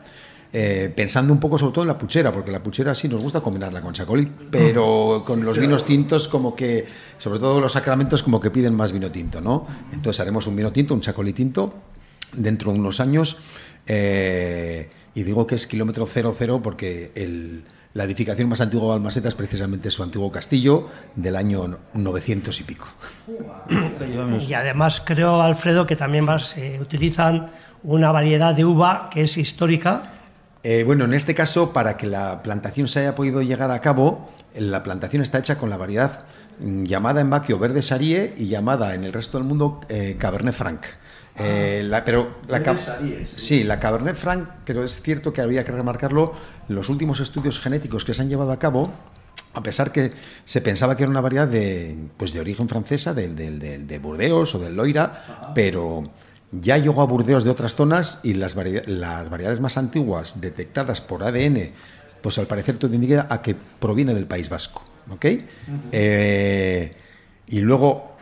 eh, 0.54 0.94
pensando 0.96 1.34
un 1.34 1.40
poco 1.40 1.58
sobre 1.58 1.74
todo 1.74 1.84
en 1.84 1.88
la 1.88 1.98
puchera, 1.98 2.32
porque 2.32 2.52
la 2.52 2.62
puchera 2.62 2.94
sí 2.94 3.10
nos 3.10 3.24
gusta 3.24 3.42
combinarla 3.42 3.82
con 3.82 3.94
chacolí, 3.94 4.32
pero 4.52 5.24
con 5.28 5.44
los 5.44 5.58
vinos 5.58 5.84
tintos 5.84 6.28
como 6.28 6.56
que, 6.56 6.86
sobre 7.18 7.40
todo 7.40 7.60
los 7.60 7.72
sacramentos 7.72 8.22
como 8.22 8.40
que 8.40 8.52
piden 8.52 8.76
más 8.76 8.92
vino 8.92 9.12
tinto, 9.12 9.42
¿no? 9.42 9.66
Entonces 9.92 10.20
haremos 10.20 10.48
un 10.48 10.56
vino 10.56 10.72
tinto, 10.72 10.94
un 10.94 11.02
chacolí 11.02 11.34
tinto, 11.34 11.74
dentro 12.32 12.72
de 12.72 12.80
unos 12.80 13.00
años, 13.00 13.38
eh, 13.88 14.90
y 15.16 15.24
digo 15.24 15.46
que 15.48 15.56
es 15.56 15.68
kilómetro 15.68 16.06
cero 16.08 16.34
cero 16.38 16.62
porque 16.64 17.12
el 17.16 17.64
la 17.94 18.06
edificación 18.06 18.50
más 18.50 18.60
antigua 18.60 18.86
de 18.86 18.90
Balmaseda 18.94 19.30
es 19.30 19.36
precisamente 19.36 19.92
su 19.92 20.02
antiguo 20.02 20.32
castillo 20.32 20.90
del 21.16 21.36
año 21.36 21.80
900 21.94 22.60
y 22.60 22.64
pico. 22.64 22.88
Y 24.48 24.54
además 24.54 25.02
creo, 25.06 25.42
Alfredo, 25.42 25.86
que 25.86 25.96
también 25.96 26.26
se 26.40 26.80
utilizan 26.80 27.52
una 27.84 28.12
variedad 28.12 28.56
de 28.56 28.66
uva 28.66 29.10
que 29.12 29.22
es 29.22 29.38
histórica. 29.38 30.13
Eh, 30.64 30.84
bueno, 30.86 31.04
en 31.04 31.14
este 31.14 31.36
caso, 31.36 31.74
para 31.74 31.98
que 31.98 32.08
la 32.08 32.42
plantación 32.42 32.88
se 32.88 33.02
haya 33.02 33.16
podido 33.16 33.42
llegar 33.42 33.70
a 33.70 33.82
cabo, 33.82 34.30
la 34.56 34.82
plantación 34.82 35.22
está 35.22 35.40
hecha 35.40 35.58
con 35.58 35.70
la 35.70 35.76
variedad 35.76 36.24
mm, 36.60 36.84
llamada 36.86 37.20
en 37.20 37.30
Baquio 37.30 37.60
Verde 37.60 37.82
Sarie 37.82 38.34
y 38.38 38.48
llamada 38.48 38.96
en 38.96 39.04
el 39.04 39.12
resto 39.12 39.38
del 39.38 39.46
mundo 39.46 39.82
eh, 39.90 40.16
Cabernet 40.18 40.56
Franc. 40.56 40.86
Eh, 41.36 41.82
la, 41.84 42.06
pero 42.06 42.38
la, 42.48 42.62
sí. 43.36 43.64
la 43.64 43.80
Cabernet 43.80 44.16
Franc, 44.16 44.48
pero 44.66 44.84
es 44.84 45.02
cierto 45.02 45.34
que 45.34 45.42
habría 45.42 45.66
que 45.66 45.72
remarcarlo, 45.72 46.34
los 46.68 46.90
últimos 46.90 47.20
estudios 47.20 47.60
genéticos 47.60 48.06
que 48.06 48.14
se 48.14 48.22
han 48.22 48.30
llevado 48.30 48.52
a 48.52 48.60
cabo, 48.60 48.92
a 49.54 49.64
pesar 49.64 49.92
que 49.92 50.12
se 50.46 50.62
pensaba 50.62 50.96
que 50.96 51.04
era 51.04 51.10
una 51.10 51.22
variedad 51.22 51.48
de, 51.48 51.98
pues 52.18 52.34
de 52.34 52.40
origen 52.40 52.70
francesa, 52.70 53.14
de, 53.14 53.28
de, 53.30 54.00
Burdeos 54.00 54.56
o 54.56 54.60
del 54.60 54.76
Loira, 54.76 55.52
pero 55.56 56.04
ya 56.62 56.78
llegó 56.78 57.02
a 57.02 57.06
Burdeos 57.06 57.44
de 57.44 57.50
otras 57.50 57.76
zonas 57.76 58.20
y 58.24 58.34
las, 58.34 58.56
las 58.56 59.30
variedades 59.30 59.60
más 59.60 59.78
antiguas 59.78 60.42
detectadas 60.42 61.02
por 61.02 61.24
ADN, 61.24 61.72
pues 62.22 62.38
al 62.38 62.48
parecer 62.48 62.78
todo 62.78 62.94
indica 62.94 63.28
a 63.30 63.42
que 63.42 63.56
proviene 63.56 64.14
del 64.14 64.26
País 64.26 64.50
Vasco. 64.50 64.84
¿ok? 65.10 65.26
Eh, 65.92 66.96
y 67.48 67.60
luego 67.60 68.14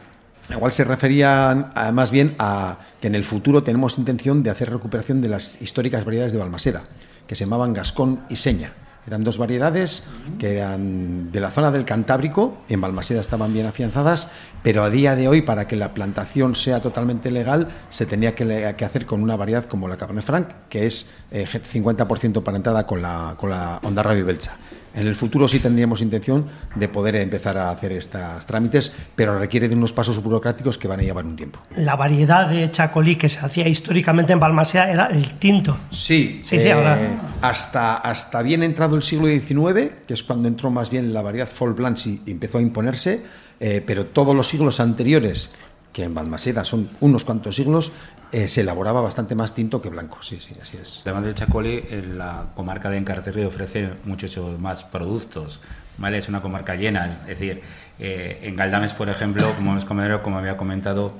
Igual 0.49 0.71
se 0.71 0.83
refería 0.83 1.71
más 1.93 2.11
bien 2.11 2.35
a 2.39 2.79
que 2.99 3.07
en 3.07 3.15
el 3.15 3.23
futuro 3.23 3.63
tenemos 3.63 3.97
intención 3.97 4.43
de 4.43 4.49
hacer 4.49 4.69
recuperación 4.69 5.21
de 5.21 5.29
las 5.29 5.61
históricas 5.61 6.03
variedades 6.03 6.33
de 6.33 6.39
Balmaseda, 6.39 6.83
que 7.27 7.35
se 7.35 7.45
llamaban 7.45 7.73
Gascón 7.73 8.21
y 8.29 8.35
Seña. 8.35 8.73
Eran 9.07 9.23
dos 9.23 9.37
variedades 9.37 10.07
que 10.37 10.57
eran 10.57 11.31
de 11.31 11.39
la 11.39 11.49
zona 11.49 11.71
del 11.71 11.85
Cantábrico, 11.85 12.57
en 12.69 12.81
Balmaseda 12.81 13.19
estaban 13.19 13.51
bien 13.51 13.65
afianzadas, 13.65 14.29
pero 14.61 14.83
a 14.83 14.89
día 14.89 15.15
de 15.15 15.27
hoy, 15.27 15.41
para 15.41 15.67
que 15.67 15.75
la 15.75 15.93
plantación 15.93 16.55
sea 16.55 16.81
totalmente 16.81 17.31
legal, 17.31 17.67
se 17.89 18.05
tenía 18.05 18.35
que, 18.35 18.75
hacer 18.85 19.05
con 19.05 19.23
una 19.23 19.35
variedad 19.35 19.65
como 19.65 19.87
la 19.87 19.97
Cabernet 19.97 20.23
Franc, 20.23 20.47
que 20.69 20.85
es 20.85 21.09
50% 21.31 22.37
eh, 22.37 22.41
parentada 22.41 22.85
con 22.85 23.01
la, 23.01 23.35
con 23.37 23.49
la 23.49 23.79
Ondarra 23.83 24.13
Belcha. 24.13 24.55
En 24.93 25.07
el 25.07 25.15
futuro 25.15 25.47
sí 25.47 25.59
tendríamos 25.59 26.01
intención 26.01 26.47
de 26.75 26.87
poder 26.87 27.15
empezar 27.15 27.57
a 27.57 27.69
hacer 27.69 27.91
estos 27.93 28.45
trámites, 28.45 28.93
pero 29.15 29.39
requiere 29.39 29.69
de 29.69 29.75
unos 29.75 29.93
pasos 29.93 30.21
burocráticos 30.21 30.77
que 30.77 30.87
van 30.87 30.99
a 30.99 31.03
llevar 31.03 31.25
un 31.25 31.35
tiempo. 31.35 31.59
La 31.77 31.95
variedad 31.95 32.49
de 32.49 32.69
chacolí 32.71 33.15
que 33.15 33.29
se 33.29 33.39
hacía 33.39 33.67
históricamente 33.67 34.33
en 34.33 34.39
Balmaseda 34.39 34.91
era 34.91 35.05
el 35.07 35.33
tinto. 35.39 35.77
Sí, 35.91 36.41
sí, 36.43 36.59
sí 36.59 36.69
ahora. 36.69 37.01
Eh, 37.01 37.17
hasta, 37.41 37.95
hasta 37.95 38.41
bien 38.41 38.63
entrado 38.63 38.95
el 38.95 39.03
siglo 39.03 39.27
XIX, 39.27 39.91
que 40.05 40.13
es 40.13 40.23
cuando 40.23 40.47
entró 40.47 40.69
más 40.69 40.89
bien 40.89 41.13
la 41.13 41.21
variedad 41.21 41.47
Fall 41.47 41.73
Blanc 41.73 41.97
y 42.05 42.31
empezó 42.31 42.57
a 42.57 42.61
imponerse, 42.61 43.23
eh, 43.59 43.83
pero 43.85 44.07
todos 44.07 44.35
los 44.35 44.47
siglos 44.47 44.79
anteriores 44.79 45.51
que 45.93 46.03
en 46.03 46.13
Balmaseda 46.13 46.63
son 46.65 46.89
unos 46.99 47.23
cuantos 47.23 47.55
siglos, 47.55 47.91
eh, 48.31 48.47
se 48.47 48.61
elaboraba 48.61 49.01
bastante 49.01 49.35
más 49.35 49.53
tinto 49.53 49.81
que 49.81 49.89
blanco. 49.89 50.19
Sí, 50.21 50.39
sí, 50.39 50.55
así 50.61 50.77
es. 50.77 51.01
Además 51.05 51.25
del 51.25 51.35
Chacolí, 51.35 51.83
la 52.15 52.45
comarca 52.55 52.89
de 52.89 52.97
Encarterri 52.97 53.43
ofrece 53.43 53.89
muchos 54.05 54.37
más 54.59 54.83
productos. 54.83 55.59
¿vale? 55.97 56.17
Es 56.17 56.29
una 56.29 56.41
comarca 56.41 56.75
llena, 56.75 57.21
es 57.23 57.27
decir, 57.27 57.61
eh, 57.99 58.39
en 58.43 58.55
Galdames, 58.55 58.93
por 58.93 59.09
ejemplo, 59.09 59.53
como, 59.55 59.77
como 60.21 60.37
había 60.37 60.57
comentado, 60.57 61.13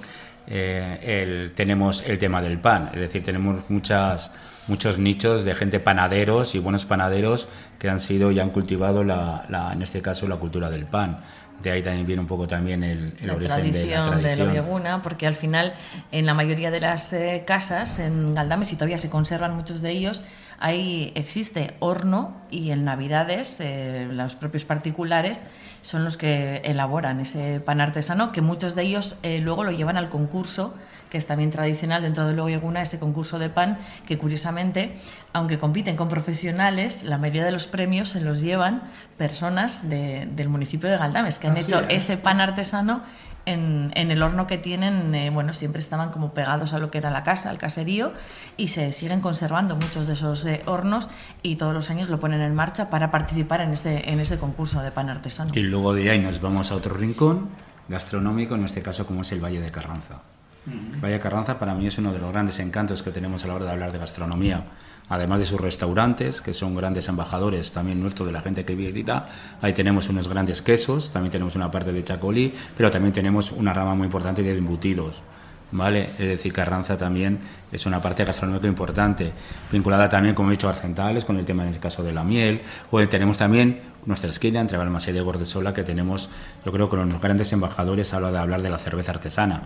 eh, 0.48 1.52
tenemos 1.56 2.04
el 2.08 2.18
tema 2.18 2.42
del 2.42 2.60
pan, 2.60 2.90
es 2.94 3.00
decir, 3.00 3.24
tenemos 3.24 3.70
muchas 3.70 4.32
muchos 4.68 5.00
nichos 5.00 5.44
de 5.44 5.56
gente 5.56 5.80
panaderos 5.80 6.56
y 6.56 6.60
buenos 6.60 6.86
panaderos 6.86 7.48
que 7.80 7.90
han 7.90 8.00
sido 8.00 8.32
y 8.32 8.40
han 8.40 8.52
cultivado 8.52 9.02
en 9.02 9.82
este 9.82 10.02
caso 10.02 10.28
la 10.28 10.38
cultura 10.38 10.70
del 10.70 10.86
pan 10.86 11.20
de 11.62 11.72
ahí 11.72 11.84
también 11.84 12.06
viene 12.06 12.22
un 12.22 12.28
poco 12.28 12.48
también 12.48 12.84
el, 12.84 13.14
el 13.22 13.30
origen 13.30 13.48
tradición 13.48 14.22
de 14.22 14.36
la 14.36 14.54
tradición. 14.54 15.02
porque 15.02 15.28
al 15.28 15.36
final 15.36 15.74
en 16.12 16.26
la 16.26 16.34
mayoría 16.34 16.72
de 16.72 16.80
las 16.80 17.14
eh, 17.14 17.44
casas 17.46 18.00
en 18.00 18.34
Galdames, 18.34 18.72
y 18.72 18.76
todavía 18.76 18.98
se 18.98 19.10
conservan 19.10 19.56
muchos 19.56 19.82
de 19.82 19.92
ellos, 19.92 20.24
ahí 20.60 21.12
existe 21.16 21.76
horno 21.80 22.36
y 22.50 22.72
en 22.72 22.86
Navidades 22.86 23.60
eh, 23.60 24.08
los 24.12 24.36
propios 24.36 24.64
particulares 24.64 25.44
son 25.82 26.04
los 26.04 26.18
que 26.18 26.58
elaboran 26.64 27.20
ese 27.20 27.60
pan 27.60 27.82
artesano, 27.82 28.32
que 28.32 28.42
muchos 28.42 28.76
de 28.76 28.84
ellos 28.84 29.18
eh, 29.24 29.40
luego 29.40 29.64
lo 29.64 29.72
llevan 29.72 29.98
al 29.98 30.10
concurso 30.10 30.76
que 31.12 31.18
es 31.18 31.28
también 31.28 31.52
tradicional 31.52 32.02
dentro 32.02 32.26
de 32.26 32.34
Loyeguna, 32.34 32.82
ese 32.82 32.98
concurso 32.98 33.38
de 33.38 33.50
pan, 33.50 33.78
que 34.08 34.18
curiosamente, 34.18 34.96
aunque 35.34 35.60
compiten 35.60 35.98
con 35.98 36.08
profesionales, 36.08 37.04
la 37.04 37.18
mayoría 37.18 37.44
de 37.44 37.52
los 37.52 37.68
premios 37.68 38.10
se 38.10 38.22
los 38.22 38.42
llevan 38.42 38.84
personas 39.18 39.90
del 39.90 40.48
municipio 40.48 40.90
de 40.90 40.98
Galdames, 40.98 41.38
que 41.38 41.48
han 41.48 41.58
hecho 41.58 41.82
ese 41.90 42.16
pan 42.18 42.40
artesano 42.40 43.02
en, 43.46 43.92
el 43.94 44.24
horno 44.24 44.48
que 44.48 44.58
tienen, 44.58 45.14
eh, 45.14 45.30
bueno, 45.30 45.52
siempre 45.52 45.82
estaban 45.82 46.12
como 46.12 46.34
pegados 46.34 46.72
a 46.74 46.80
lo 46.80 46.92
que 46.92 47.00
era 47.00 47.10
la 47.10 47.24
casa, 47.24 47.50
al 47.50 47.58
caserío, 47.58 48.14
y 48.56 48.70
se 48.70 48.94
siguen 48.94 49.20
conservando 49.20 49.76
muchos 49.76 50.08
de 50.08 50.14
esos 50.14 50.46
eh, 50.46 50.62
hornos 50.66 51.10
y 51.44 51.58
todos 51.58 51.74
los 51.74 51.90
años 51.90 52.08
lo 52.08 52.22
ponen 52.22 52.40
en 52.40 52.56
marcha 52.56 52.90
para 52.90 53.12
participar 53.12 53.60
en 53.60 53.74
ese, 53.74 54.10
en 54.10 54.22
ese 54.22 54.38
concurso 54.38 54.82
de 54.82 54.92
pan 54.92 55.10
artesano. 55.10 55.52
Y 55.54 55.64
luego 55.64 55.94
de 55.94 56.10
ahí 56.10 56.20
nos 56.20 56.40
vamos 56.40 56.72
a 56.72 56.76
otro 56.76 56.94
rincón 56.94 57.50
gastronómico, 57.90 58.56
en 58.56 58.64
este 58.64 58.82
caso 58.82 59.06
como 59.06 59.24
es 59.24 59.32
el 59.34 59.44
Valle 59.44 59.60
de 59.60 59.72
Carranza. 59.72 60.22
Valle 60.66 61.20
Carranza 61.20 61.58
para 61.58 61.74
mí 61.74 61.88
es 61.88 61.98
uno 61.98 62.14
de 62.14 62.20
los 62.20 62.32
grandes 62.32 62.60
encantos 62.60 63.02
que 63.02 63.12
tenemos 63.12 63.44
a 63.44 63.48
la 63.48 63.56
hora 63.56 63.66
de 63.66 63.72
hablar 63.72 63.92
de 63.92 63.98
gastronomía. 63.98 64.64
Además 65.10 65.40
de 65.40 65.46
sus 65.46 65.60
restaurantes, 65.60 66.42
que 66.42 66.54
son 66.54 66.76
grandes 66.76 67.10
embajadores 67.10 67.72
también 67.72 68.00
nuestros 68.00 68.28
de 68.28 68.32
la 68.32 68.42
gente 68.42 68.64
que 68.64 68.76
visita, 68.76 69.28
ahí 69.62 69.74
tenemos 69.74 70.08
unos 70.10 70.28
grandes 70.28 70.62
quesos, 70.62 71.12
también 71.12 71.32
tenemos 71.32 71.56
una 71.56 71.70
parte 71.70 71.92
de 71.92 72.04
chacolí, 72.04 72.54
pero 72.78 72.90
también 72.92 73.12
tenemos 73.12 73.52
una 73.52 73.74
rama 73.74 73.96
muy 73.96 74.06
importante 74.06 74.42
de 74.44 74.58
embutidos. 74.58 75.24
¿vale? 75.72 76.10
Es 76.18 76.28
decir, 76.28 76.54
Carranza 76.54 76.98
también 76.98 77.40
es 77.72 77.86
una 77.86 78.02
parte 78.02 78.24
gastronómica 78.26 78.68
importante, 78.68 79.32
vinculada 79.72 80.10
también, 80.10 80.36
como 80.36 80.50
he 80.50 80.52
dicho, 80.52 80.68
a 80.68 80.72
Arcentales, 80.72 81.26
con 81.26 81.38
el 81.38 81.46
tema 81.46 81.64
en 81.64 81.70
este 81.70 81.82
caso 81.82 82.04
de 82.04 82.14
la 82.14 82.24
miel, 82.24 82.62
o 82.92 83.06
tenemos 83.08 83.38
también 83.38 83.80
nuestra 84.06 84.30
esquina 84.30 84.60
entre 84.60 84.78
Balmaseda 84.78 85.20
y 85.20 85.24
Gordesola, 85.24 85.74
que 85.74 85.84
tenemos, 85.84 86.30
yo 86.66 86.72
creo, 86.72 86.90
con 86.90 87.10
los 87.10 87.22
grandes 87.22 87.52
embajadores 87.54 88.14
a 88.14 88.20
la 88.20 88.28
hora 88.28 88.38
de 88.38 88.44
hablar 88.44 88.62
de 88.62 88.70
la 88.70 88.78
cerveza 88.78 89.12
artesana. 89.12 89.62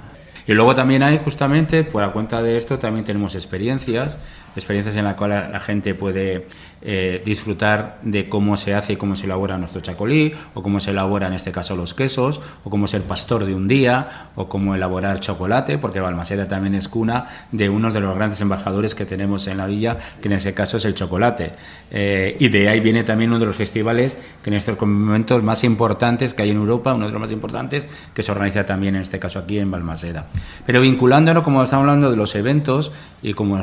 Y 0.47 0.53
luego 0.53 0.75
también 0.75 1.01
hay, 1.01 1.17
justamente, 1.17 1.83
por 1.83 2.03
la 2.03 2.11
cuenta 2.11 2.41
de 2.43 2.57
esto, 2.57 2.77
también 2.77 3.03
tenemos 3.03 3.33
experiencias, 3.33 4.19
experiencias 4.55 4.95
en 4.95 5.03
las 5.03 5.15
cuales 5.15 5.49
la 5.49 5.59
gente 5.59 5.95
puede 5.95 6.47
eh, 6.83 7.19
disfrutar 7.25 7.97
de 8.03 8.29
cómo 8.29 8.55
se 8.55 8.75
hace 8.75 8.93
y 8.93 8.95
cómo 8.95 9.15
se 9.15 9.25
elabora 9.25 9.57
nuestro 9.57 9.81
chacolí, 9.81 10.33
o 10.53 10.61
cómo 10.61 10.79
se 10.79 10.91
elabora 10.91 11.25
en 11.25 11.33
este 11.33 11.51
caso 11.51 11.75
los 11.75 11.95
quesos, 11.95 12.41
o 12.63 12.69
cómo 12.69 12.87
ser 12.87 13.01
pastor 13.01 13.45
de 13.45 13.55
un 13.55 13.67
día, 13.67 14.29
o 14.35 14.47
cómo 14.47 14.75
elaborar 14.75 15.19
chocolate, 15.19 15.79
porque 15.79 15.99
Balmaseda 15.99 16.47
también 16.47 16.75
es 16.75 16.87
cuna 16.87 17.25
de 17.51 17.67
uno 17.69 17.91
de 17.91 18.01
los 18.01 18.15
grandes 18.15 18.39
embajadores 18.39 18.93
que 18.93 19.05
tenemos 19.05 19.47
en 19.47 19.57
la 19.57 19.65
villa, 19.65 19.97
que 20.21 20.27
en 20.27 20.33
ese 20.33 20.53
caso 20.53 20.77
es 20.77 20.85
el 20.85 20.93
chocolate. 20.93 21.53
Eh, 21.89 22.37
y 22.39 22.49
de 22.49 22.69
ahí 22.69 22.81
viene 22.81 23.03
también 23.03 23.31
uno 23.31 23.39
de 23.39 23.47
los 23.47 23.55
festivales 23.55 24.19
que 24.43 24.49
en 24.49 24.55
estos 24.55 24.79
momentos 24.81 25.41
más 25.43 25.63
importantes 25.63 26.33
que 26.33 26.43
hay 26.43 26.51
en 26.51 26.57
Europa, 26.57 26.93
uno 26.93 27.07
de 27.07 27.11
los 27.11 27.21
más 27.21 27.31
importantes, 27.31 27.89
que 28.13 28.23
se 28.23 28.31
organiza 28.31 28.65
también 28.65 28.95
en 28.95 29.01
este 29.01 29.19
caso 29.19 29.39
aquí 29.39 29.57
en 29.57 29.71
Balmaseda. 29.71 30.27
Pero 30.65 30.81
vinculándolo, 30.81 31.43
como 31.43 31.63
estamos 31.63 31.83
hablando 31.83 32.11
de 32.11 32.17
los 32.17 32.35
eventos, 32.35 32.91
y 33.21 33.33
como 33.33 33.59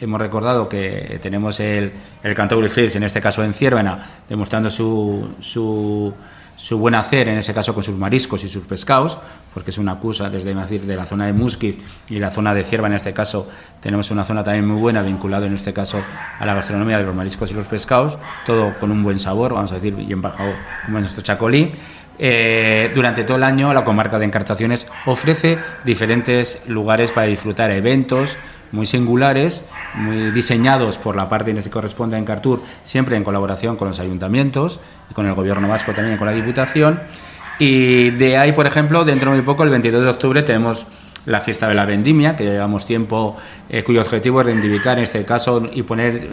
hemos 0.00 0.20
recordado 0.20 0.68
que 0.68 1.18
tenemos 1.20 1.60
el, 1.60 1.92
el 2.22 2.36
en 2.36 3.02
este 3.02 3.20
caso 3.20 3.44
en 3.44 3.54
Ciervena, 3.54 3.98
demostrando 4.28 4.70
su, 4.70 5.34
su, 5.40 6.14
su, 6.62 6.78
buen 6.78 6.94
hacer, 6.94 7.28
en 7.28 7.38
ese 7.38 7.52
caso 7.52 7.74
con 7.74 7.82
sus 7.82 7.96
mariscos 7.96 8.44
y 8.44 8.48
sus 8.48 8.64
pescados, 8.64 9.18
porque 9.52 9.70
es 9.70 9.78
una 9.78 9.92
acusa 9.92 10.30
desde 10.30 10.54
decir, 10.54 10.82
de 10.82 10.96
la 10.96 11.06
zona 11.06 11.26
de 11.26 11.32
Musquiz 11.32 11.78
y 12.08 12.18
la 12.18 12.30
zona 12.30 12.54
de 12.54 12.62
Cierva, 12.62 12.86
en 12.86 12.94
este 12.94 13.12
caso 13.12 13.48
tenemos 13.80 14.10
una 14.10 14.24
zona 14.24 14.44
también 14.44 14.66
muy 14.66 14.80
buena, 14.80 15.02
vinculada 15.02 15.46
en 15.46 15.54
este 15.54 15.72
caso 15.72 16.00
a 16.38 16.46
la 16.46 16.54
gastronomía 16.54 16.98
de 16.98 17.04
los 17.04 17.14
mariscos 17.14 17.50
y 17.50 17.54
los 17.54 17.66
pescados, 17.66 18.18
todo 18.46 18.78
con 18.78 18.90
un 18.92 19.02
buen 19.02 19.18
sabor, 19.18 19.54
vamos 19.54 19.72
a 19.72 19.76
decir, 19.76 19.94
bien 19.94 20.22
bajado 20.22 20.52
como 20.84 20.98
en 20.98 21.02
nuestro 21.02 21.22
chacolí. 21.22 21.72
Eh, 22.18 22.92
durante 22.94 23.24
todo 23.24 23.38
el 23.38 23.42
año 23.42 23.74
la 23.74 23.84
comarca 23.84 24.18
de 24.18 24.26
Encartaciones 24.26 24.86
ofrece 25.06 25.58
diferentes 25.84 26.62
lugares 26.68 27.10
para 27.10 27.26
disfrutar 27.26 27.70
eventos, 27.70 28.36
muy 28.72 28.86
singulares, 28.86 29.64
muy 29.94 30.30
diseñados 30.30 30.98
por 30.98 31.14
la 31.14 31.28
parte 31.28 31.54
que 31.54 31.62
se 31.62 31.70
corresponde 31.70 32.16
a 32.16 32.18
Encartur, 32.18 32.62
siempre 32.82 33.16
en 33.16 33.24
colaboración 33.24 33.76
con 33.76 33.88
los 33.88 34.00
ayuntamientos 34.00 34.80
y 35.10 35.14
con 35.14 35.26
el 35.26 35.34
gobierno 35.34 35.68
vasco 35.68 35.92
también 35.92 36.18
con 36.18 36.26
la 36.26 36.32
Diputación. 36.32 37.00
Y 37.58 38.10
de 38.10 38.38
ahí, 38.38 38.52
por 38.52 38.66
ejemplo, 38.66 39.04
dentro 39.04 39.30
de 39.30 39.36
muy 39.36 39.44
poco, 39.44 39.62
el 39.62 39.70
22 39.70 40.02
de 40.02 40.10
octubre, 40.10 40.42
tenemos 40.42 40.86
la 41.26 41.40
fiesta 41.40 41.68
de 41.68 41.74
la 41.74 41.84
vendimia, 41.84 42.34
que 42.34 42.44
llevamos 42.44 42.86
tiempo, 42.86 43.36
eh, 43.68 43.84
cuyo 43.84 44.00
objetivo 44.00 44.40
es 44.40 44.46
reivindicar 44.46 44.98
en 44.98 45.04
este 45.04 45.24
caso 45.24 45.68
y 45.72 45.82
poner 45.82 46.28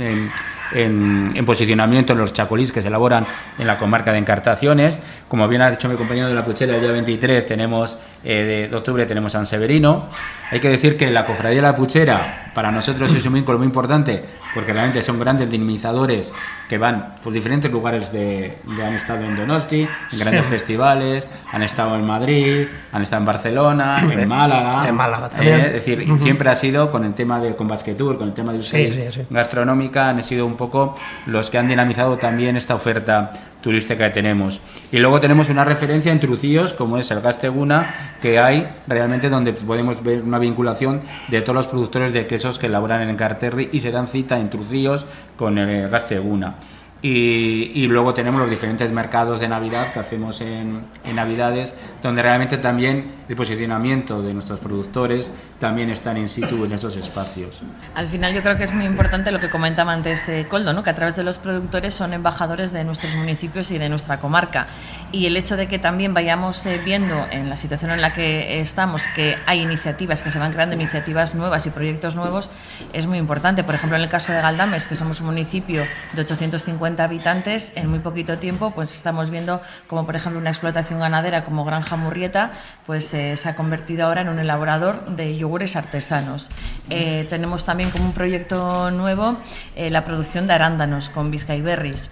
en, 0.74 1.32
en 1.36 1.46
posicionamiento 1.46 2.14
en 2.14 2.20
los 2.20 2.34
chacolís 2.34 2.72
que 2.72 2.82
se 2.82 2.88
elaboran 2.88 3.26
en 3.58 3.68
la 3.68 3.78
comarca 3.78 4.12
de 4.12 4.18
Encartaciones. 4.20 5.02
Como 5.28 5.48
bien 5.48 5.62
ha 5.62 5.72
dicho 5.72 5.88
mi 5.90 5.96
compañero 5.96 6.28
de 6.28 6.34
la 6.36 6.44
Puchera, 6.44 6.76
el 6.76 6.82
día 6.82 6.92
23 6.92 7.46
tenemos, 7.46 7.98
eh, 8.24 8.68
de 8.70 8.76
octubre 8.76 9.06
tenemos 9.06 9.32
San 9.32 9.46
Severino. 9.46 10.08
Hay 10.52 10.60
que 10.60 10.70
decir 10.70 10.98
que 10.98 11.12
la 11.12 11.26
Cofradía 11.26 11.58
de 11.58 11.62
la 11.64 11.76
Puchera 11.76 12.52
para 12.56 12.72
nosotros 12.72 13.14
es 13.14 13.26
un 13.26 13.34
vínculo 13.34 13.58
muy 13.60 13.68
importante 13.68 14.24
porque 14.54 14.74
realmente 14.74 15.02
son 15.04 15.20
grandes 15.20 15.50
dinamizadores 15.50 16.34
que 16.68 16.78
van 16.80 17.16
por 17.24 17.32
diferentes 17.32 17.72
lugares 17.72 18.12
de, 18.12 18.58
de- 18.76 18.84
han 18.84 18.94
estado 18.94 19.24
en 19.24 19.36
Donosti, 19.36 19.82
en 20.12 20.20
grandes 20.20 20.46
Sí. 20.46 20.50
festivales, 20.50 21.28
han 21.52 21.62
estado 21.64 21.96
en 21.96 22.06
Madrid, 22.06 22.68
han 22.92 23.02
estado 23.04 23.22
en 23.22 23.26
Barcelona, 23.28 24.08
en 24.12 24.28
Málaga. 24.28 24.88
En 24.88 24.96
Málaga 24.96 25.30
también. 25.30 25.60
Eh, 25.60 25.66
es 25.68 25.74
decir, 25.74 26.04
Ujú. 26.12 26.18
siempre 26.20 26.50
ha 26.50 26.56
sido 26.56 26.90
con 26.92 27.04
el 27.06 27.14
tema 27.14 27.40
de 27.40 27.56
con 27.56 27.68
Basquetour, 27.68 28.18
con 28.18 28.28
el 28.30 28.34
tema 28.34 28.52
de 28.54 28.62
sí, 28.64 28.92
sí. 29.12 29.22
gastronómica, 29.30 30.10
han 30.10 30.24
sido 30.24 30.46
un 30.48 30.56
poco 30.60 30.94
los 31.26 31.50
que 31.50 31.58
han 31.58 31.68
dinamizado 31.68 32.18
también 32.18 32.56
esta 32.56 32.76
oferta 32.76 33.34
turística 33.62 34.06
que 34.06 34.14
tenemos. 34.14 34.62
Y 34.92 35.00
luego 35.00 35.20
tenemos 35.20 35.50
una 35.50 35.66
referencia 35.66 36.12
en 36.12 36.20
Trucíos, 36.20 36.74
como 36.74 36.98
es 36.98 37.10
el 37.12 37.22
Gasteguna, 37.22 38.16
que 38.22 38.38
hay 38.40 38.68
realmente 38.88 39.30
donde 39.30 39.54
podemos 39.54 40.04
ver 40.04 40.22
una 40.22 40.38
vinculación 40.38 41.02
de 41.30 41.42
todos 41.42 41.56
los 41.56 41.68
productores 41.68 42.14
de 42.14 42.28
quesos 42.28 42.60
que 42.60 42.68
elaboran 42.68 43.02
en 43.02 43.10
Encarterri 43.10 43.70
y 43.72 43.80
se 43.80 43.92
dan 43.92 44.08
cita 44.08 44.40
en 44.40 44.50
Trucíos 44.50 45.08
con 45.36 45.58
el 45.58 45.90
Gasteguna. 45.90 46.56
Y, 47.02 47.72
y 47.74 47.88
luego 47.88 48.14
tenemos 48.14 48.42
los 48.42 48.50
diferentes 48.50 48.92
mercados 48.92 49.40
de 49.40 49.48
Navidad 49.48 49.94
que 49.94 50.00
hacemos 50.00 50.42
en, 50.42 50.84
en 51.06 51.16
Navidades, 51.16 51.74
donde 52.04 52.22
realmente 52.22 52.58
también 52.58 53.20
el 53.30 53.36
posicionamiento 53.36 54.22
de 54.22 54.34
nuestros 54.34 54.60
productores 54.60 55.32
también 55.60 55.90
están 55.92 56.18
in 56.18 56.28
situ 56.28 56.66
en 56.66 56.74
estos 56.74 56.98
espacios. 56.98 57.62
Al 57.96 58.08
final 58.08 58.34
yo 58.34 58.42
creo 58.42 58.58
que 58.58 58.64
es 58.64 58.74
muy 58.74 58.86
importante 58.86 59.32
lo 59.32 59.40
que 59.40 59.50
comentaba 59.50 59.94
antes 59.94 60.28
eh, 60.30 60.48
Coldo, 60.50 60.74
¿no? 60.74 60.84
que 60.84 60.90
a 60.90 60.96
través 60.96 61.16
de 61.16 61.24
los 61.24 61.38
productores 61.38 61.94
son 61.94 62.14
embajadores 62.14 62.74
de 62.74 62.84
nuestros 62.84 63.16
municipios 63.16 63.72
y 63.72 63.78
de 63.78 63.88
nuestra 63.88 64.20
comarca. 64.20 64.68
Y 65.12 65.26
el 65.26 65.38
hecho 65.38 65.58
de 65.58 65.68
que 65.68 65.80
también 65.80 66.14
vayamos 66.14 66.64
eh, 66.68 66.80
viendo 66.84 67.26
en 67.32 67.50
la 67.50 67.56
situación 67.56 67.90
en 67.90 68.00
la 68.00 68.14
que 68.14 68.60
estamos 68.60 69.08
que 69.08 69.38
hay 69.48 69.62
iniciativas, 69.62 70.22
que 70.22 70.30
se 70.30 70.38
van 70.38 70.54
creando 70.54 70.76
iniciativas 70.76 71.34
nuevas 71.34 71.66
y 71.66 71.72
proyectos 71.72 72.16
nuevos, 72.16 72.52
es 72.94 73.08
muy 73.08 73.18
importante. 73.18 73.64
Por 73.64 73.74
ejemplo, 73.74 73.98
en 73.98 74.04
el 74.04 74.10
caso 74.10 74.32
de 74.32 74.40
Galdames, 74.40 74.86
que 74.86 74.96
somos 74.96 75.20
un 75.20 75.28
municipio 75.28 75.88
de 76.14 76.22
850 76.22 77.04
habitantes, 77.04 77.74
en 77.76 77.90
muy 77.90 78.00
poquito 78.00 78.38
tiempo 78.38 78.70
pues 78.72 78.94
estamos 78.94 79.32
viendo 79.32 79.62
como 79.88 80.06
por 80.06 80.16
ejemplo 80.16 80.40
una 80.40 80.52
explotación 80.52 81.00
ganadera 81.00 81.44
como 81.44 81.66
Granja 81.66 81.96
Murrieta, 81.96 82.52
pues 82.86 83.12
eh, 83.16 83.36
se 83.36 83.50
ha 83.50 83.56
convertido 83.56 84.06
ahora 84.06 84.22
en 84.22 84.30
un 84.30 84.38
elaborador 84.38 85.08
de 85.08 85.36
yogures 85.36 85.76
artesanos. 85.76 86.52
Eh, 86.92 87.26
tenemos 87.30 87.66
también 87.66 87.90
como 87.90 88.06
un 88.06 88.14
proyecto 88.14 88.92
nuevo 88.92 89.38
la 89.76 90.06
producción 90.06 90.46
de 90.46 90.54
arándanos 90.54 91.10
con 91.10 91.32
Biscay 91.32 91.62
Berries. 91.62 92.12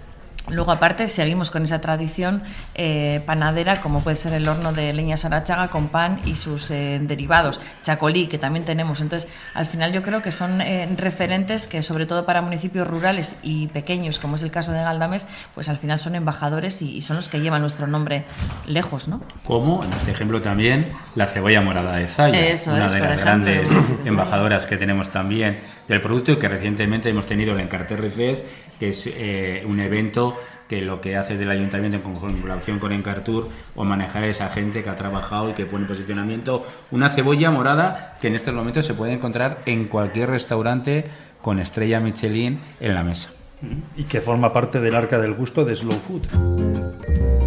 Luego, 0.50 0.72
aparte, 0.72 1.08
seguimos 1.08 1.50
con 1.50 1.64
esa 1.64 1.80
tradición 1.80 2.42
eh, 2.74 3.22
panadera, 3.26 3.80
como 3.80 4.00
puede 4.00 4.16
ser 4.16 4.32
el 4.32 4.48
horno 4.48 4.72
de 4.72 4.92
leña 4.92 5.16
sarachaga 5.16 5.68
con 5.68 5.88
pan 5.88 6.20
y 6.24 6.34
sus 6.36 6.70
eh, 6.70 6.98
derivados, 7.02 7.60
chacolí, 7.82 8.26
que 8.28 8.38
también 8.38 8.64
tenemos. 8.64 9.00
Entonces, 9.00 9.30
al 9.54 9.66
final 9.66 9.92
yo 9.92 10.02
creo 10.02 10.22
que 10.22 10.32
son 10.32 10.60
eh, 10.60 10.88
referentes 10.96 11.66
que, 11.66 11.82
sobre 11.82 12.06
todo 12.06 12.24
para 12.24 12.42
municipios 12.42 12.86
rurales 12.86 13.36
y 13.42 13.68
pequeños, 13.68 14.18
como 14.18 14.36
es 14.36 14.42
el 14.42 14.50
caso 14.50 14.72
de 14.72 14.78
Galdames, 14.78 15.26
pues 15.54 15.68
al 15.68 15.76
final 15.76 15.98
son 16.00 16.14
embajadores 16.14 16.80
y, 16.82 16.96
y 16.96 17.02
son 17.02 17.16
los 17.16 17.28
que 17.28 17.40
llevan 17.40 17.60
nuestro 17.60 17.86
nombre 17.86 18.24
lejos, 18.66 19.08
¿no? 19.08 19.20
Como 19.44 19.84
en 19.84 19.92
este 19.92 20.10
ejemplo 20.12 20.40
también 20.40 20.88
la 21.14 21.26
cebolla 21.26 21.60
morada 21.60 21.96
de 21.96 22.06
Zaya, 22.06 22.40
Eso 22.46 22.72
una 22.72 22.86
es, 22.86 22.92
de 22.92 23.00
las 23.00 23.18
ejemplo. 23.18 23.24
grandes 23.24 23.70
embajadoras 24.04 24.66
que 24.66 24.76
tenemos 24.76 25.10
también 25.10 25.58
del 25.88 26.00
producto 26.00 26.32
y 26.32 26.36
que 26.36 26.48
recientemente 26.48 27.08
hemos 27.08 27.26
tenido 27.26 27.54
el 27.54 27.60
Encarterri 27.60 28.10
Fest, 28.10 28.44
que 28.78 28.90
es 28.90 29.06
eh, 29.06 29.64
un 29.66 29.80
evento 29.80 30.36
que 30.68 30.82
lo 30.82 31.00
que 31.00 31.16
hace 31.16 31.36
del 31.36 31.50
ayuntamiento 31.50 31.96
en 31.96 32.02
colaboración 32.02 32.78
con 32.78 32.92
Encartur 32.92 33.48
o 33.74 33.84
manejar 33.84 34.24
a 34.24 34.26
esa 34.26 34.50
gente 34.50 34.82
que 34.82 34.90
ha 34.90 34.96
trabajado 34.96 35.50
y 35.50 35.52
que 35.54 35.66
pone 35.66 35.84
en 35.84 35.88
posicionamiento 35.88 36.64
una 36.90 37.08
cebolla 37.08 37.50
morada 37.50 38.18
que 38.20 38.28
en 38.28 38.34
estos 38.34 38.54
momentos 38.54 38.84
se 38.84 38.94
puede 38.94 39.14
encontrar 39.14 39.60
en 39.66 39.88
cualquier 39.88 40.28
restaurante 40.30 41.06
con 41.40 41.58
estrella 41.58 42.00
Michelin 42.00 42.60
en 42.80 42.94
la 42.94 43.02
mesa. 43.02 43.30
Y 43.96 44.04
que 44.04 44.20
forma 44.20 44.52
parte 44.52 44.80
del 44.80 44.94
arca 44.94 45.18
del 45.18 45.34
gusto 45.34 45.64
de 45.64 45.74
Slow 45.74 45.98
Food. 45.98 47.37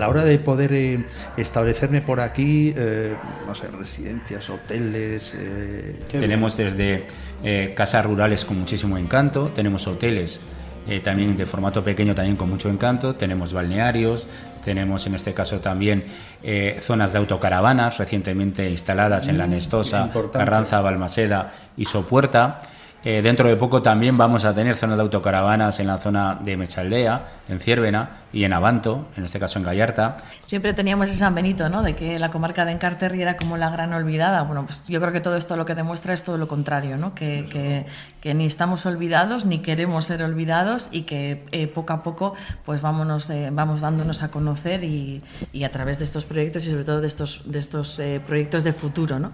La 0.00 0.08
hora 0.08 0.24
de 0.24 0.38
poder 0.38 0.72
eh, 0.72 1.04
establecerme 1.36 2.00
por 2.00 2.20
aquí, 2.20 2.72
eh, 2.76 3.14
no 3.46 3.54
sé, 3.54 3.68
residencias, 3.68 4.50
hoteles. 4.50 5.36
eh, 5.38 5.96
Tenemos 6.08 6.56
desde 6.56 7.04
eh, 7.44 7.72
casas 7.76 8.04
rurales 8.04 8.44
con 8.44 8.58
muchísimo 8.58 8.98
encanto, 8.98 9.50
tenemos 9.54 9.86
hoteles 9.86 10.40
eh, 10.88 11.00
también 11.00 11.36
de 11.36 11.46
formato 11.46 11.84
pequeño 11.84 12.14
también 12.14 12.36
con 12.36 12.48
mucho 12.48 12.68
encanto, 12.70 13.14
tenemos 13.14 13.52
balnearios, 13.52 14.26
tenemos 14.64 15.06
en 15.06 15.14
este 15.14 15.32
caso 15.34 15.60
también 15.60 16.04
eh, 16.42 16.78
zonas 16.82 17.12
de 17.12 17.18
autocaravanas 17.18 17.98
recientemente 17.98 18.68
instaladas 18.70 19.28
en 19.28 19.38
La 19.38 19.46
Mm, 19.46 19.50
Nestosa, 19.50 20.02
importante. 20.04 20.38
Carranza, 20.38 20.80
Balmaseda 20.80 21.52
y 21.76 21.84
Sopuerta. 21.84 22.60
Eh, 23.02 23.22
dentro 23.22 23.48
de 23.48 23.56
poco 23.56 23.80
también 23.80 24.18
vamos 24.18 24.44
a 24.44 24.52
tener 24.52 24.76
zonas 24.76 24.98
de 24.98 25.02
autocaravanas 25.02 25.80
en 25.80 25.86
la 25.86 25.96
zona 25.98 26.38
de 26.42 26.56
Mechaldea, 26.58 27.28
en 27.48 27.58
Ciervena 27.58 28.10
y 28.30 28.44
en 28.44 28.52
Abanto, 28.52 29.06
en 29.16 29.24
este 29.24 29.40
caso 29.40 29.58
en 29.58 29.64
Gallarta. 29.64 30.18
Siempre 30.44 30.74
teníamos 30.74 31.08
ese 31.08 31.16
San 31.18 31.34
Benito, 31.34 31.70
¿no? 31.70 31.82
De 31.82 31.96
que 31.96 32.18
la 32.18 32.30
comarca 32.30 32.66
de 32.66 32.72
Encarterri 32.72 33.22
era 33.22 33.38
como 33.38 33.56
la 33.56 33.70
gran 33.70 33.94
olvidada. 33.94 34.42
Bueno, 34.42 34.66
pues 34.66 34.84
yo 34.86 35.00
creo 35.00 35.12
que 35.12 35.20
todo 35.22 35.36
esto 35.36 35.56
lo 35.56 35.64
que 35.64 35.74
demuestra 35.74 36.12
es 36.12 36.24
todo 36.24 36.36
lo 36.36 36.46
contrario, 36.46 36.98
¿no? 36.98 37.14
Que, 37.14 37.46
que- 37.50 37.86
que 38.20 38.34
ni 38.34 38.44
estamos 38.44 38.84
olvidados 38.84 39.46
ni 39.46 39.60
queremos 39.60 40.04
ser 40.04 40.22
olvidados 40.22 40.90
y 40.92 41.02
que 41.04 41.46
eh, 41.52 41.66
poco 41.68 41.94
a 41.94 42.02
poco 42.02 42.34
pues 42.66 42.82
vámonos, 42.82 43.30
eh, 43.30 43.48
vamos 43.50 43.80
dándonos 43.80 44.22
a 44.22 44.30
conocer 44.30 44.84
y, 44.84 45.22
y 45.54 45.64
a 45.64 45.70
través 45.70 45.96
de 45.98 46.04
estos 46.04 46.26
proyectos 46.26 46.66
y 46.66 46.70
sobre 46.70 46.84
todo 46.84 47.00
de 47.00 47.06
estos, 47.06 47.40
de 47.50 47.58
estos 47.58 47.98
eh, 47.98 48.20
proyectos 48.26 48.62
de 48.64 48.74
futuro, 48.74 49.18
¿no? 49.18 49.32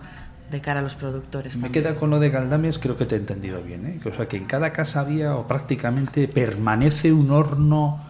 De 0.50 0.60
cara 0.60 0.80
a 0.80 0.82
los 0.82 0.94
productores. 0.94 1.56
Me 1.56 1.62
también. 1.64 1.84
queda 1.84 1.96
con 1.96 2.10
lo 2.10 2.20
de 2.20 2.30
Galdames, 2.30 2.78
creo 2.78 2.96
que 2.96 3.04
te 3.06 3.16
he 3.16 3.18
entendido 3.18 3.60
bien. 3.62 3.84
¿eh? 3.86 4.00
O 4.08 4.12
sea, 4.14 4.26
que 4.28 4.36
en 4.36 4.44
cada 4.44 4.72
casa 4.72 5.00
había 5.00 5.34
o 5.36 5.48
prácticamente 5.48 6.28
permanece 6.28 7.12
un 7.12 7.30
horno 7.32 8.00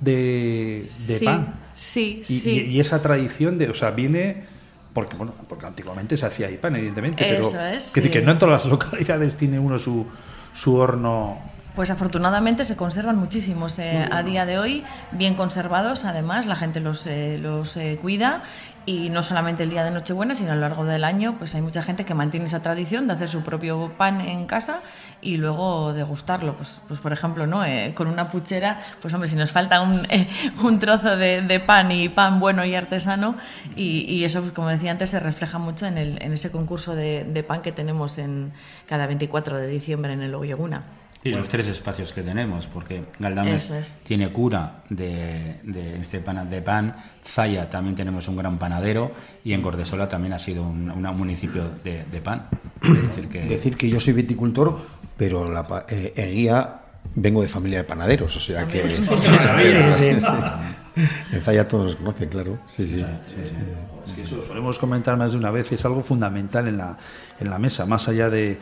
de, 0.00 0.74
de 0.74 0.78
Sí, 0.80 1.24
pan. 1.24 1.54
sí, 1.72 2.20
Y, 2.20 2.24
sí. 2.24 2.50
y- 2.50 2.60
y 2.76 2.80
esa 2.80 3.00
tradición 3.00 3.58
de, 3.58 3.70
o 3.70 3.74
sea, 3.74 3.90
viene 3.92 4.44
porque 4.92 5.16
bueno, 5.16 5.34
porque 5.48 5.66
antiguamente 5.66 6.16
se 6.16 6.24
hacía 6.26 6.46
ahí 6.46 6.56
pan, 6.56 6.76
evidentemente, 6.76 7.24
Eso 7.38 7.52
pero 7.52 7.68
es, 7.70 7.92
que, 7.92 8.00
decir 8.00 8.02
sí. 8.02 8.10
que 8.10 8.22
no 8.22 8.32
en 8.32 8.38
todas 8.38 8.64
las 8.64 8.70
localidades 8.70 9.36
tiene 9.36 9.58
uno 9.58 9.78
su, 9.78 10.06
su 10.52 10.74
horno. 10.76 11.38
Pues 11.74 11.90
afortunadamente 11.90 12.64
se 12.64 12.76
conservan 12.76 13.16
muchísimos 13.16 13.80
eh, 13.80 14.08
a 14.08 14.22
día 14.22 14.46
de 14.46 14.58
hoy, 14.58 14.84
bien 15.10 15.34
conservados 15.34 16.04
además, 16.04 16.46
la 16.46 16.54
gente 16.54 16.78
los, 16.78 17.04
eh, 17.08 17.36
los 17.42 17.76
eh, 17.76 17.98
cuida 18.00 18.44
y 18.86 19.08
no 19.08 19.24
solamente 19.24 19.64
el 19.64 19.70
día 19.70 19.82
de 19.82 19.90
Nochebuena, 19.90 20.36
sino 20.36 20.52
a 20.52 20.54
lo 20.54 20.60
largo 20.60 20.84
del 20.84 21.02
año, 21.02 21.34
pues 21.36 21.52
hay 21.56 21.62
mucha 21.62 21.82
gente 21.82 22.04
que 22.04 22.14
mantiene 22.14 22.46
esa 22.46 22.62
tradición 22.62 23.08
de 23.08 23.14
hacer 23.14 23.28
su 23.28 23.42
propio 23.42 23.90
pan 23.98 24.20
en 24.20 24.46
casa 24.46 24.82
y 25.20 25.36
luego 25.36 25.92
degustarlo. 25.94 26.54
Pues, 26.54 26.80
pues 26.86 27.00
por 27.00 27.12
ejemplo, 27.12 27.46
¿no? 27.48 27.62
Con 27.94 28.06
una 28.06 28.28
puchera, 28.28 28.78
pues 29.02 29.12
hombre, 29.14 29.28
si 29.28 29.34
nos 29.34 29.50
falta 29.50 29.80
un, 29.80 30.06
un 30.62 30.78
trozo 30.78 31.16
de, 31.16 31.42
de 31.42 31.60
pan 31.60 31.90
y 31.90 32.08
pan 32.08 32.38
bueno 32.38 32.64
y 32.64 32.74
artesano, 32.76 33.36
y, 33.74 34.04
y 34.08 34.24
eso, 34.24 34.42
pues, 34.42 34.52
como 34.52 34.68
decía 34.68 34.92
antes, 34.92 35.10
se 35.10 35.18
refleja 35.18 35.58
mucho 35.58 35.86
en, 35.86 35.98
el, 35.98 36.22
en 36.22 36.34
ese 36.34 36.52
concurso 36.52 36.94
de, 36.94 37.24
de 37.24 37.42
pan 37.42 37.62
que 37.62 37.72
tenemos 37.72 38.18
en 38.18 38.52
cada 38.86 39.06
24 39.06 39.56
de 39.56 39.66
diciembre 39.66 40.12
en 40.12 40.20
el 40.20 40.34
Oyeguna. 40.34 40.84
Y 41.24 41.32
los 41.32 41.48
tres 41.48 41.66
espacios 41.68 42.12
que 42.12 42.20
tenemos, 42.22 42.66
porque 42.66 43.04
Galdames 43.18 43.70
es. 43.70 43.92
tiene 44.02 44.30
cura 44.30 44.82
de, 44.90 45.56
de 45.62 46.00
este 46.00 46.20
pan, 46.20 46.50
de 46.50 46.60
pan, 46.60 46.94
Zaya 47.24 47.70
también 47.70 47.96
tenemos 47.96 48.28
un 48.28 48.36
gran 48.36 48.58
panadero 48.58 49.10
y 49.42 49.54
en 49.54 49.62
Gordesola 49.62 50.06
también 50.06 50.34
ha 50.34 50.38
sido 50.38 50.62
un, 50.62 50.90
un 50.90 51.16
municipio 51.16 51.70
de, 51.82 52.04
de 52.04 52.20
pan. 52.20 52.48
Es 52.82 53.02
decir, 53.08 53.28
que 53.28 53.40
Decir 53.40 53.76
que 53.78 53.88
yo 53.88 54.00
soy 54.00 54.12
viticultor, 54.12 54.78
pero 55.16 55.50
la 55.50 55.86
eh, 55.88 56.12
Eguía 56.14 56.82
vengo 57.14 57.40
de 57.40 57.48
familia 57.48 57.78
de 57.78 57.84
panaderos, 57.84 58.36
o 58.36 58.40
sea 58.40 58.66
que. 58.66 58.84
Sí, 58.92 60.14
sí. 60.20 60.26
En 61.32 61.40
Zaya 61.40 61.66
todos 61.66 61.86
los 61.86 61.96
conocen, 61.96 62.28
claro. 62.28 62.58
Sí, 62.66 62.88
sí. 62.88 63.04
Es 64.06 64.12
que 64.12 64.22
eso 64.22 64.36
lo 64.36 64.46
solemos 64.46 64.78
comentar 64.78 65.16
más 65.16 65.32
de 65.32 65.38
una 65.38 65.50
vez, 65.50 65.72
es 65.72 65.84
algo 65.84 66.02
fundamental 66.02 66.68
en 66.68 66.76
la, 66.76 66.96
en 67.40 67.50
la 67.50 67.58
mesa, 67.58 67.84
más 67.86 68.06
allá 68.08 68.30
de 68.30 68.58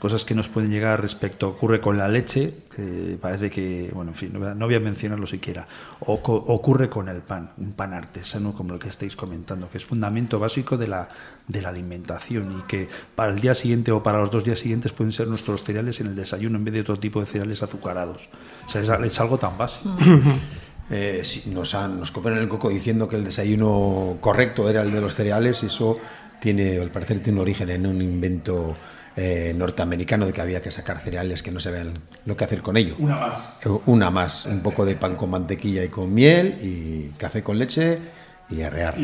cosas 0.00 0.24
que 0.24 0.34
nos 0.34 0.48
pueden 0.48 0.70
llegar 0.70 1.00
respecto 1.00 1.48
ocurre 1.48 1.80
con 1.80 1.96
la 1.98 2.08
leche, 2.08 2.54
que 2.74 3.18
parece 3.20 3.50
que, 3.50 3.90
bueno, 3.94 4.10
en 4.12 4.14
fin, 4.16 4.32
no 4.32 4.66
voy 4.66 4.74
a, 4.74 4.80
mencionarlo 4.80 5.26
siquiera, 5.26 5.66
o 6.00 6.20
co- 6.22 6.34
ocurre 6.34 6.88
con 6.88 7.08
el 7.08 7.18
pan, 7.20 7.50
un 7.58 7.72
pan 7.72 7.92
artesano 7.92 8.52
como 8.54 8.72
el 8.74 8.80
que 8.80 8.88
estáis 8.88 9.14
comentando, 9.14 9.70
que 9.70 9.78
es 9.78 9.84
fundamento 9.84 10.38
básico 10.38 10.76
de 10.78 10.88
la, 10.88 11.08
de 11.46 11.60
la 11.62 11.68
alimentación 11.68 12.58
y 12.58 12.62
que 12.62 12.88
para 13.14 13.30
el 13.32 13.40
día 13.40 13.54
siguiente 13.54 13.92
o 13.92 14.02
para 14.02 14.18
los 14.18 14.30
dos 14.30 14.42
días 14.42 14.58
siguientes 14.58 14.92
pueden 14.92 15.12
ser 15.12 15.28
nuestros 15.28 15.62
cereales 15.62 16.00
en 16.00 16.06
el 16.08 16.16
desayuno 16.16 16.56
en 16.56 16.64
vez 16.64 16.74
de 16.74 16.80
otro 16.80 16.98
tipo 16.98 17.20
de 17.20 17.26
cereales 17.26 17.62
azucarados. 17.62 18.28
O 18.66 18.70
sea, 18.70 18.80
es, 18.82 18.88
es 18.88 19.20
algo 19.20 19.38
tan 19.38 19.56
básico. 19.56 19.94
Eh, 20.92 21.20
sí, 21.22 21.50
nos, 21.54 21.76
han, 21.76 22.00
nos 22.00 22.10
copen 22.10 22.32
el 22.36 22.48
coco 22.48 22.68
diciendo 22.68 23.08
que 23.08 23.14
el 23.14 23.22
desayuno 23.22 24.16
correcto 24.20 24.68
era 24.68 24.82
el 24.82 24.90
de 24.90 25.00
los 25.00 25.14
cereales 25.14 25.62
y 25.62 25.66
eso 25.66 25.98
tiene, 26.40 26.78
al 26.80 26.90
parecer, 26.90 27.20
tiene 27.22 27.38
un 27.38 27.42
origen 27.42 27.70
en 27.70 27.86
un 27.86 28.02
invento 28.02 28.74
eh, 29.16 29.52
norteamericano 29.56 30.26
de 30.26 30.32
que 30.32 30.40
había 30.40 30.62
que 30.62 30.70
sacar 30.70 30.98
cereales 30.98 31.42
que 31.42 31.50
no 31.50 31.60
se 31.60 31.70
vean 31.70 31.94
lo 32.24 32.36
que 32.36 32.44
hacer 32.44 32.62
con 32.62 32.76
ello. 32.76 32.94
Una 32.98 33.16
más. 33.16 33.58
Eh, 33.64 33.68
Una 33.86 34.10
más, 34.10 34.46
un 34.46 34.60
poco 34.60 34.84
de 34.84 34.96
pan 34.96 35.16
con 35.16 35.30
mantequilla 35.30 35.84
y 35.84 35.88
con 35.88 36.12
miel 36.14 36.58
y 36.60 37.08
café 37.18 37.42
con 37.42 37.58
leche 37.58 37.98
y 38.48 38.62
arrear. 38.62 38.94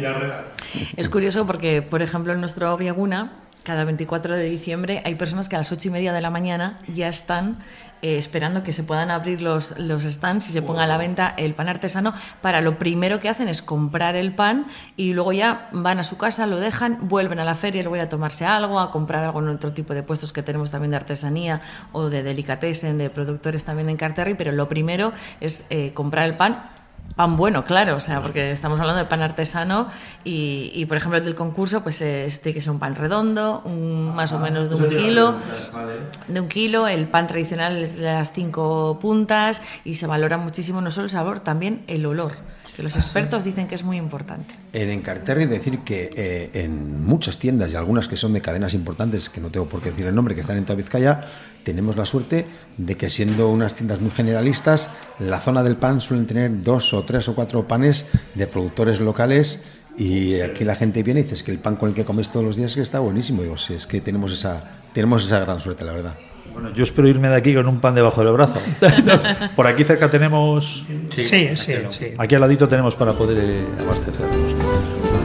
Es 0.97 1.09
curioso 1.09 1.47
porque, 1.47 1.83
por 1.83 2.03
ejemplo, 2.03 2.33
en 2.33 2.41
nuestro 2.41 2.77
Viaguna, 2.77 3.33
cada 3.67 3.85
24 3.85 4.37
de 4.37 4.49
diciembre 4.49 5.03
hay 5.05 5.17
personas 5.17 5.49
que 5.49 5.57
a 5.57 5.59
las 5.59 5.73
8 5.73 5.89
y 5.89 5.91
media 5.91 6.13
de 6.13 6.21
la 6.21 6.31
mañana 6.31 6.79
ya 6.87 7.09
están 7.09 7.59
eh, 8.01 8.17
esperando 8.17 8.63
que 8.63 8.73
se 8.73 8.85
puedan 8.85 9.11
abrir 9.11 9.43
los, 9.43 9.77
los 9.77 10.05
stands 10.05 10.49
y 10.49 10.53
se 10.53 10.63
ponga 10.63 10.85
a 10.85 10.87
la 10.87 10.99
venta 10.99 11.35
el 11.37 11.53
pan 11.53 11.69
artesano. 11.69 12.15
Para 12.43 12.61
lo 12.61 12.79
primero 12.79 13.19
que 13.19 13.29
hacen 13.29 13.49
es 13.49 13.63
comprar 13.63 14.15
el 14.15 14.33
pan 14.33 14.67
y 14.97 15.15
luego 15.15 15.33
ya 15.33 15.69
van 15.73 15.99
a 15.99 16.05
su 16.05 16.17
casa, 16.17 16.47
lo 16.47 16.59
dejan, 16.59 17.09
vuelven 17.09 17.41
a 17.41 17.45
la 17.45 17.57
feria 17.57 17.83
luego 17.83 17.97
ya 17.97 18.05
a 18.05 18.09
tomarse 18.09 18.45
algo, 18.45 18.79
a 18.79 18.93
comprar 18.93 19.25
algo 19.25 19.41
en 19.41 19.49
otro 19.49 19.73
tipo 19.73 19.95
de 19.95 20.05
puestos 20.05 20.33
que 20.33 20.45
tenemos 20.45 20.71
también 20.71 20.91
de 20.91 20.97
artesanía 20.97 21.61
o 21.91 22.09
de 22.09 22.23
delicatessen, 22.23 22.99
de 22.99 23.11
productores 23.11 23.65
también 23.65 23.89
en 23.89 23.97
Carterri, 23.97 24.35
pero 24.35 24.53
lo 24.53 24.69
primero 24.69 25.13
es 25.41 25.67
eh, 25.71 25.91
comprar 25.93 26.27
el 26.27 26.37
pan 26.37 26.71
Pan 27.15 27.37
bueno, 27.37 27.65
claro, 27.65 27.97
o 27.97 28.01
sea, 28.01 28.21
porque 28.21 28.51
estamos 28.51 28.79
hablando 28.79 29.01
de 29.01 29.07
pan 29.07 29.23
artesano 29.23 29.89
y, 30.25 30.71
y, 30.75 30.85
por 30.85 30.99
ejemplo, 30.99 31.19
el 31.19 31.25
del 31.25 31.35
concurso, 31.35 31.83
pues 31.83 32.03
es, 32.03 32.43
tiene 32.43 32.55
que 32.55 32.61
ser 32.61 32.73
un 32.73 32.79
pan 32.79 32.95
redondo, 32.95 33.63
un, 33.65 34.15
más 34.15 34.33
o 34.33 34.39
menos 34.39 34.69
de 34.69 34.75
un 34.75 34.89
kilo, 34.89 35.35
de 36.29 36.41
un 36.41 36.49
kilo. 36.49 36.87
El 36.89 37.09
pan 37.09 37.27
tradicional 37.27 37.79
es 37.79 37.97
de 37.97 38.05
las 38.05 38.33
cinco 38.33 38.99
puntas 39.01 39.63
y 39.85 39.95
se 39.95 40.07
valora 40.07 40.37
muchísimo 40.37 40.81
no 40.81 40.91
solo 40.91 41.05
el 41.05 41.11
sabor, 41.11 41.41
también 41.41 41.83
el 41.87 42.05
olor, 42.05 42.33
que 42.77 42.83
los 42.83 42.97
expertos 42.97 43.45
dicen 43.45 43.67
que 43.67 43.77
es 43.77 43.83
muy 43.83 43.97
importante. 43.97 44.55
En 44.75 44.91
Encarterri 44.91 45.47
decir 45.47 45.79
que 45.81 46.11
eh, 46.15 46.51
en 46.53 47.03
muchas 47.03 47.39
tiendas 47.39 47.71
y 47.73 47.77
algunas 47.77 48.09
que 48.09 48.19
son 48.19 48.35
de 48.35 48.43
cadenas 48.43 48.75
importantes, 48.75 49.31
que 49.31 49.41
no 49.41 49.49
tengo 49.49 49.67
por 49.67 49.81
qué 49.81 49.91
decir 49.91 50.05
el 50.05 50.15
nombre, 50.15 50.35
que 50.35 50.43
están 50.43 50.59
en 50.59 50.65
toda 50.65 50.77
Vizcaya, 50.77 51.25
tenemos 51.67 51.97
la 51.97 52.07
suerte 52.07 52.47
de 52.77 52.97
que 52.97 53.11
siendo 53.11 53.49
unas 53.49 53.75
tiendas 53.75 54.01
muy 54.01 54.13
generalistas, 54.13 54.89
la 55.19 55.41
zona 55.41 55.65
del 55.65 55.75
pan 55.75 56.01
suelen 56.01 56.25
tener 56.25 56.63
dos 56.63 56.95
o 56.95 57.03
tres 57.03 57.29
o 57.29 57.35
cuatro 57.35 57.67
panes 57.67 58.07
de 58.37 58.47
productores 58.47 59.01
locales 59.01 59.67
y 59.99 60.39
aquí 60.43 60.63
la 60.63 60.77
gente 60.77 61.03
viene 61.03 61.21
y 61.21 61.23
dice 61.25 61.35
es 61.35 61.43
que 61.43 61.51
el 61.51 61.59
pan 61.59 61.75
con 61.75 61.89
el 61.89 61.95
que 61.97 62.05
comes 62.05 62.31
todos 62.31 62.47
los 62.47 62.55
días 62.55 62.73
que 62.77 62.83
está 62.83 63.01
buenísimo. 63.01 63.43
Digo, 63.43 63.59
sí, 63.59 63.75
es 63.75 63.89
que 63.89 64.01
tenemos 64.01 64.33
esa, 64.33 64.63
tenemos 64.93 65.25
esa 65.25 65.41
gran 65.41 65.59
suerte, 65.59 65.85
la 65.85 65.91
verdad. 65.91 66.15
Bueno, 66.53 66.73
yo 66.73 66.85
espero 66.85 67.09
irme 67.09 67.29
de 67.29 67.35
aquí 67.35 67.53
con 67.53 67.67
un 67.67 67.81
pan 67.81 67.97
debajo 67.97 68.23
del 68.23 68.33
brazo. 68.33 68.61
Entonces, 68.81 69.37
por 69.57 69.67
aquí 69.67 69.83
cerca 69.83 70.09
tenemos... 70.09 70.87
Sí, 71.11 71.25
sí, 71.25 71.49
sí. 71.57 71.73
sí. 71.89 72.15
Aquí 72.17 72.37
al 72.37 72.43
ladito 72.43 72.69
tenemos 72.69 72.95
para 72.95 73.13
poder 73.13 73.65
abastecernos. 73.81 75.16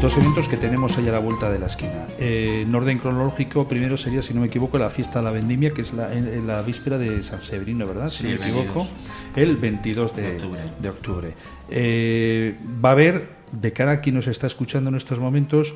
Dos 0.00 0.16
eventos 0.16 0.48
que 0.48 0.56
tenemos 0.56 0.98
ahí 0.98 1.08
a 1.08 1.12
la 1.12 1.18
vuelta 1.18 1.50
de 1.50 1.58
la 1.58 1.66
esquina. 1.66 2.06
Eh, 2.18 2.64
en 2.66 2.74
orden 2.74 2.98
cronológico, 2.98 3.66
primero 3.66 3.96
sería, 3.96 4.22
si 4.22 4.34
no 4.34 4.40
me 4.40 4.48
equivoco, 4.48 4.78
la 4.78 4.90
fiesta 4.90 5.20
de 5.20 5.24
la 5.24 5.30
vendimia, 5.30 5.70
que 5.70 5.82
es 5.82 5.92
la, 5.92 6.12
en, 6.12 6.26
en 6.26 6.46
la 6.46 6.62
víspera 6.62 6.98
de 6.98 7.22
San 7.22 7.40
Severino, 7.40 7.86
¿verdad? 7.86 8.10
Si 8.10 8.24
no 8.24 8.30
me 8.30 8.36
equivoco. 8.36 8.86
22. 9.34 9.36
El 9.36 9.56
22 9.56 10.16
de, 10.16 10.22
De 10.22 10.28
octubre. 10.34 10.60
de 10.80 10.88
octubre. 10.88 11.34
Eh, 11.70 12.54
va 12.84 12.90
a 12.90 12.92
haber, 12.92 13.28
de 13.52 13.72
cara 13.72 13.92
a 13.92 14.00
quien 14.00 14.16
nos 14.16 14.26
está 14.26 14.46
escuchando 14.46 14.90
en 14.90 14.96
estos 14.96 15.18
momentos, 15.18 15.74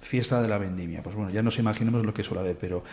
fiesta 0.00 0.40
de 0.40 0.48
la 0.48 0.58
vendimia. 0.58 1.02
Pues 1.02 1.16
bueno, 1.16 1.30
ya 1.30 1.42
nos 1.42 1.58
imaginemos 1.58 2.04
lo 2.04 2.14
que 2.14 2.22
suele 2.22 2.40
haber, 2.40 2.56
pero 2.56 2.84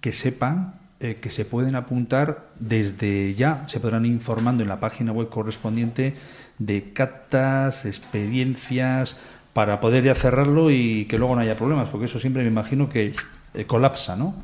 que 0.00 0.12
sepan 0.12 0.74
eh, 1.00 1.18
que 1.20 1.30
se 1.30 1.44
pueden 1.44 1.74
apuntar 1.74 2.50
desde 2.58 3.34
ya, 3.34 3.66
se 3.68 3.80
podrán 3.80 4.06
ir 4.06 4.12
informando 4.12 4.62
en 4.62 4.68
la 4.68 4.80
página 4.80 5.12
web 5.12 5.28
correspondiente 5.28 6.14
de 6.58 6.92
catas, 6.92 7.86
experiencias, 7.86 9.18
para 9.52 9.80
poder 9.80 10.04
ya 10.04 10.14
cerrarlo 10.14 10.70
y 10.70 11.04
que 11.06 11.18
luego 11.18 11.34
no 11.34 11.42
haya 11.42 11.56
problemas, 11.56 11.88
porque 11.90 12.06
eso 12.06 12.18
siempre 12.18 12.42
me 12.42 12.48
imagino 12.48 12.88
que 12.88 13.12
eh, 13.54 13.64
colapsa, 13.66 14.16
¿no? 14.16 14.34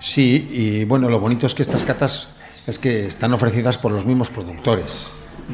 Sí, 0.00 0.48
y 0.50 0.84
bueno, 0.84 1.08
lo 1.08 1.20
bonito 1.20 1.46
es 1.46 1.54
que 1.54 1.62
estas 1.62 1.84
catas 1.84 2.30
es 2.66 2.78
que 2.78 3.06
están 3.06 3.32
ofrecidas 3.32 3.78
por 3.78 3.92
los 3.92 4.04
mismos 4.06 4.30
productores. 4.30 5.12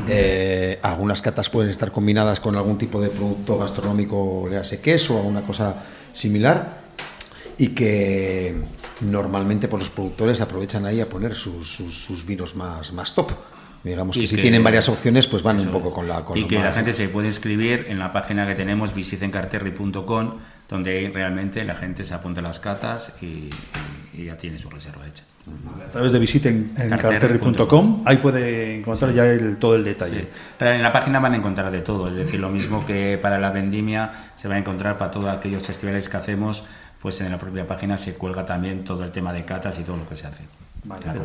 Eh, 0.08 0.78
algunas 0.82 1.20
catas 1.20 1.50
pueden 1.50 1.70
estar 1.70 1.92
combinadas 1.92 2.40
con 2.40 2.56
algún 2.56 2.78
tipo 2.78 3.00
de 3.00 3.10
producto 3.10 3.58
gastronómico, 3.58 4.46
le 4.48 4.56
hace 4.56 4.80
queso 4.80 5.18
o 5.18 5.22
una 5.22 5.42
cosa 5.42 5.82
similar, 6.12 6.80
y 7.58 7.68
que 7.68 8.56
normalmente 9.02 9.68
por 9.68 9.80
los 9.80 9.90
productores 9.90 10.40
aprovechan 10.40 10.86
ahí 10.86 11.00
a 11.00 11.08
poner 11.08 11.34
sus, 11.34 11.74
sus- 11.74 12.04
sus 12.04 12.24
vinos 12.24 12.56
más, 12.56 12.92
más 12.92 13.14
top. 13.14 13.32
Digamos 13.84 14.16
que 14.16 14.22
Y 14.22 14.26
si 14.28 14.36
que- 14.36 14.42
tienen 14.42 14.62
varias 14.62 14.88
opciones, 14.88 15.26
pues 15.26 15.42
van 15.42 15.58
un 15.58 15.68
poco 15.68 15.88
es. 15.88 15.94
con 15.94 16.06
la... 16.08 16.24
Con 16.24 16.38
y 16.38 16.44
que 16.46 16.58
la 16.60 16.72
gente 16.72 16.92
se 16.92 17.08
puede 17.08 17.26
inscribir 17.28 17.86
en 17.88 17.98
la 17.98 18.12
página 18.12 18.46
que 18.46 18.54
tenemos 18.54 18.94
visitencarterri.com 18.94 20.34
donde 20.68 21.10
realmente 21.12 21.64
la 21.64 21.74
gente 21.74 22.04
se 22.04 22.14
apunta 22.14 22.40
a 22.40 22.42
las 22.42 22.58
catas 22.60 23.14
y, 23.20 23.50
ya 24.24 24.36
tiene 24.36 24.58
su 24.58 24.70
reserva 24.70 25.06
hecha. 25.06 25.24
A 25.88 25.90
través 25.90 26.12
de 26.12 26.18
visiten 26.20 26.72
en 26.78 26.88
Carterri.com. 26.90 27.18
carterri.com, 27.52 28.02
ahí 28.06 28.16
puede 28.18 28.78
encontrar 28.78 29.12
ya 29.12 29.26
el- 29.26 29.56
todo 29.58 29.74
el 29.74 29.82
detalle. 29.84 30.20
Sí. 30.20 30.28
Pero 30.58 30.70
en 30.72 30.82
la 30.82 30.92
página 30.92 31.18
van 31.18 31.32
a 31.32 31.36
encontrar 31.36 31.70
de 31.72 31.80
todo, 31.80 32.08
es 32.08 32.14
decir, 32.14 32.38
lo 32.38 32.48
mismo 32.48 32.86
que 32.86 33.18
para 33.20 33.38
la 33.38 33.50
vendimia 33.50 34.12
se 34.36 34.48
va 34.48 34.54
a 34.54 34.58
encontrar 34.58 34.96
para 34.96 35.10
todos 35.10 35.28
aquellos 35.28 35.62
festivales 35.64 36.08
que 36.08 36.16
hacemos, 36.16 36.62
pues 37.00 37.20
en 37.20 37.32
la 37.32 37.38
propia 37.38 37.66
página 37.66 37.96
se 37.96 38.14
cuelga 38.14 38.46
también 38.46 38.84
todo 38.84 39.02
el 39.04 39.10
tema 39.10 39.32
de 39.32 39.44
catas 39.44 39.78
y 39.80 39.82
todo 39.82 39.96
lo 39.96 40.08
que 40.08 40.14
se 40.16 40.26
hace. 40.28 40.44
Vale, 40.84 41.02
pero 41.12 41.24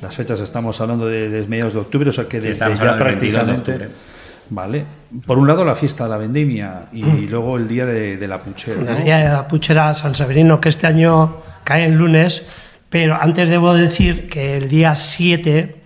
las 0.00 0.14
fechas 0.14 0.40
estamos 0.40 0.80
hablando 0.80 1.06
de, 1.06 1.28
de 1.28 1.46
mediados 1.46 1.74
de 1.74 1.80
octubre, 1.80 2.08
o 2.10 2.12
sea 2.12 2.24
que 2.24 2.40
Sí, 2.40 2.48
desde 2.48 2.52
estamos 2.52 2.78
ya 2.78 2.84
hablando 2.90 3.04
del 3.04 3.14
22 3.16 3.46
de 3.46 3.52
prácticamente. 3.52 3.84
octubre. 3.84 4.14
Vale. 4.50 4.84
Por 5.26 5.38
un 5.38 5.46
lado 5.46 5.64
la 5.64 5.74
fiesta 5.74 6.04
de 6.04 6.10
la 6.10 6.18
vendimia 6.18 6.86
y 6.92 7.02
luego 7.02 7.56
el 7.56 7.66
día 7.66 7.86
de, 7.86 8.16
de 8.16 8.28
la 8.28 8.38
puchera. 8.38 8.80
¿no? 8.80 8.90
El 8.96 9.04
día 9.04 9.18
de 9.18 9.28
la 9.28 9.48
puchera 9.48 9.94
San 9.94 10.14
Severino, 10.14 10.60
que 10.60 10.68
este 10.68 10.86
año 10.86 11.36
cae 11.64 11.86
el 11.86 11.94
lunes, 11.94 12.44
pero 12.90 13.14
antes 13.20 13.48
debo 13.48 13.74
decir 13.74 14.28
que 14.28 14.56
el 14.58 14.68
día 14.68 14.94
7 14.96 15.76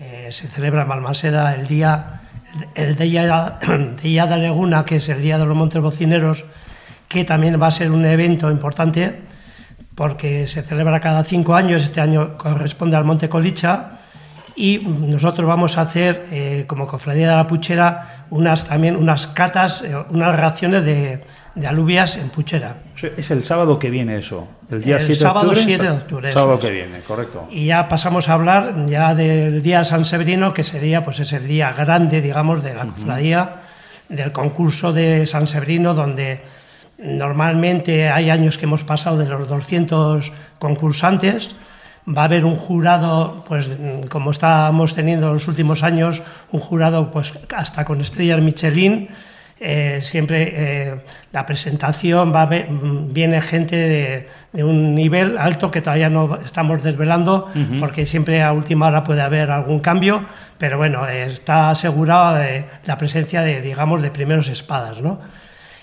eh, 0.00 0.28
se 0.32 0.48
celebra 0.48 0.82
en 0.82 0.88
Balmaseda 0.88 1.54
el 1.54 1.66
día, 1.68 2.20
el 2.74 2.96
día 2.96 3.58
de 3.60 3.96
Día 4.02 4.26
de 4.26 4.36
Leguna, 4.38 4.84
que 4.84 4.96
es 4.96 5.08
el 5.08 5.22
día 5.22 5.38
de 5.38 5.46
los 5.46 5.56
Montes 5.56 5.80
Bocineros, 5.80 6.44
que 7.06 7.24
también 7.24 7.60
va 7.62 7.68
a 7.68 7.72
ser 7.72 7.90
un 7.92 8.04
evento 8.04 8.50
importante 8.50 9.20
porque 10.00 10.48
se 10.48 10.62
celebra 10.62 10.98
cada 10.98 11.22
cinco 11.24 11.54
años, 11.54 11.82
este 11.82 12.00
año 12.00 12.38
corresponde 12.38 12.96
al 12.96 13.04
Monte 13.04 13.28
Colicha, 13.28 13.98
y 14.56 14.78
nosotros 14.78 15.46
vamos 15.46 15.76
a 15.76 15.82
hacer, 15.82 16.24
eh, 16.30 16.64
como 16.66 16.86
Cofradía 16.86 17.28
de 17.28 17.36
la 17.36 17.46
Puchera, 17.46 18.24
unas, 18.30 18.64
también 18.64 18.96
unas 18.96 19.26
catas, 19.26 19.82
eh, 19.82 19.94
unas 20.08 20.34
raciones 20.34 20.86
de, 20.86 21.22
de 21.54 21.66
alubias 21.66 22.16
en 22.16 22.30
puchera. 22.30 22.78
Es 23.14 23.30
el 23.30 23.44
sábado 23.44 23.78
que 23.78 23.90
viene 23.90 24.16
eso. 24.16 24.48
El 24.70 24.82
día 24.82 24.96
El 24.96 25.02
7 25.02 25.20
sábado 25.20 25.50
de 25.50 25.58
octubre. 25.58 25.76
7 25.76 25.82
de 25.82 25.90
octubre, 25.90 26.32
Sábado 26.32 26.54
es. 26.54 26.60
que 26.60 26.70
viene, 26.70 27.00
correcto. 27.00 27.48
Y 27.50 27.66
ya 27.66 27.86
pasamos 27.86 28.30
a 28.30 28.32
hablar 28.32 28.86
ya 28.86 29.14
del 29.14 29.60
día 29.60 29.84
San 29.84 30.06
Severino, 30.06 30.54
que 30.54 30.62
sería 30.62 31.04
pues 31.04 31.20
es 31.20 31.34
el 31.34 31.46
día 31.46 31.74
grande, 31.74 32.22
digamos, 32.22 32.64
de 32.64 32.72
la 32.72 32.86
cofradía, 32.86 33.56
del 34.08 34.32
concurso 34.32 34.94
de 34.94 35.26
San 35.26 35.46
Severino, 35.46 35.92
donde 35.92 36.40
normalmente 37.02 38.08
hay 38.10 38.30
años 38.30 38.58
que 38.58 38.64
hemos 38.66 38.84
pasado 38.84 39.16
de 39.18 39.26
los 39.26 39.48
200 39.48 40.32
concursantes. 40.58 41.54
Va 42.08 42.22
a 42.22 42.24
haber 42.24 42.44
un 42.44 42.56
jurado, 42.56 43.44
pues 43.46 43.70
como 44.08 44.30
estábamos 44.30 44.94
teniendo 44.94 45.28
en 45.28 45.34
los 45.34 45.48
últimos 45.48 45.82
años, 45.82 46.22
un 46.50 46.60
jurado 46.60 47.10
pues 47.10 47.34
hasta 47.54 47.84
con 47.84 48.00
estrellas 48.00 48.40
Michelin. 48.40 49.08
Eh, 49.62 49.98
siempre 50.02 50.54
eh, 50.56 50.94
la 51.32 51.44
presentación 51.44 52.32
va 52.34 52.42
a 52.42 52.46
ver- 52.46 52.70
mm, 52.70 53.12
viene 53.12 53.42
gente 53.42 53.76
de, 53.76 54.28
de 54.54 54.64
un 54.64 54.94
nivel 54.94 55.36
alto 55.36 55.70
que 55.70 55.82
todavía 55.82 56.08
no 56.08 56.38
estamos 56.42 56.82
desvelando 56.82 57.50
porque 57.78 58.06
siempre 58.06 58.42
a 58.42 58.54
última 58.54 58.86
hora 58.86 59.04
puede 59.04 59.20
haber 59.20 59.50
algún 59.50 59.80
cambio, 59.80 60.24
pero 60.56 60.78
bueno, 60.78 61.06
eh, 61.06 61.26
está 61.26 61.68
asegurada 61.68 62.38
de 62.38 62.64
la 62.86 62.96
presencia 62.96 63.42
de, 63.42 63.60
digamos, 63.60 64.00
de 64.00 64.10
primeros 64.10 64.48
espadas, 64.48 65.02
¿no? 65.02 65.20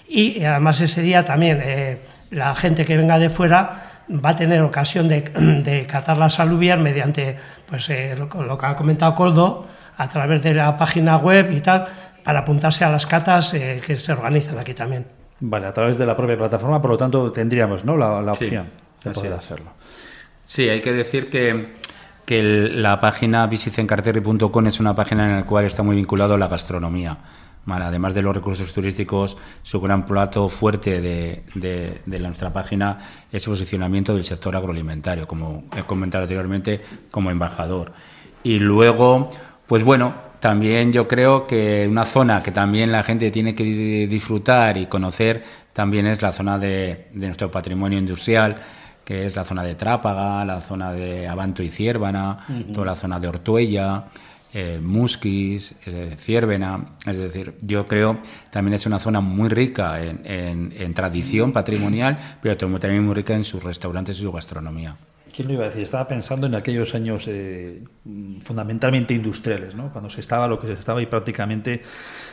Y 0.07 0.39
eh, 0.41 0.47
además 0.47 0.79
ese 0.81 1.01
día 1.01 1.23
también 1.25 1.59
eh, 1.63 1.99
la 2.31 2.55
gente 2.55 2.85
que 2.85 2.95
venga 2.97 3.19
de 3.19 3.29
fuera 3.29 3.83
va 4.09 4.29
a 4.29 4.35
tener 4.35 4.61
ocasión 4.61 5.07
de, 5.09 5.21
de 5.63 5.85
catar 5.85 6.17
las 6.17 6.39
alubias 6.39 6.79
mediante 6.79 7.37
pues, 7.65 7.89
eh, 7.89 8.15
lo, 8.17 8.27
lo 8.43 8.57
que 8.57 8.65
ha 8.65 8.75
comentado 8.75 9.13
Coldo 9.15 9.67
a 9.97 10.07
través 10.07 10.41
de 10.43 10.53
la 10.53 10.77
página 10.77 11.17
web 11.17 11.51
y 11.51 11.59
tal, 11.59 11.85
para 12.23 12.39
apuntarse 12.39 12.85
a 12.85 12.89
las 12.89 13.05
catas 13.07 13.53
eh, 13.53 13.81
que 13.85 13.95
se 13.95 14.11
organizan 14.13 14.59
aquí 14.59 14.73
también. 14.73 15.05
Vale, 15.39 15.67
a 15.67 15.73
través 15.73 15.97
de 15.97 16.05
la 16.05 16.15
propia 16.15 16.37
plataforma, 16.37 16.81
por 16.81 16.91
lo 16.91 16.97
tanto 16.97 17.31
tendríamos 17.31 17.83
¿no? 17.83 17.97
la, 17.97 18.21
la 18.21 18.33
Sí, 18.35 18.45
opción 18.45 18.67
de 19.03 19.09
así 19.09 19.19
poder 19.19 19.33
es. 19.33 19.39
hacerlo. 19.39 19.71
Sí, 20.45 20.69
hay 20.69 20.81
que 20.81 20.93
decir 20.93 21.29
que, 21.29 21.73
que 22.25 22.39
el- 22.39 22.81
la 22.81 22.99
página 23.01 23.45
visitencarterri.com 23.47 24.67
es 24.67 24.79
una 24.79 24.95
página 24.95 25.25
en 25.29 25.35
la 25.37 25.45
cual 25.45 25.65
está 25.65 25.83
muy 25.83 25.95
vinculado 25.95 26.35
a 26.35 26.37
la 26.37 26.47
gastronomía. 26.47 27.17
Vale, 27.67 27.83
además 27.83 28.13
de 28.13 28.21
los 28.21 28.33
recursos 28.33 28.71
turísticos, 28.73 29.35
su 29.61 29.81
gran 29.81 30.05
plato 30.05 30.47
fuerte 30.47 31.01
de, 31.01 31.43
de- 31.53 32.19
nuestra 32.19 32.51
página 32.53 32.97
es 33.29 33.45
el 33.45 33.51
posicionamiento 33.51 34.13
del 34.15 34.23
sector 34.23 34.55
agroalimentario, 34.55 35.27
como 35.27 35.65
he 35.75 35.83
comentado 35.83 36.23
anteriormente, 36.23 36.79
como 37.11 37.29
embajador. 37.29 37.91
Y 38.41 38.59
luego, 38.59 39.27
pues 39.67 39.83
bueno, 39.83 40.13
también 40.39 40.93
yo 40.93 41.09
creo 41.09 41.45
que 41.45 41.85
una 41.91 42.05
zona 42.05 42.41
que 42.41 42.51
también 42.51 42.89
la 42.89 43.03
gente 43.03 43.31
tiene 43.31 43.53
que 43.53 44.07
disfrutar 44.09 44.77
y 44.77 44.85
conocer 44.85 45.43
también 45.73 46.07
es 46.07 46.21
la 46.21 46.31
zona 46.31 46.57
de, 46.57 47.07
de 47.13 47.25
nuestro 47.25 47.51
patrimonio 47.51 47.99
industrial, 47.99 48.55
que 49.03 49.25
es 49.25 49.35
la 49.35 49.43
zona 49.43 49.63
de 49.63 49.75
Trápaga, 49.75 50.45
la 50.45 50.61
zona 50.61 50.93
de 50.93 51.27
Abanto 51.27 51.61
y 51.63 51.69
Ciérvana, 51.69 52.37
toda 52.73 52.85
la 52.85 52.95
zona 52.95 53.19
de 53.19 53.27
Ortuella, 53.27 54.05
eh, 54.59 54.79
Musquis, 54.81 55.75
eh, 55.85 56.15
Ciérvena. 56.17 56.71
Es 57.05 57.17
decir, 57.17 57.53
yo 57.61 57.85
creo 57.87 58.17
también 58.49 58.73
es 58.73 58.85
una 58.87 58.97
zona 58.99 59.21
muy 59.21 59.49
rica 59.49 60.01
en, 60.03 60.21
en- 60.25 60.73
en 60.83 60.93
tradición 60.93 61.51
patrimonial, 61.53 62.17
pero 62.41 62.57
tam- 62.57 62.79
también 62.79 63.03
muy 63.05 63.13
rica 63.13 63.33
en 63.35 63.43
sus 63.43 63.61
restaurantes 63.63 64.17
y 64.17 64.21
su 64.21 64.31
gastronomía. 64.31 64.95
¿Quién 65.35 65.47
lo 65.49 65.53
iba 65.53 65.65
a 65.65 65.67
decir? 65.67 65.83
Estaba 65.83 66.07
pensando 66.07 66.47
en 66.47 66.55
aquellos 66.55 66.95
años 66.95 67.25
eh, 67.27 67.83
fundamentalmente 68.43 69.13
industriales, 69.13 69.75
¿no? 69.75 69.91
Cuando 69.91 70.09
se 70.09 70.21
estaba 70.21 70.47
lo 70.47 70.59
que 70.59 70.67
se 70.67 70.73
estaba 70.73 70.99
y 71.01 71.05
prácticamente 71.05 71.81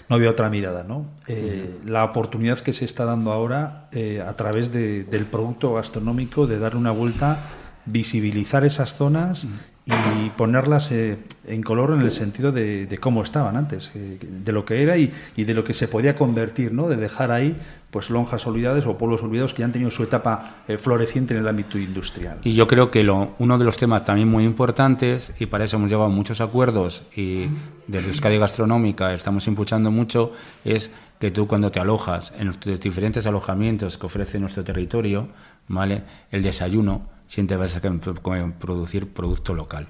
no 0.09 0.16
había 0.16 0.31
otra 0.31 0.49
mirada, 0.49 0.85
¿no? 0.85 1.11
Eh, 1.27 1.81
La 1.87 2.05
oportunidad 2.05 2.59
que 2.61 2.72
se 2.72 2.87
está 2.87 3.05
dando 3.05 3.33
ahora 3.33 3.89
eh, 3.93 4.22
a 4.27 4.35
través 4.37 4.72
de- 4.72 5.05
del 5.05 5.27
producto 5.27 5.75
gastronómico 5.75 6.47
de 6.47 6.59
darle 6.59 6.79
una 6.81 6.93
vuelta, 6.93 7.51
visibilizar 7.85 8.64
esas 8.64 8.97
zonas 8.97 9.47
y 9.87 10.30
ponerlas 10.30 10.91
eh, 10.93 11.18
en 11.47 11.62
color 11.62 11.93
en 11.93 12.01
el 12.01 12.11
sentido 12.11 12.53
de, 12.53 12.87
de 12.87 12.99
cómo 12.99 13.22
estaban 13.22 13.57
antes, 13.57 13.91
eh, 13.95 14.18
de 14.20 14.53
lo 14.53 14.64
que 14.64 14.82
era 14.82 14.97
y, 14.97 15.12
y 15.37 15.45
de 15.45 15.53
lo 15.53 15.62
que 15.62 15.74
se 15.74 15.89
podía 15.89 16.16
convertir, 16.16 16.72
¿no? 16.72 16.89
De 16.89 16.97
dejar 16.97 17.30
ahí 17.30 17.57
pues 17.91 18.11
lonjas 18.11 18.45
olvidadas 18.47 18.87
o 18.87 18.99
pueblos 18.99 19.22
olvidados 19.22 19.55
que 19.55 19.61
ya 19.61 19.66
han 19.66 19.72
tenido 19.72 19.91
su 19.91 20.03
etapa 20.03 20.57
eh, 20.66 20.78
floreciente 20.78 21.35
en 21.35 21.41
el 21.41 21.49
ámbito 21.49 21.78
industrial. 21.78 22.39
Y 22.43 22.55
yo 22.55 22.66
creo 22.66 22.91
que 22.91 23.05
lo, 23.05 23.35
uno 23.39 23.57
de 23.59 23.64
los 23.64 23.76
temas 23.76 24.05
también 24.05 24.26
muy 24.26 24.45
importantes, 24.45 25.32
y 25.39 25.47
para 25.47 25.64
eso 25.64 25.76
hemos 25.76 25.91
llegado 25.91 26.07
a 26.07 26.11
muchos 26.11 26.41
acuerdos, 26.41 27.05
y 27.14 27.47
desde 27.87 28.09
Euskadi 28.09 28.39
Gastronómica 28.39 29.14
estamos 29.14 29.47
impulsando 29.47 29.93
mucho, 29.93 30.32
es 30.64 30.91
que 31.20 31.30
tú 31.30 31.47
cuando 31.47 31.70
te 31.70 31.78
alojas 31.78 32.32
en 32.37 32.49
los 32.49 32.59
diferentes 32.80 33.26
alojamientos 33.26 33.97
que 33.97 34.07
ofrece 34.07 34.41
nuestro 34.41 34.64
territorio, 34.64 35.28
¿vale? 35.68 36.03
el 36.32 36.43
desayuno, 36.43 37.14
siempre 37.35 37.57
vas 37.57 37.76
a 37.76 37.80
producir 38.61 39.12
producto 39.12 39.55
local. 39.55 39.89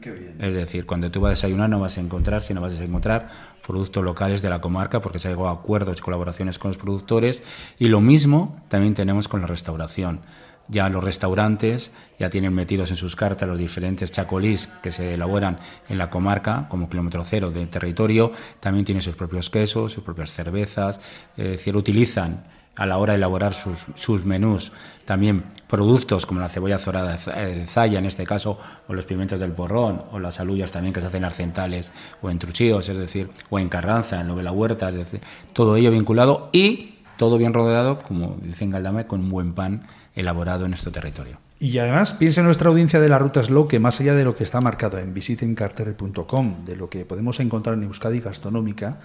Qué 0.00 0.12
bien. 0.12 0.36
Es 0.38 0.54
decir, 0.54 0.86
cuando 0.86 1.10
tú 1.10 1.20
vas 1.20 1.30
a 1.30 1.30
desayunar 1.30 1.68
no 1.68 1.80
vas 1.80 1.98
a 1.98 2.00
encontrar, 2.00 2.40
sino 2.42 2.60
vas 2.60 2.78
a 2.78 2.84
encontrar 2.84 3.28
productos 3.66 4.04
locales 4.04 4.42
de 4.42 4.50
la 4.50 4.60
comarca 4.60 5.00
porque 5.00 5.18
se 5.18 5.26
ha 5.26 5.32
llegado 5.32 5.48
a 5.48 5.54
acuerdos, 5.54 6.00
colaboraciones 6.00 6.60
con 6.60 6.70
los 6.70 6.78
productores 6.78 7.42
y 7.80 7.88
lo 7.88 8.00
mismo 8.00 8.62
también 8.68 8.94
tenemos 8.94 9.26
con 9.26 9.40
la 9.40 9.48
restauración. 9.48 10.20
Ya 10.68 10.88
los 10.88 11.02
restaurantes 11.02 11.90
ya 12.16 12.30
tienen 12.30 12.54
metidos 12.54 12.90
en 12.90 12.96
sus 12.96 13.16
cartas 13.16 13.48
los 13.48 13.58
diferentes 13.58 14.12
chacolís 14.12 14.68
que 14.80 14.92
se 14.92 15.14
elaboran 15.14 15.58
en 15.88 15.98
la 15.98 16.10
comarca 16.10 16.68
como 16.68 16.88
kilómetro 16.88 17.24
cero 17.24 17.50
del 17.50 17.68
territorio, 17.68 18.30
también 18.60 18.84
tienen 18.84 19.02
sus 19.02 19.16
propios 19.16 19.50
quesos, 19.50 19.92
sus 19.92 20.04
propias 20.04 20.32
cervezas, 20.32 21.00
es 21.36 21.48
decir, 21.48 21.76
utilizan 21.76 22.44
a 22.76 22.86
la 22.86 22.98
hora 22.98 23.12
de 23.12 23.18
elaborar 23.18 23.54
sus, 23.54 24.24
menús 24.24 24.72
también 25.04 25.44
productos 25.68 26.26
como 26.26 26.40
la 26.40 26.48
cebolla 26.48 26.78
zorada 26.78 27.16
de 27.16 27.62
eh, 27.62 27.66
Zaya 27.66 27.98
en 27.98 28.06
este 28.06 28.26
caso, 28.26 28.58
o 28.88 28.94
los 28.94 29.04
pimientos 29.04 29.38
del 29.38 29.52
porrón, 29.52 30.02
o 30.12 30.18
las 30.18 30.40
aluyas 30.40 30.72
también 30.72 30.92
que 30.92 31.00
se 31.00 31.06
hacen 31.06 31.24
arcentales 31.24 31.92
o 32.22 32.30
en 32.30 32.38
truchillos, 32.38 32.88
es 32.88 32.96
decir, 32.96 33.30
o 33.50 33.58
en 33.58 33.68
Carranza, 33.68 34.20
en 34.20 34.28
Novela 34.28 34.52
Huerta, 34.52 34.88
es 34.88 34.94
decir, 34.94 35.20
todo 35.52 35.76
ello 35.76 35.90
vinculado 35.90 36.48
y 36.52 36.94
todo 37.16 37.38
bien 37.38 37.54
rodeado, 37.54 37.98
como 37.98 38.36
dicen 38.40 38.70
Galdame, 38.70 39.06
con 39.06 39.20
un 39.20 39.30
buen 39.30 39.52
pan 39.54 39.82
elaborado 40.14 40.64
en 40.64 40.70
nuestro 40.70 40.90
territorio. 40.90 41.38
Y 41.60 41.78
además, 41.78 42.12
piense 42.12 42.40
en 42.40 42.46
nuestra 42.46 42.68
audiencia 42.68 43.00
de 43.00 43.08
la 43.08 43.18
Ruta 43.18 43.42
Slow 43.42 43.68
que 43.68 43.78
más 43.78 44.00
allá 44.00 44.14
de 44.14 44.24
lo 44.24 44.34
que 44.34 44.44
está 44.44 44.60
marcado 44.60 44.98
en 44.98 45.14
visitencartere.com, 45.14 46.64
de 46.64 46.76
lo 46.76 46.90
que 46.90 47.04
podemos 47.04 47.40
encontrar 47.40 47.76
en 47.76 47.84
Euskadi 47.84 48.20
Gastronómica, 48.20 48.98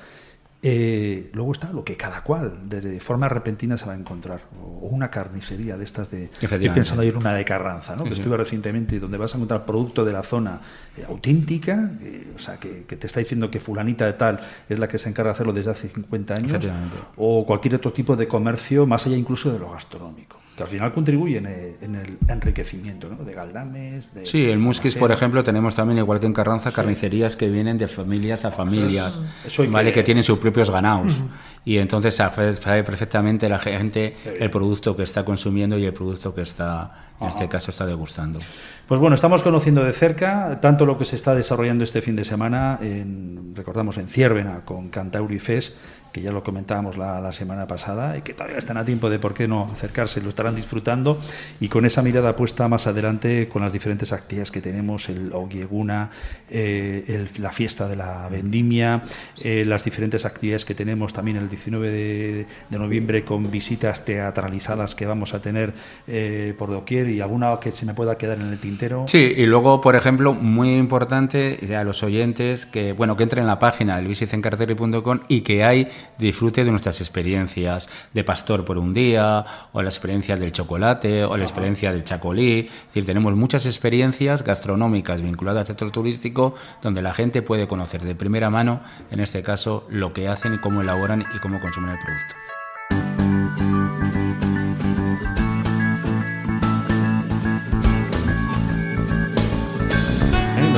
eh, 0.62 1.30
luego 1.34 1.53
está 1.53 1.72
lo 1.72 1.86
que 1.86 1.95
cada 1.95 2.22
cual 2.22 2.68
de 2.68 2.99
forma 2.99 3.30
repentina 3.30 3.78
se 3.78 3.86
va 3.86 3.93
a 3.93 3.95
encontrar. 3.95 4.41
O 4.62 4.88
una 4.88 5.10
carnicería 5.10 5.78
de 5.78 5.84
estas 5.86 6.12
de... 6.12 6.30
Estoy 6.41 6.70
pensando 6.70 7.03
en 7.03 7.16
una 7.16 7.34
de 7.34 7.45
Carranza, 7.45 7.95
¿no? 7.95 8.03
Que 8.03 8.14
estuve 8.14 8.36
recientemente, 8.36 8.99
donde 8.99 9.18
vas 9.18 9.34
a 9.34 9.38
encontrar 9.38 9.66
producto 9.66 10.03
de 10.03 10.12
la 10.12 10.24
zona 10.24 10.60
eh, 10.97 11.05
auténtica, 11.07 11.91
eh, 12.01 12.34
o 12.36 12.39
sea, 12.39 12.57
que, 12.57 12.84
que 12.84 12.97
te 12.97 13.07
está 13.07 13.22
diciendo 13.22 13.49
que 13.49 13.60
fulanita 13.60 14.05
de 14.05 14.14
tal 14.14 14.41
es 14.68 14.80
la 14.80 14.89
que 14.89 14.97
se 14.97 15.07
encarga 15.07 15.30
de 15.30 15.34
hacerlo 15.36 15.53
desde 15.53 15.72
hace 15.72 15.88
50 15.88 16.36
años, 16.36 16.68
o 17.16 17.45
cualquier 17.45 17.76
otro 17.76 17.93
tipo 17.93 18.16
de 18.16 18.28
comercio, 18.28 18.86
más 18.86 19.05
allá 19.05 19.16
incluso 19.16 19.51
de 19.53 19.60
lo 19.60 19.72
gastronómico, 19.72 20.39
que 20.60 20.64
al 20.64 20.70
final 20.70 20.93
contribuye 20.93 21.38
en 21.38 21.45
el, 21.45 21.76
en 21.82 21.95
el 21.95 22.18
enriquecimiento 22.28 23.07
¿no? 23.07 23.24
de 23.24 23.34
galdames, 23.34 24.14
de... 24.14 24.26
Sí, 24.26 24.43
el 24.49 24.60
Musquis, 24.60 24.95
por 24.97 25.10
ejemplo, 25.10 25.41
tenemos 25.41 25.74
también, 25.74 25.99
igual 25.99 26.20
que 26.20 26.26
en 26.26 26.34
Carranza, 26.34 26.74
carnicerías 26.74 27.38
que 27.38 27.47
vienen 27.49 27.78
de 27.78 27.88
familias 27.88 28.43
a 28.43 28.51
familias, 28.51 29.22
eso 29.45 29.62
hay 29.62 29.70
¿vale? 29.70 29.91
que- 29.93 29.99
que... 30.01 30.03
tienen 30.03 30.26
sus 30.26 30.38
propios 30.38 30.70
ganados. 30.70 31.22
Y 31.64 31.78
entonces 31.78 32.16
sabe 32.16 32.84
perfectamente 32.84 33.47
la 33.47 33.60
gente 33.60 34.16
el 34.39 34.49
producto 34.49 34.95
que 34.97 35.03
está 35.03 35.24
consumiendo 35.24 35.78
y 35.78 35.86
el 35.86 35.93
producto 35.93 36.34
que 36.34 36.41
está, 36.41 37.12
en 37.22 37.28
este 37.28 37.47
caso, 37.47 37.72
está 37.72 37.86
degustando. 37.86 38.39
Pues 38.88 38.99
bueno, 38.99 39.14
estamos 39.16 39.43
conociendo 39.43 39.84
de 39.84 39.91
cerca 39.93 40.60
tanto 40.62 40.86
lo 40.86 40.97
que 40.97 41.05
se 41.05 41.16
está 41.16 41.36
desarrollando 41.36 41.84
este 41.84 42.01
fin 42.01 42.16
de 42.16 42.26
semana, 42.26 42.80
en, 42.82 43.53
recordamos 43.55 43.97
en 43.97 44.07
Ciérvena 44.10 44.66
con 44.66 44.89
Cantauri 44.89 45.38
Fest, 45.39 45.76
que 46.12 46.22
ya 46.22 46.32
lo 46.32 46.43
comentábamos 46.43 46.97
la, 46.97 47.20
la 47.22 47.32
semana 47.32 47.68
pasada 47.68 48.18
y 48.18 48.22
que 48.22 48.34
todavía 48.34 48.57
están 48.57 48.78
a 48.78 48.86
tiempo 48.86 49.10
de 49.10 49.20
por 49.20 49.34
qué 49.34 49.47
no 49.47 49.66
acercarse, 49.72 50.22
lo 50.22 50.30
estarán 50.30 50.55
disfrutando 50.55 51.20
y 51.60 51.68
con 51.68 51.86
esa 51.86 52.01
mirada 52.01 52.36
puesta 52.36 52.68
más 52.68 52.88
adelante 52.88 53.47
con 53.51 53.62
las 53.62 53.74
diferentes 53.74 54.12
actividades 54.14 54.51
que 54.51 54.62
tenemos, 54.62 55.10
el 55.10 55.32
Ogieguna, 55.34 56.10
eh, 56.49 57.03
el- 57.07 57.30
la 57.41 57.51
fiesta 57.51 57.88
de 57.88 57.95
la 57.95 58.28
vendimia, 58.30 59.03
eh, 59.41 59.64
las 59.66 59.84
diferentes 59.84 60.26
actividades 60.26 60.66
que 60.66 60.74
tenemos 60.76 61.14
también 61.14 61.38
el 61.38 61.49
19 61.49 61.89
de, 61.91 62.45
de 62.70 62.80
noviembre 62.80 63.24
con 63.24 63.49
visitas 63.51 64.03
teatralizadas 64.05 64.95
que 64.95 65.05
vamos 65.05 65.34
a 65.34 65.41
tener 65.41 65.74
eh, 66.07 66.53
por 66.57 66.70
doquier 66.70 67.07
y 67.10 67.22
alguna 67.22 67.57
que 67.60 67.72
se 67.72 67.86
me 67.86 67.93
pueda 67.93 68.18
quedar 68.18 68.39
en 68.39 68.47
el 68.47 68.57
tintero. 68.60 69.05
Sí, 69.07 69.34
y 69.38 69.45
luego, 69.45 69.82
por 69.82 69.95
ejemplo, 69.95 70.34
muy 70.34 70.76
importante 70.76 71.64
eh, 71.66 71.76
a 71.76 71.84
los 71.84 72.03
oyentes 72.03 72.66
que, 72.66 72.93
bueno, 72.93 73.16
que 73.16 73.24
entren 73.24 73.41
en 73.43 73.47
la 73.47 73.60
página 73.60 73.97
del 73.97 74.07
visitencarteri.com 74.07 75.20
y 75.28 75.41
que 75.41 75.64
hay 75.64 75.88
disfrute 76.18 76.64
de 76.64 76.72
nuestras 76.72 77.02
experiencias 77.02 77.89
de 78.14 78.24
pastor 78.24 78.66
por 78.66 78.78
un 78.78 78.93
día, 78.93 79.45
o 79.74 79.82
la 79.82 79.89
experiencia 79.89 80.36
del 80.36 80.52
chocolate, 80.52 81.24
o 81.24 81.38
la 81.38 81.43
experiencia 81.43 81.91
del 81.91 82.04
chacolí. 82.04 82.68
Es 82.70 82.88
decir, 82.88 83.06
tenemos 83.06 83.36
muchas 83.36 83.66
experiencias 83.66 84.43
gastronómicas 84.43 85.22
vinculadas 85.22 85.62
al 85.62 85.68
sector 85.68 85.91
turístico 85.91 86.54
donde 86.82 87.02
la 87.02 87.14
gente 87.14 87.41
puede 87.41 87.68
conocer 87.68 88.02
de 88.04 88.16
primera 88.16 88.50
mano, 88.50 88.82
en 89.12 89.20
este 89.20 89.43
caso, 89.43 89.86
lo 89.89 90.14
que 90.14 90.28
hacen 90.28 90.56
y 90.56 90.58
cómo 90.58 90.82
elaboran 90.82 91.26
y 91.34 91.39
cómo 91.39 91.60
consumen 91.60 91.91
el 91.91 92.00
producto. 92.00 92.49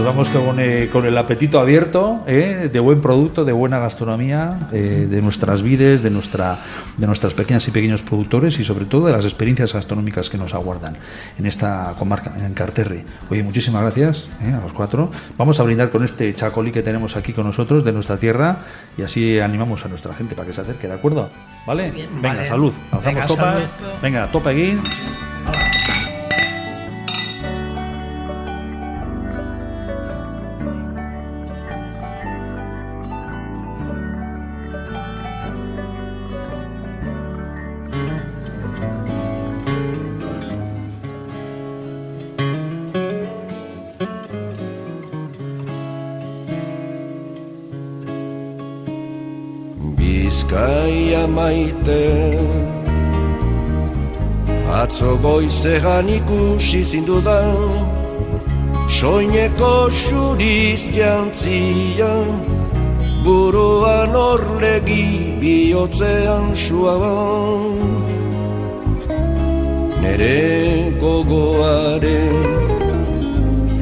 Nos 0.02 0.16
vamos 0.16 0.30
con, 0.32 0.60
eh, 0.60 0.90
con 0.92 1.06
el 1.06 1.16
apetito 1.16 1.60
abierto 1.60 2.24
eh, 2.26 2.72
de 2.74 2.80
buen 2.80 3.02
producto, 3.02 3.46
de 3.46 3.52
buena 3.52 3.78
gastronomía, 3.78 4.58
eh, 4.72 5.06
de 5.08 5.22
nuestras 5.22 5.62
vides, 5.62 6.02
de, 6.02 6.10
nuestra, 6.10 6.58
de 6.98 7.06
nuestras 7.06 7.36
pequeñas 7.36 7.68
y 7.68 7.72
pequeños 7.72 8.02
productores 8.02 8.58
y 8.58 8.66
sobre 8.66 8.86
todo 8.86 9.06
de 9.06 9.12
las 9.12 9.26
experiencias 9.26 9.74
gastronómicas 9.74 10.32
que 10.32 10.40
nos 10.40 10.56
aguardan 10.56 10.98
en 11.38 11.46
esta 11.46 11.94
comarca, 12.00 12.34
en 12.44 12.56
Carterri. 12.56 13.04
Oye, 13.30 13.44
muchísimas 13.44 13.84
gracias 13.84 14.28
eh, 14.42 14.52
a 14.52 14.60
los 14.60 14.74
cuatro. 14.74 15.12
Vamos 15.38 15.60
a 15.60 15.64
brindar 15.64 15.92
con 15.92 16.04
este 16.04 16.34
chacolí 16.34 16.72
que 16.72 16.82
tenemos 16.82 17.16
aquí 17.16 17.32
con 17.32 17.46
nosotros 17.46 17.86
de 17.86 17.94
nuestra 17.94 18.18
tierra 18.18 18.58
y 18.98 19.04
así 19.04 19.40
animamos 19.40 19.86
a 19.86 19.88
nuestra 19.88 20.16
gente 20.16 20.34
para 20.34 20.48
que 20.48 20.54
se 20.54 20.62
acerque, 20.62 20.88
¿de 20.88 20.96
acuerdo? 20.96 21.30
¿Vale? 21.68 21.92
Bien. 21.92 22.08
Venga, 22.16 22.30
Vale. 22.38 22.48
salud. 22.48 22.74
Alzamos 22.86 23.06
Venga, 23.06 23.28
copas. 23.28 23.64
salud. 23.66 23.92
Venga, 24.02 24.32
topa 24.32 24.50
aquí. 24.50 24.78
Atzo 55.32 55.40
goizegan 55.40 56.08
ikusi 56.08 56.84
zindudan 56.84 57.56
Soineko 58.90 59.88
xuriz 59.90 60.82
jantzian. 60.92 62.28
Buruan 63.24 64.12
orlegi 64.16 65.40
bihotzean 65.40 66.52
suaban. 66.56 67.80
Nere 70.02 70.92
gogoaren 71.00 72.36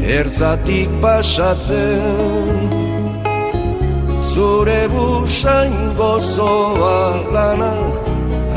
Ertzatik 0.06 0.90
pasatzen 1.02 2.70
zure 4.22 4.82
busain 4.94 5.98
gozoa 5.98 7.26
lana 7.34 7.74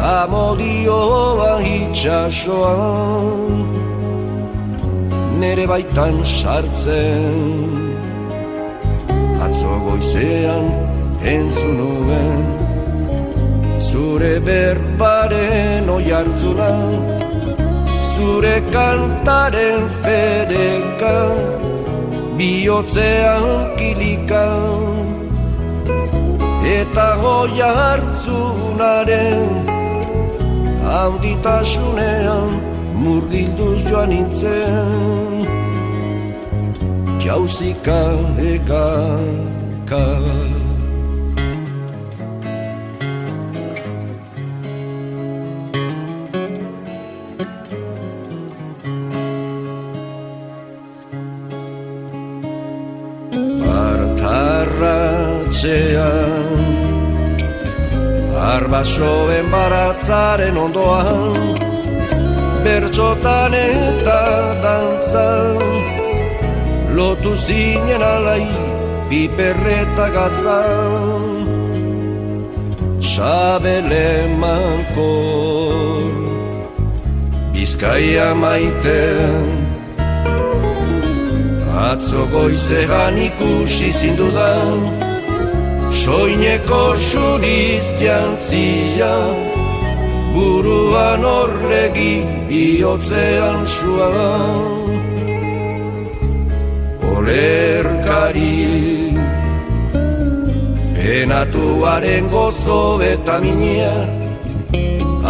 amodioa 0.02 1.52
itxasoan 1.78 3.62
nere 5.40 5.66
baitan 5.72 6.16
sartzen. 6.26 7.70
Atzo 9.44 9.72
goizean 9.86 10.66
entzun 11.34 11.72
nuen 11.78 12.44
zure 13.88 14.34
berbaren 14.46 15.88
oi 15.96 16.06
hartzuna 16.16 16.70
zure 18.12 18.56
kantaren 18.74 19.82
fedeka 20.02 21.16
bihotzean 22.38 23.46
kilika. 23.78 24.46
Eta 26.78 27.08
goia 27.22 27.70
hartzunaren 27.82 29.61
haunditasunean 30.92 32.50
murgilduz 33.02 33.80
joan 33.88 34.10
nintzen. 34.12 35.46
Jauzika 37.24 38.00
eka 38.52 38.86
Arbasoen 58.72 59.50
baratzaren 59.52 60.56
ondoan 60.56 61.58
Bertxotan 62.64 63.52
eta 63.52 64.22
dantzan. 64.62 65.60
Lotu 66.96 67.34
zinen 67.36 68.00
alai 68.00 68.46
piperreta 69.10 70.08
gatzan. 70.16 71.44
Sabele 73.12 74.32
mankor 74.40 76.16
Bizkaia 77.52 78.32
maiten. 78.32 79.46
Atzo 81.76 82.24
goizean 82.32 83.20
ikusi 83.20 83.92
zindudan 83.92 85.01
Soineko 86.02 86.98
suriz 86.98 87.86
jantzia 88.02 89.10
Buruan 90.34 91.22
orlegi 91.22 92.26
bihotzean 92.48 93.62
suan 93.74 94.90
Olerkari 97.12 98.58
Penatuaren 100.98 102.26
gozo 102.34 102.82
eta 103.12 103.38
minia 103.46 103.94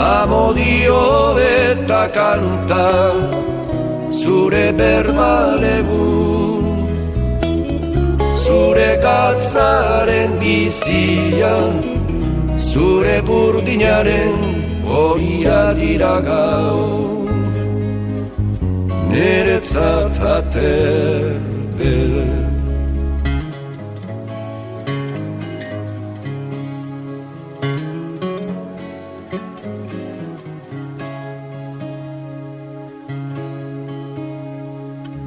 Amodio 0.09 1.37
eta 1.37 2.03
kanta 2.17 2.89
Zure 4.09 4.73
berbalegu 4.73 6.32
Zure 8.53 8.99
gatzaren 9.01 10.33
bizia 10.41 11.53
Zure 12.65 13.15
burdinaren 13.29 14.43
horia 14.95 15.61
dira 15.79 16.11
gau 16.27 16.83
Neretzat 19.13 20.21
aterbe 20.35 21.95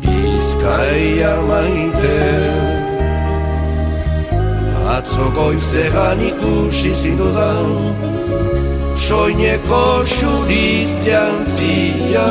Bizkaia 0.05 1.36
maite 1.49 2.34
Atzo 5.06 5.30
goizean 5.38 6.18
ikusi 6.18 6.91
zindudan 7.01 7.68
Soineko 8.97 10.01
xuriz 10.01 10.89
jantzia 11.06 12.26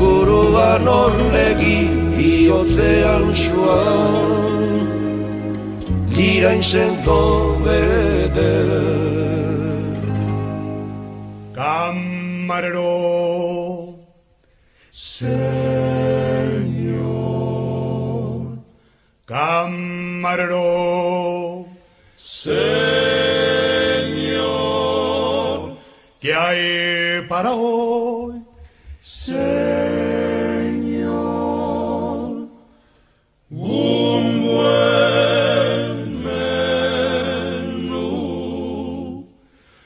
Buruan 0.00 0.88
orlegi 0.88 1.80
bihotzean 2.16 3.24
suan. 3.42 4.80
Lirain 6.16 6.62
sento 6.64 7.20
bede 7.60 8.56
Camarero 11.52 13.17
para 27.38 27.54
hoy? 27.54 28.42
Señor 29.00 29.38
Un 33.48 34.42
buen 34.48 36.22
menú 37.54 37.94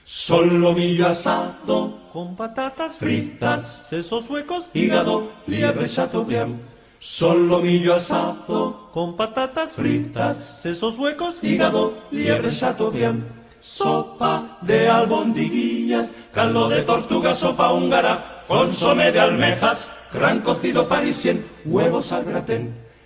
Solomillo 0.03 1.09
asado 1.09 2.01
con 2.11 2.37
patatas 2.37 2.97
fritas, 2.97 3.81
sesos 3.83 4.31
huecos, 4.31 4.67
hígado, 4.73 5.31
liebre 5.47 5.87
chateaubriand. 5.87 6.59
Solomillo 7.01 7.95
asado 7.95 8.91
con 8.95 9.17
patatas 9.17 9.73
fritas, 9.73 10.53
sesos 10.57 10.99
huecos, 10.99 11.45
hígado, 11.45 11.93
liebre 12.11 12.51
chateaubriand. 12.51 13.42
Sopa 13.63 14.59
de 14.63 14.89
albondiguillas, 14.89 16.13
caldo 16.35 16.69
de 16.69 16.83
tortuga, 16.83 17.33
sopa 17.33 17.73
húngara, 17.73 18.45
consomé 18.49 19.13
de 19.13 19.21
almejas, 19.21 19.89
gran 20.13 20.41
cocido 20.41 20.89
parisien, 20.89 21.47
huevos 21.65 22.11
al 22.11 22.25
gratén. 22.25 22.82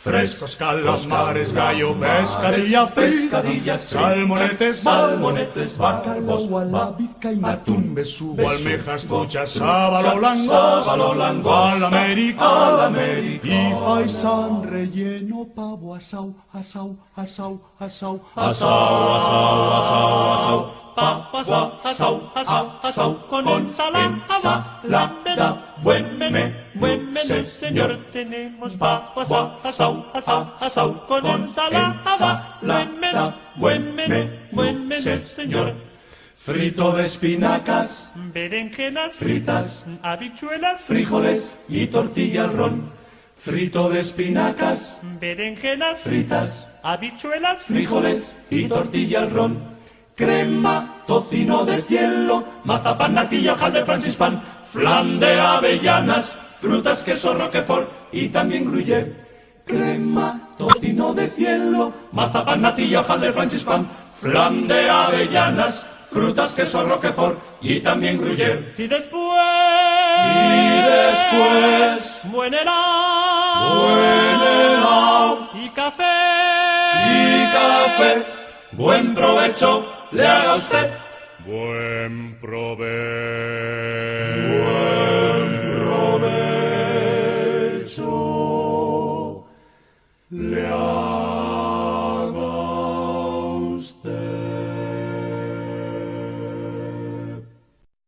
Frescos 0.00 0.54
calamares, 0.54 1.52
gallo, 1.52 1.98
pescadilla, 1.98 2.86
pescadillas, 2.86 3.80
salmonetes, 3.80 4.78
salmonetes, 4.78 5.76
bacalbos, 5.76 6.48
la 6.70 6.92
vizcaína, 6.92 7.52
atún, 7.54 7.96
besugo, 7.96 8.48
almejas, 8.48 9.04
pochas, 9.06 9.50
sábalo, 9.50 10.20
lango, 10.20 10.82
sábalo, 10.84 11.14
langosta, 11.14 11.86
América. 11.88 12.90
y 13.42 13.72
faisán 13.84 14.62
relleno, 14.62 15.48
pavo, 15.52 15.96
asau, 15.96 16.32
asau, 16.52 16.96
asau, 17.16 17.60
asau, 17.80 18.20
Asau, 18.36 18.70
asau, 19.18 20.70
asau, 20.94 21.32
asau, 21.34 21.72
asau, 21.82 22.30
asau, 22.36 22.70
asau, 22.82 23.16
con 23.28 23.48
ensalada, 23.48 24.62
buen 25.82 26.18
menú, 26.18 26.54
buen 26.78 27.12
menú, 27.12 27.44
señor. 27.44 27.98
Tenemos 28.12 28.74
papas, 28.74 29.30
asau, 29.64 30.06
asau, 30.14 30.54
asau, 30.60 31.06
con 31.06 31.26
ensalada, 31.26 32.58
buen 32.62 33.00
menú, 33.00 33.34
buen 33.56 33.94
menú, 33.94 34.30
buen 34.52 34.88
menú, 34.88 35.20
señor. 35.36 35.74
Frito 36.36 36.92
de 36.92 37.04
espinacas, 37.04 38.10
Berenjenas 38.32 39.16
fritas, 39.16 39.84
habichuelas 40.02 40.80
frijoles 40.80 41.58
y 41.68 41.86
tortilla 41.88 42.44
al 42.44 42.56
ron. 42.56 42.92
Frito 43.36 43.90
de 43.90 44.00
espinacas, 44.00 45.00
berenjenas 45.20 46.00
fritas, 46.00 46.66
habichuelas 46.82 47.62
frijoles 47.64 48.36
y 48.50 48.64
tortilla 48.64 49.20
al 49.20 49.30
ron. 49.30 49.78
Crema 50.14 51.02
tocino 51.06 51.64
de 51.64 51.82
cielo, 51.82 52.44
mazapán, 52.64 53.14
natilla, 53.14 53.52
hojaldre, 53.52 53.84
francispan, 53.84 54.42
flan 54.72 55.20
de 55.20 55.40
avellanas, 55.40 56.36
frutas, 56.60 57.02
queso, 57.02 57.34
roquefort 57.34 57.88
y 58.12 58.28
también 58.28 58.64
gruyère. 58.64 59.28
Crema, 59.66 60.48
tocino 60.56 61.12
de 61.12 61.28
cielo, 61.28 61.92
mazapán, 62.12 62.62
natilla, 62.62 63.00
hojaldre, 63.00 63.32
francispan, 63.32 63.86
flan 64.14 64.66
de 64.66 64.88
avellanas, 64.88 65.86
frutas, 66.10 66.52
queso, 66.54 66.84
roquefort 66.84 67.38
y 67.60 67.80
también 67.80 68.18
gruyère. 68.18 68.74
Y 68.78 68.86
después, 68.86 69.38
Y 70.20 70.82
después, 70.82 72.18
buen 72.24 72.54
helado, 72.54 73.84
buen 73.84 74.40
helado 74.40 75.48
y 75.54 75.68
café, 75.70 76.02
y 77.06 77.52
café. 77.52 78.26
Buen 78.72 79.14
provecho 79.14 79.86
le 80.12 80.26
haga 80.26 80.54
usted. 80.56 80.90
Buen 81.46 82.38
provecho. 82.40 84.17
soul. 87.98 88.37